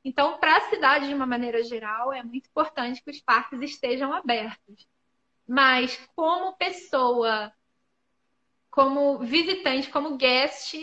Então, 0.04 0.38
para 0.40 0.58
a 0.58 0.70
cidade, 0.70 1.08
de 1.08 1.14
uma 1.14 1.26
maneira 1.26 1.64
geral, 1.64 2.14
é 2.14 2.24
muito 2.24 2.48
importante 2.48 3.04
que 3.04 3.12
os 3.12 3.20
parques 3.22 3.62
estejam 3.62 4.14
abertos. 4.14 4.88
Mas, 5.50 5.98
como 6.16 6.56
pessoa, 6.58 7.52
como 8.70 9.20
visitante, 9.20 9.90
como 9.90 10.18
guest, 10.18 10.76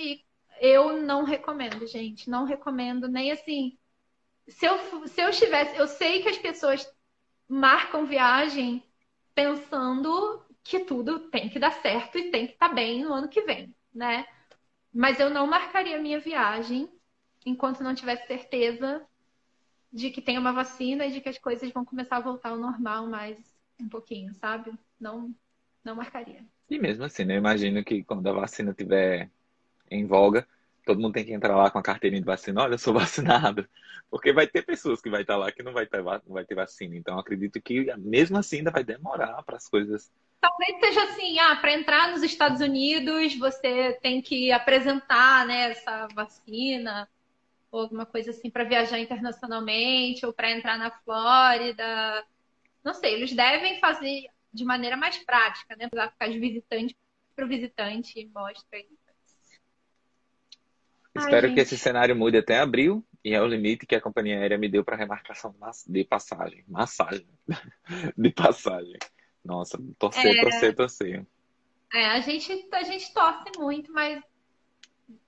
eu 0.61 1.01
não 1.03 1.25
recomendo, 1.25 1.87
gente. 1.87 2.29
Não 2.29 2.45
recomendo 2.45 3.09
nem 3.09 3.31
assim 3.31 3.79
se 4.49 4.65
eu, 4.65 5.07
se 5.09 5.21
eu 5.21 5.29
estivesse, 5.29 5.77
eu 5.77 5.87
sei 5.87 6.23
que 6.23 6.29
as 6.29 6.39
pessoas 6.39 6.89
marcam 7.49 8.07
viagem 8.07 8.83
pensando 9.35 10.45
que 10.63 10.81
tudo 10.81 11.31
tem 11.31 11.49
que 11.49 11.59
dar 11.59 11.73
certo 11.73 12.19
e 12.19 12.31
tem 12.31 12.47
que 12.47 12.55
estar 12.55 12.69
tá 12.69 12.75
bem 12.75 13.05
no 13.05 13.13
ano 13.13 13.29
que 13.29 13.43
vem, 13.43 13.75
né? 13.93 14.27
Mas 14.93 15.21
eu 15.21 15.31
não 15.31 15.47
marcaria 15.47 16.01
minha 16.01 16.19
viagem 16.19 16.89
enquanto 17.45 17.83
não 17.83 17.95
tivesse 17.95 18.27
certeza 18.27 19.07
de 19.93 20.11
que 20.11 20.23
tem 20.23 20.39
uma 20.39 20.53
vacina 20.53 21.07
e 21.07 21.13
de 21.13 21.21
que 21.21 21.29
as 21.29 21.39
coisas 21.39 21.71
vão 21.71 21.85
começar 21.85 22.17
a 22.17 22.21
voltar 22.21 22.51
ao 22.51 22.57
normal 22.57 23.07
mais 23.07 23.56
um 23.81 23.89
pouquinho, 23.89 24.35
sabe? 24.35 24.73
Não, 25.01 25.35
não 25.85 25.97
marcaria. 25.97 26.45
E 26.69 26.79
mesmo 26.79 27.05
assim, 27.05 27.25
né? 27.25 27.35
Eu 27.35 27.39
imagino 27.39 27.85
que 27.85 28.03
quando 28.03 28.27
a 28.27 28.33
vacina 28.33 28.71
estiver 28.71 29.31
em 29.91 30.07
voga, 30.07 30.47
todo 30.85 31.01
mundo 31.01 31.15
tem 31.15 31.25
que 31.25 31.33
entrar 31.33 31.57
lá 31.57 31.71
com 31.71 31.79
a 31.79 31.83
carteirinha 31.83 32.21
de 32.21 32.27
vacina. 32.27 32.63
Olha, 32.63 32.75
eu 32.75 32.79
sou 32.79 32.95
vacinado. 32.95 33.69
Porque 34.11 34.33
vai 34.33 34.47
ter 34.47 34.63
pessoas 34.63 35.01
que 35.01 35.11
vai 35.11 35.23
estar 35.23 35.37
lá 35.37 35.51
que 35.51 35.63
não 35.63 35.73
vai 35.73 35.87
ter, 35.87 36.03
não 36.03 36.21
vai 36.29 36.45
ter 36.45 36.55
vacina. 36.55 36.97
Então, 36.97 37.19
acredito 37.19 37.61
que 37.61 37.93
mesmo 37.97 38.39
assim 38.39 38.59
ainda 38.59 38.71
vai 38.71 38.85
demorar 38.85 39.43
para 39.43 39.57
as 39.57 39.69
coisas. 39.69 40.11
Talvez 40.41 40.79
seja 40.79 41.03
assim, 41.05 41.39
ah, 41.41 41.57
para 41.57 41.73
entrar 41.73 42.11
nos 42.11 42.23
Estados 42.23 42.61
Unidos 42.61 43.37
você 43.37 43.99
tem 44.01 44.23
que 44.23 44.53
apresentar 44.53 45.47
né, 45.47 45.73
essa 45.73 46.07
vacina 46.15 47.09
ou 47.71 47.81
alguma 47.81 48.07
coisa 48.07 48.31
assim 48.31 48.49
para 48.49 48.65
viajar 48.65 48.99
internacionalmente 48.99 50.25
ou 50.25 50.33
para 50.33 50.53
entrar 50.53 50.79
na 50.79 50.91
Flórida. 50.91 52.25
Não 52.87 52.95
sei, 52.95 53.15
eles 53.15 53.33
devem 53.33 53.81
fazer 53.81 54.29
de 54.53 54.65
maneira 54.65 54.97
mais 54.97 55.19
prática, 55.19 55.75
né? 55.75 55.89
Para 55.89 56.09
ficar 56.09 56.29
de 56.29 56.39
visitante 56.39 56.97
para 57.35 57.45
o 57.45 57.49
visitante 57.49 58.19
e 58.21 58.27
mostra 58.27 58.79
aí 58.79 58.87
Espero 61.17 61.49
Ai, 61.49 61.55
que 61.55 61.61
esse 61.61 61.77
cenário 61.77 62.15
mude 62.15 62.37
até 62.37 62.61
abril 62.61 63.05
e 63.25 63.35
é 63.35 63.43
o 63.43 63.47
limite 63.47 63.87
que 63.87 63.97
a 63.97 64.01
companhia 64.01 64.39
aérea 64.39 64.57
me 64.57 64.69
deu 64.69 64.85
para 64.85 64.97
remarcação 64.97 65.53
de 65.89 66.05
passagem. 66.05 66.65
Massagem. 66.69 67.27
de 68.17 68.31
passagem. 68.31 68.99
Nossa, 69.45 69.79
torcer, 69.99 70.37
é... 70.37 70.41
torcer, 70.41 70.77
torcer. 70.77 71.27
É, 71.93 72.07
a 72.07 72.21
gente, 72.21 72.69
a 72.73 72.83
gente 72.85 73.13
torce 73.13 73.59
muito, 73.59 73.93
mas, 73.93 74.23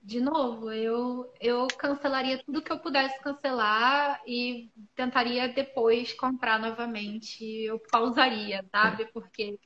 de 0.01 0.19
novo, 0.19 0.71
eu, 0.71 1.31
eu 1.39 1.67
cancelaria 1.67 2.41
tudo 2.43 2.61
que 2.61 2.71
eu 2.71 2.79
pudesse 2.79 3.19
cancelar 3.21 4.21
e 4.27 4.69
tentaria 4.95 5.47
depois 5.47 6.13
comprar 6.13 6.59
novamente. 6.59 7.45
Eu 7.63 7.79
pausaria, 7.79 8.65
sabe? 8.71 9.05
Porque. 9.13 9.57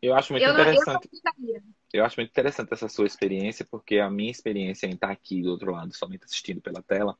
Eu 0.00 0.14
acho 0.14 0.32
muito 0.32 0.44
eu 0.44 0.52
interessante. 0.52 1.08
Não, 1.24 1.48
eu 1.48 1.62
eu 1.92 2.04
acho 2.04 2.20
muito 2.20 2.30
interessante 2.30 2.72
essa 2.72 2.88
sua 2.88 3.06
experiência, 3.06 3.66
porque 3.68 3.98
a 3.98 4.10
minha 4.10 4.30
experiência 4.30 4.86
em 4.86 4.92
estar 4.92 5.10
aqui 5.10 5.42
do 5.42 5.50
outro 5.50 5.72
lado, 5.72 5.94
somente 5.94 6.24
assistindo 6.24 6.60
pela 6.60 6.82
tela, 6.82 7.16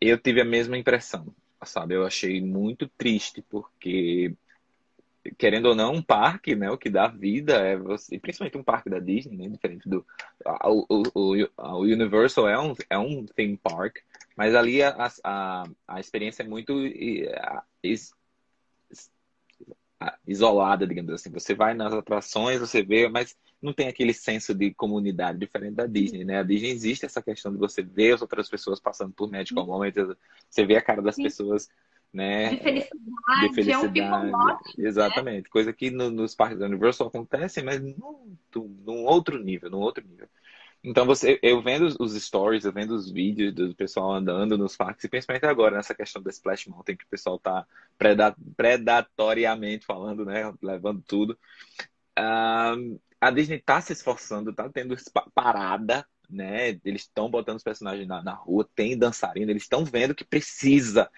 eu 0.00 0.18
tive 0.18 0.40
a 0.40 0.44
mesma 0.44 0.76
impressão, 0.76 1.34
sabe? 1.64 1.94
Eu 1.94 2.06
achei 2.06 2.40
muito 2.42 2.88
triste, 2.88 3.42
porque, 3.48 4.34
querendo 5.36 5.66
ou 5.66 5.74
não, 5.74 5.92
um 5.92 6.02
parque, 6.02 6.54
né? 6.54 6.70
O 6.70 6.78
que 6.78 6.88
dá 6.88 7.06
vida 7.06 7.54
é 7.54 7.76
você, 7.76 8.18
principalmente 8.18 8.56
um 8.56 8.62
parque 8.62 8.88
da 8.88 8.98
Disney, 8.98 9.36
né? 9.36 9.48
Diferente 9.48 9.88
do. 9.88 10.04
O, 10.64 11.02
o, 11.14 11.48
o, 11.56 11.80
Universal 11.82 12.48
é 12.48 12.58
um, 12.58 12.74
é 12.88 12.98
um 12.98 13.26
theme 13.26 13.56
park, 13.56 13.98
mas 14.36 14.54
ali 14.54 14.82
a, 14.82 15.10
a, 15.22 15.64
a 15.86 16.00
experiência 16.00 16.42
é 16.42 16.46
muito 16.46 16.72
isolada, 20.26 20.86
digamos 20.86 21.12
assim. 21.12 21.30
Você 21.30 21.54
vai 21.54 21.74
nas 21.74 21.92
atrações, 21.92 22.60
você 22.60 22.82
vê, 22.82 23.08
mas 23.08 23.36
não 23.60 23.72
tem 23.72 23.88
aquele 23.88 24.14
senso 24.14 24.54
de 24.54 24.72
comunidade 24.72 25.38
diferente 25.38 25.74
da 25.74 25.86
Disney, 25.86 26.24
né? 26.24 26.38
A 26.38 26.42
Disney 26.42 26.70
existe 26.70 27.04
essa 27.04 27.22
questão 27.22 27.52
de 27.52 27.58
você 27.58 27.82
ver 27.82 28.14
as 28.14 28.22
outras 28.22 28.48
pessoas 28.48 28.80
passando 28.80 29.12
por 29.12 29.30
medical 29.30 29.66
moments, 29.66 30.16
você 30.48 30.64
vê 30.64 30.76
a 30.76 30.82
cara 30.82 31.02
das 31.02 31.16
Sim. 31.16 31.24
pessoas, 31.24 31.68
né? 32.12 32.50
De 32.50 32.56
felicidade, 32.56 33.48
de 33.48 33.54
felicidade. 33.54 34.00
É 34.00 34.06
um 34.08 34.46
né? 34.46 34.58
Exatamente. 34.78 35.44
Né? 35.44 35.50
Coisa 35.50 35.72
que 35.72 35.90
no, 35.90 36.10
nos 36.10 36.34
parques 36.34 36.58
da 36.58 36.66
Universal 36.66 37.08
acontece, 37.08 37.62
mas 37.62 37.80
num, 37.80 38.36
num 38.54 39.04
outro 39.04 39.38
nível, 39.38 39.70
num 39.70 39.78
outro 39.78 40.06
nível. 40.06 40.28
Então, 40.82 41.04
você, 41.04 41.38
eu 41.42 41.60
vendo 41.60 41.94
os 42.00 42.14
stories, 42.14 42.64
eu 42.64 42.72
vendo 42.72 42.94
os 42.94 43.10
vídeos 43.10 43.54
do 43.54 43.74
pessoal 43.74 44.12
andando 44.14 44.56
nos 44.56 44.76
parques, 44.76 45.04
e 45.04 45.08
principalmente 45.08 45.44
agora 45.44 45.76
nessa 45.76 45.94
questão 45.94 46.22
da 46.22 46.30
Splash 46.30 46.66
Mountain, 46.68 46.96
que 46.96 47.04
o 47.04 47.08
pessoal 47.08 47.38
tá 47.38 47.66
predatoriamente 48.56 49.84
falando, 49.84 50.24
né? 50.24 50.52
Levando 50.62 51.02
tudo. 51.06 51.38
Um, 52.18 52.98
a 53.20 53.30
Disney 53.30 53.58
tá 53.58 53.80
se 53.82 53.92
esforçando, 53.92 54.54
tá 54.54 54.70
tendo 54.70 54.96
parada, 55.34 56.06
né? 56.30 56.70
Eles 56.82 57.02
estão 57.02 57.30
botando 57.30 57.58
os 57.58 57.62
personagens 57.62 58.08
na, 58.08 58.22
na 58.22 58.32
rua, 58.32 58.66
tem 58.74 58.96
dançarino, 58.96 59.50
eles 59.50 59.64
estão 59.64 59.84
vendo 59.84 60.14
que 60.14 60.24
precisa 60.24 61.10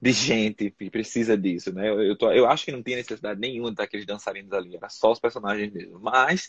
de 0.00 0.12
gente, 0.12 0.70
que 0.70 0.90
precisa 0.90 1.36
disso, 1.36 1.72
né? 1.72 1.88
Eu, 1.88 2.16
tô, 2.16 2.30
eu 2.30 2.46
acho 2.46 2.64
que 2.64 2.72
não 2.72 2.82
tinha 2.82 2.96
necessidade 2.96 3.40
nenhuma 3.40 3.72
daqueles 3.72 4.04
dançarinos 4.04 4.52
ali, 4.52 4.76
era 4.76 4.88
só 4.88 5.12
os 5.12 5.20
personagens 5.20 5.72
mesmo. 5.72 5.98
Mas 5.98 6.48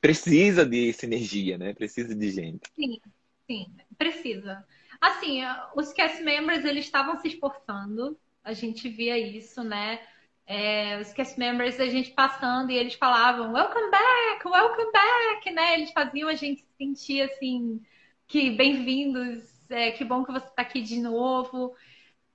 precisa 0.00 0.66
de 0.66 0.92
sinergia, 0.92 1.56
né? 1.56 1.72
Precisa 1.72 2.14
de 2.14 2.30
gente. 2.30 2.68
Sim, 2.74 3.00
sim, 3.46 3.66
precisa. 3.96 4.64
Assim, 5.00 5.40
os 5.74 5.92
cast 5.92 6.22
members, 6.22 6.64
eles 6.64 6.84
estavam 6.84 7.18
se 7.20 7.28
esforçando, 7.28 8.18
a 8.44 8.52
gente 8.52 8.88
via 8.88 9.18
isso, 9.18 9.62
né? 9.62 10.00
É, 10.46 10.98
os 11.00 11.12
cast 11.12 11.38
members, 11.38 11.78
a 11.78 11.86
gente 11.86 12.10
passando 12.10 12.70
e 12.70 12.76
eles 12.76 12.94
falavam 12.94 13.52
welcome 13.52 13.90
back, 13.90 14.46
welcome 14.46 14.92
back, 14.92 15.50
né? 15.52 15.74
Eles 15.74 15.92
faziam 15.92 16.28
a 16.28 16.34
gente 16.34 16.62
se 16.62 16.76
sentir 16.76 17.22
assim, 17.22 17.80
que 18.26 18.50
bem-vindos, 18.50 19.42
é, 19.70 19.92
que 19.92 20.04
bom 20.04 20.24
que 20.24 20.32
você 20.32 20.46
está 20.46 20.62
aqui 20.62 20.82
de 20.82 21.00
novo. 21.00 21.74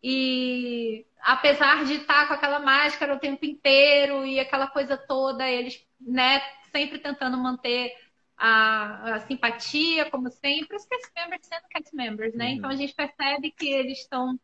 E 0.08 1.04
apesar 1.20 1.84
de 1.84 1.96
estar 1.96 2.28
com 2.28 2.36
aquela 2.36 2.60
máscara 2.60 3.16
o 3.16 3.20
tempo 3.20 3.44
inteiro 3.44 4.24
e 4.24 4.40
aquela 4.40 4.68
coisa 4.68 4.96
toda, 4.96 5.50
eles, 5.50 5.84
né, 6.00 6.40
sempre 6.72 7.00
tentando 7.00 7.36
manter 7.40 7.92
a, 8.38 9.16
a, 9.16 9.20
simpatia, 9.22 10.08
como 10.12 10.30
sempre, 10.30 10.78
os 10.78 10.86
cast 10.86 11.12
members 11.16 11.48
sendo 11.48 11.68
cast 11.72 11.96
members, 11.96 12.36
né? 12.36 12.50
Uhum. 12.50 12.52
Então 12.52 12.70
a 12.70 12.76
gente 12.76 12.94
percebe 12.94 13.50
que 13.50 13.68
eles 13.68 13.98
estão 13.98 14.40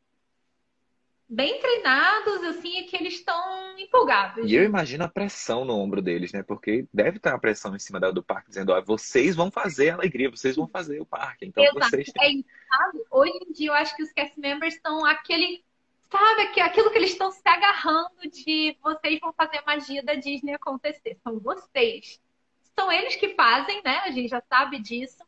bem 1.33 1.61
treinados, 1.61 2.43
assim, 2.43 2.79
e 2.79 2.83
que 2.83 2.97
eles 2.97 3.13
estão 3.13 3.79
empolgados. 3.79 4.43
E 4.51 4.53
eu 4.53 4.65
imagino 4.65 5.05
a 5.05 5.07
pressão 5.07 5.63
no 5.63 5.77
ombro 5.77 6.01
deles, 6.01 6.33
né? 6.33 6.43
Porque 6.43 6.85
deve 6.93 7.19
ter 7.19 7.29
uma 7.29 7.39
pressão 7.39 7.73
em 7.73 7.79
cima 7.79 8.01
do 8.11 8.21
parque 8.21 8.49
dizendo, 8.49 8.73
ó, 8.73 8.81
vocês 8.81 9.33
vão 9.33 9.49
fazer 9.49 9.91
a 9.91 9.93
alegria, 9.93 10.29
vocês 10.29 10.57
vão 10.57 10.67
fazer 10.67 10.99
o 10.99 11.05
parque. 11.05 11.45
Então 11.45 11.63
Exato. 11.63 11.79
vocês 11.79 12.11
têm... 12.11 12.43
é? 12.43 13.15
Hoje 13.15 13.31
em 13.47 13.53
dia 13.53 13.69
eu 13.69 13.73
acho 13.73 13.95
que 13.95 14.03
os 14.03 14.11
cast 14.11 14.37
members 14.37 14.75
estão 14.75 15.05
aquele 15.05 15.63
sabe, 16.11 16.59
aquilo 16.59 16.91
que 16.91 16.97
eles 16.97 17.11
estão 17.11 17.31
se 17.31 17.47
agarrando 17.47 18.29
de 18.29 18.77
vocês 18.83 19.17
vão 19.21 19.31
fazer 19.31 19.61
magia 19.65 20.03
da 20.03 20.15
Disney 20.15 20.53
acontecer. 20.53 21.17
São 21.23 21.39
vocês. 21.39 22.19
São 22.77 22.91
eles 22.91 23.15
que 23.15 23.35
fazem, 23.35 23.81
né? 23.85 23.99
A 23.99 24.11
gente 24.11 24.27
já 24.27 24.43
sabe 24.49 24.79
disso. 24.79 25.23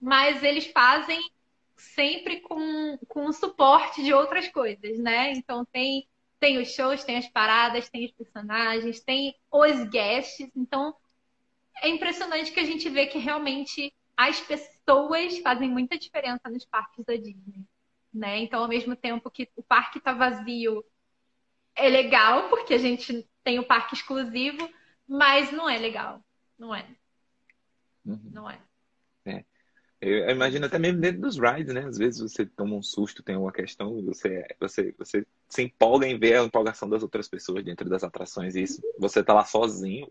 Mas 0.00 0.44
eles 0.44 0.68
fazem 0.68 1.20
sempre 1.78 2.40
com, 2.40 2.98
com 3.08 3.26
o 3.26 3.32
suporte 3.32 4.02
de 4.02 4.12
outras 4.12 4.48
coisas, 4.48 4.98
né? 4.98 5.32
Então 5.32 5.64
tem, 5.64 6.06
tem 6.38 6.58
os 6.58 6.72
shows, 6.72 7.04
tem 7.04 7.16
as 7.16 7.28
paradas, 7.28 7.88
tem 7.88 8.04
os 8.04 8.12
personagens, 8.12 9.00
tem 9.00 9.34
os 9.50 9.88
guests. 9.88 10.50
Então 10.56 10.94
é 11.80 11.88
impressionante 11.88 12.52
que 12.52 12.60
a 12.60 12.64
gente 12.64 12.88
vê 12.88 13.06
que 13.06 13.18
realmente 13.18 13.94
as 14.16 14.40
pessoas 14.40 15.38
fazem 15.38 15.70
muita 15.70 15.96
diferença 15.96 16.48
nos 16.50 16.64
parques 16.64 17.04
da 17.04 17.14
Disney. 17.14 17.64
Né? 18.12 18.38
Então, 18.38 18.62
ao 18.62 18.68
mesmo 18.68 18.96
tempo 18.96 19.30
que 19.30 19.48
o 19.54 19.62
parque 19.62 19.98
está 19.98 20.12
vazio, 20.12 20.84
é 21.74 21.88
legal, 21.88 22.48
porque 22.48 22.74
a 22.74 22.78
gente 22.78 23.28
tem 23.44 23.60
o 23.60 23.64
parque 23.64 23.94
exclusivo, 23.94 24.68
mas 25.06 25.52
não 25.52 25.68
é 25.68 25.78
legal. 25.78 26.20
Não 26.58 26.74
é. 26.74 26.84
Uhum. 28.04 28.30
Não 28.32 28.50
é. 28.50 28.60
é. 29.26 29.44
Eu 30.00 30.30
imagino 30.30 30.66
até 30.66 30.78
mesmo 30.78 31.00
dentro 31.00 31.20
dos 31.22 31.36
rides, 31.36 31.74
né? 31.74 31.84
Às 31.84 31.98
vezes 31.98 32.20
você 32.20 32.46
toma 32.46 32.76
um 32.76 32.82
susto, 32.82 33.22
tem 33.22 33.36
uma 33.36 33.50
questão, 33.50 34.00
você, 34.04 34.46
você, 34.60 34.94
você 34.96 35.26
se 35.48 35.62
empolga 35.62 36.06
em 36.06 36.16
ver 36.16 36.38
a 36.38 36.44
empolgação 36.44 36.88
das 36.88 37.02
outras 37.02 37.28
pessoas 37.28 37.64
dentro 37.64 37.88
das 37.88 38.04
atrações. 38.04 38.54
E 38.54 38.62
isso, 38.62 38.80
você 38.98 39.24
tá 39.24 39.34
lá 39.34 39.44
sozinho, 39.44 40.08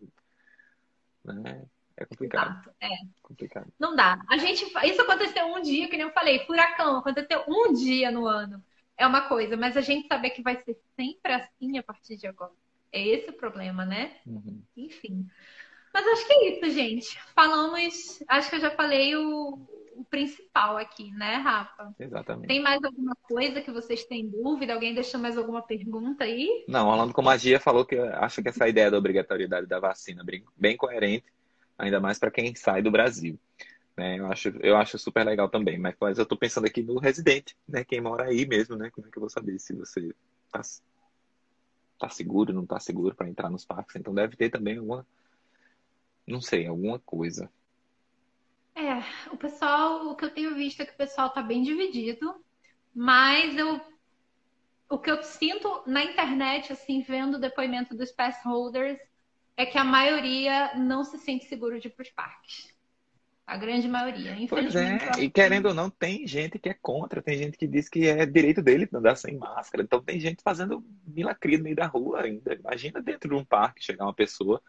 né? 1.23 1.65
É 1.95 2.05
complicado. 2.05 2.69
É. 2.81 2.89
Complicado. 3.23 3.71
Não 3.79 3.95
dá. 3.95 4.23
A 4.29 4.37
gente, 4.37 4.65
isso 4.65 5.01
aconteceu 5.01 5.45
um 5.47 5.61
dia, 5.61 5.89
que 5.89 5.97
nem 5.97 6.05
eu 6.05 6.13
falei, 6.13 6.45
furacão, 6.45 6.97
aconteceu 6.97 7.43
um 7.47 7.73
dia 7.73 8.11
no 8.11 8.27
ano. 8.27 8.63
É 8.97 9.07
uma 9.07 9.27
coisa, 9.29 9.55
mas 9.55 9.77
a 9.77 9.81
gente 9.81 10.07
saber 10.07 10.31
que 10.31 10.41
vai 10.41 10.61
ser 10.63 10.77
sempre 10.95 11.33
assim 11.33 11.77
a 11.77 11.83
partir 11.83 12.17
de 12.17 12.27
agora. 12.27 12.51
É 12.91 13.05
esse 13.05 13.29
o 13.29 13.33
problema, 13.33 13.85
né? 13.85 14.17
Uhum. 14.25 14.61
Enfim. 14.75 15.27
Mas 15.93 16.05
acho 16.07 16.27
que 16.27 16.33
é 16.33 16.49
isso, 16.51 16.69
gente. 16.71 17.19
Falamos, 17.33 18.23
acho 18.27 18.49
que 18.49 18.55
eu 18.57 18.61
já 18.61 18.71
falei 18.71 19.15
o, 19.15 19.59
o 19.97 20.05
principal 20.05 20.77
aqui, 20.77 21.11
né, 21.11 21.35
Rafa? 21.37 21.93
Exatamente. 21.99 22.47
Tem 22.47 22.61
mais 22.61 22.83
alguma 22.83 23.15
coisa 23.15 23.61
que 23.61 23.71
vocês 23.71 24.05
têm 24.05 24.27
dúvida? 24.29 24.73
Alguém 24.73 24.93
deixou 24.93 25.19
mais 25.19 25.37
alguma 25.37 25.61
pergunta 25.61 26.23
aí? 26.23 26.65
Não, 26.67 26.87
Orlando 26.87 27.13
com 27.13 27.21
Magia 27.21 27.59
falou 27.59 27.83
que 27.83 27.97
acha 27.97 28.41
que 28.41 28.49
essa 28.49 28.67
ideia 28.67 28.91
da 28.91 28.97
obrigatoriedade 28.97 29.65
da 29.65 29.79
vacina 29.79 30.23
bem, 30.23 30.43
bem 30.55 30.77
coerente 30.77 31.25
ainda 31.77 31.99
mais 31.99 32.17
para 32.17 32.31
quem 32.31 32.55
sai 32.55 32.81
do 32.81 32.91
Brasil. 32.91 33.39
Né? 33.95 34.19
Eu, 34.19 34.31
acho, 34.31 34.49
eu 34.61 34.77
acho 34.77 34.97
super 34.99 35.25
legal 35.25 35.49
também, 35.49 35.77
mas, 35.77 35.95
mas 35.99 36.17
eu 36.17 36.23
estou 36.23 36.37
pensando 36.37 36.65
aqui 36.65 36.81
no 36.81 36.99
residente, 36.99 37.55
né? 37.67 37.83
quem 37.83 37.99
mora 37.99 38.25
aí 38.25 38.45
mesmo, 38.45 38.75
né? 38.75 38.89
como 38.91 39.07
é 39.07 39.11
que 39.11 39.17
eu 39.17 39.21
vou 39.21 39.29
saber 39.29 39.59
se 39.59 39.73
você 39.73 40.13
está 40.45 40.61
tá 41.99 42.09
seguro, 42.09 42.53
não 42.53 42.63
está 42.63 42.79
seguro 42.79 43.15
para 43.15 43.27
entrar 43.27 43.49
nos 43.49 43.65
parques, 43.65 43.95
então 43.95 44.13
deve 44.13 44.35
ter 44.35 44.49
também 44.49 44.77
alguma, 44.77 45.05
não 46.27 46.39
sei, 46.39 46.67
alguma 46.67 46.99
coisa. 46.99 47.49
É, 48.77 49.03
o 49.33 49.37
pessoal, 49.37 50.07
o 50.07 50.15
que 50.15 50.23
eu 50.23 50.29
tenho 50.29 50.53
visto 50.53 50.81
é 50.81 50.85
que 50.85 50.93
o 50.93 50.97
pessoal 50.97 51.27
está 51.27 51.41
bem 51.41 51.63
dividido, 51.63 52.35
mas 52.93 53.57
eu 53.57 53.81
o 54.89 54.97
que 54.97 55.11
eu 55.11 55.21
sinto 55.21 55.83
na 55.85 56.03
internet, 56.03 56.71
assim, 56.71 57.01
vendo 57.01 57.35
o 57.35 57.39
depoimento 57.39 57.95
dos 57.95 58.11
pass 58.11 58.37
holders, 58.45 58.97
é 59.57 59.65
que 59.65 59.77
a 59.77 59.83
maioria 59.83 60.75
não 60.75 61.03
se 61.03 61.17
sente 61.17 61.45
seguro 61.45 61.79
de 61.79 61.87
ir 61.87 61.91
para 61.91 62.03
os 62.03 62.09
parques. 62.09 62.73
A 63.45 63.57
grande 63.57 63.87
maioria, 63.87 64.33
infelizmente. 64.33 65.05
Pois 65.05 65.17
é, 65.17 65.23
e 65.23 65.29
querendo 65.29 65.63
que... 65.63 65.67
ou 65.69 65.73
não, 65.73 65.89
tem 65.89 66.27
gente 66.27 66.59
que 66.59 66.69
é 66.69 66.73
contra, 66.73 67.21
tem 67.21 67.37
gente 67.37 67.57
que 67.57 67.65
diz 67.65 67.89
que 67.89 68.05
é 68.07 68.25
direito 68.25 68.61
dele 68.61 68.87
andar 68.93 69.15
sem 69.15 69.37
máscara. 69.37 69.83
Então 69.83 70.01
tem 70.01 70.19
gente 70.19 70.43
fazendo 70.43 70.85
milagre 71.05 71.57
no 71.57 71.63
meio 71.63 71.75
da 71.75 71.87
rua 71.87 72.21
ainda. 72.21 72.53
Imagina 72.53 73.01
dentro 73.01 73.29
de 73.29 73.35
um 73.35 73.45
parque 73.45 73.83
chegar 73.83 74.05
uma 74.05 74.13
pessoa, 74.13 74.61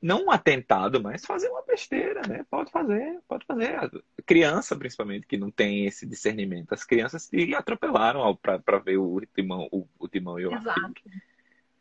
não 0.00 0.26
um 0.26 0.30
atentado, 0.30 1.02
mas 1.02 1.24
fazer 1.24 1.48
uma 1.48 1.62
besteira, 1.62 2.22
né? 2.28 2.44
Pode 2.50 2.70
fazer, 2.70 3.20
pode 3.26 3.44
fazer. 3.44 3.90
Criança, 4.24 4.76
principalmente, 4.76 5.26
que 5.26 5.36
não 5.36 5.50
tem 5.50 5.86
esse 5.86 6.06
discernimento. 6.06 6.72
As 6.72 6.84
crianças 6.84 7.24
se 7.24 7.54
atropelaram 7.54 8.36
para 8.36 8.78
ver 8.78 8.98
o 8.98 9.20
timão, 9.34 9.68
o, 9.72 9.86
o 9.98 10.08
timão 10.08 10.38
e 10.38 10.46
o 10.46 10.54
Exato. 10.54 11.02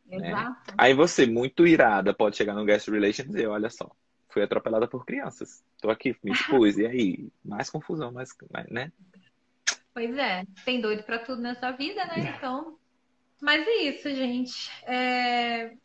Né? 0.05 0.29
Exato. 0.29 0.73
Aí 0.77 0.93
você, 0.93 1.25
muito 1.25 1.67
irada, 1.67 2.13
pode 2.13 2.37
chegar 2.37 2.53
no 2.53 2.65
Guest 2.65 2.87
Relations 2.87 3.27
e 3.27 3.31
dizer, 3.31 3.47
olha 3.47 3.69
só, 3.69 3.91
fui 4.29 4.41
atropelada 4.41 4.87
por 4.87 5.05
crianças. 5.05 5.63
Tô 5.81 5.89
aqui, 5.89 6.15
me 6.23 6.31
expus. 6.31 6.77
e 6.77 6.85
aí? 6.85 7.29
Mais 7.43 7.69
confusão, 7.69 8.11
mais, 8.11 8.29
né? 8.69 8.91
Pois 9.93 10.15
é, 10.17 10.45
tem 10.63 10.79
doido 10.79 11.03
para 11.03 11.19
tudo 11.19 11.41
nessa 11.41 11.71
vida, 11.71 12.05
né? 12.05 12.15
É. 12.17 12.37
Então. 12.37 12.77
Mas 13.41 13.67
é 13.67 13.75
isso, 13.83 14.09
gente. 14.09 14.71
É... 14.83 15.75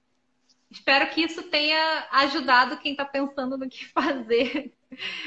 Espero 0.72 1.08
que 1.10 1.22
isso 1.22 1.42
tenha 1.44 2.08
ajudado 2.10 2.78
quem 2.78 2.92
está 2.92 3.04
pensando 3.04 3.56
no 3.56 3.68
que 3.68 3.84
fazer. 3.92 4.72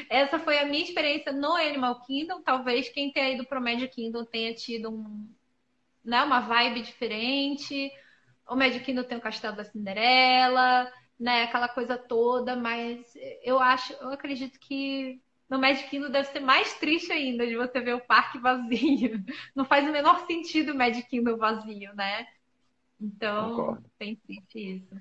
Essa 0.09 0.39
foi 0.39 0.59
a 0.59 0.65
minha 0.65 0.83
experiência 0.83 1.31
no 1.31 1.55
Animal 1.55 2.01
Kingdom. 2.01 2.41
Talvez 2.41 2.89
quem 2.89 3.11
tenha 3.11 3.31
ido 3.31 3.45
para 3.45 3.59
o 3.59 3.63
Magic 3.63 3.95
Kingdom 3.95 4.25
tenha 4.25 4.53
tido 4.53 4.91
um, 4.91 5.27
né, 6.03 6.21
uma 6.23 6.41
vibe 6.41 6.81
diferente 6.81 7.91
o 8.47 8.55
Magic 8.55 8.83
Kingdom 8.85 9.03
tem 9.03 9.17
o 9.17 9.21
Castelo 9.21 9.55
da 9.55 9.63
Cinderela, 9.63 10.91
né? 11.19 11.43
Aquela 11.43 11.67
coisa 11.67 11.97
toda, 11.97 12.55
mas 12.55 13.13
eu 13.43 13.59
acho, 13.59 13.93
eu 13.93 14.09
acredito 14.09 14.59
que 14.59 15.21
no 15.49 15.59
Magic 15.59 15.89
Kingdom 15.89 16.09
deve 16.09 16.27
ser 16.29 16.39
mais 16.39 16.73
triste 16.75 17.11
ainda 17.11 17.45
de 17.47 17.55
você 17.55 17.79
ver 17.79 17.95
o 17.95 18.05
parque 18.05 18.37
vazio. 18.37 19.23
Não 19.55 19.65
faz 19.65 19.87
o 19.87 19.91
menor 19.91 20.25
sentido 20.25 20.73
o 20.73 20.77
Magic 20.77 21.07
Kingdom 21.09 21.37
vazio, 21.37 21.93
né? 21.95 22.27
Então, 22.99 23.49
Concordo. 23.49 23.91
tem 23.97 24.15
triste 24.15 24.77
isso. 24.77 24.95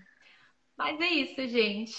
Mas 0.77 1.01
é 1.01 1.07
isso, 1.07 1.49
gente. 1.49 1.97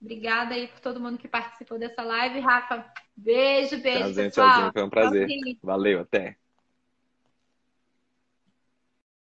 Obrigada 0.00 0.54
aí 0.54 0.68
por 0.68 0.80
todo 0.80 1.00
mundo 1.00 1.18
que 1.18 1.28
participou 1.28 1.78
dessa 1.78 2.02
live. 2.02 2.40
Rafa, 2.40 2.92
beijo, 3.16 3.80
beijo, 3.82 3.98
tchauzinho, 4.00 4.26
pessoal. 4.28 4.48
Tchauzinho, 4.50 4.72
foi 4.72 4.82
um 4.82 4.90
prazer. 4.90 5.28
Valeu, 5.62 6.00
até. 6.00 6.36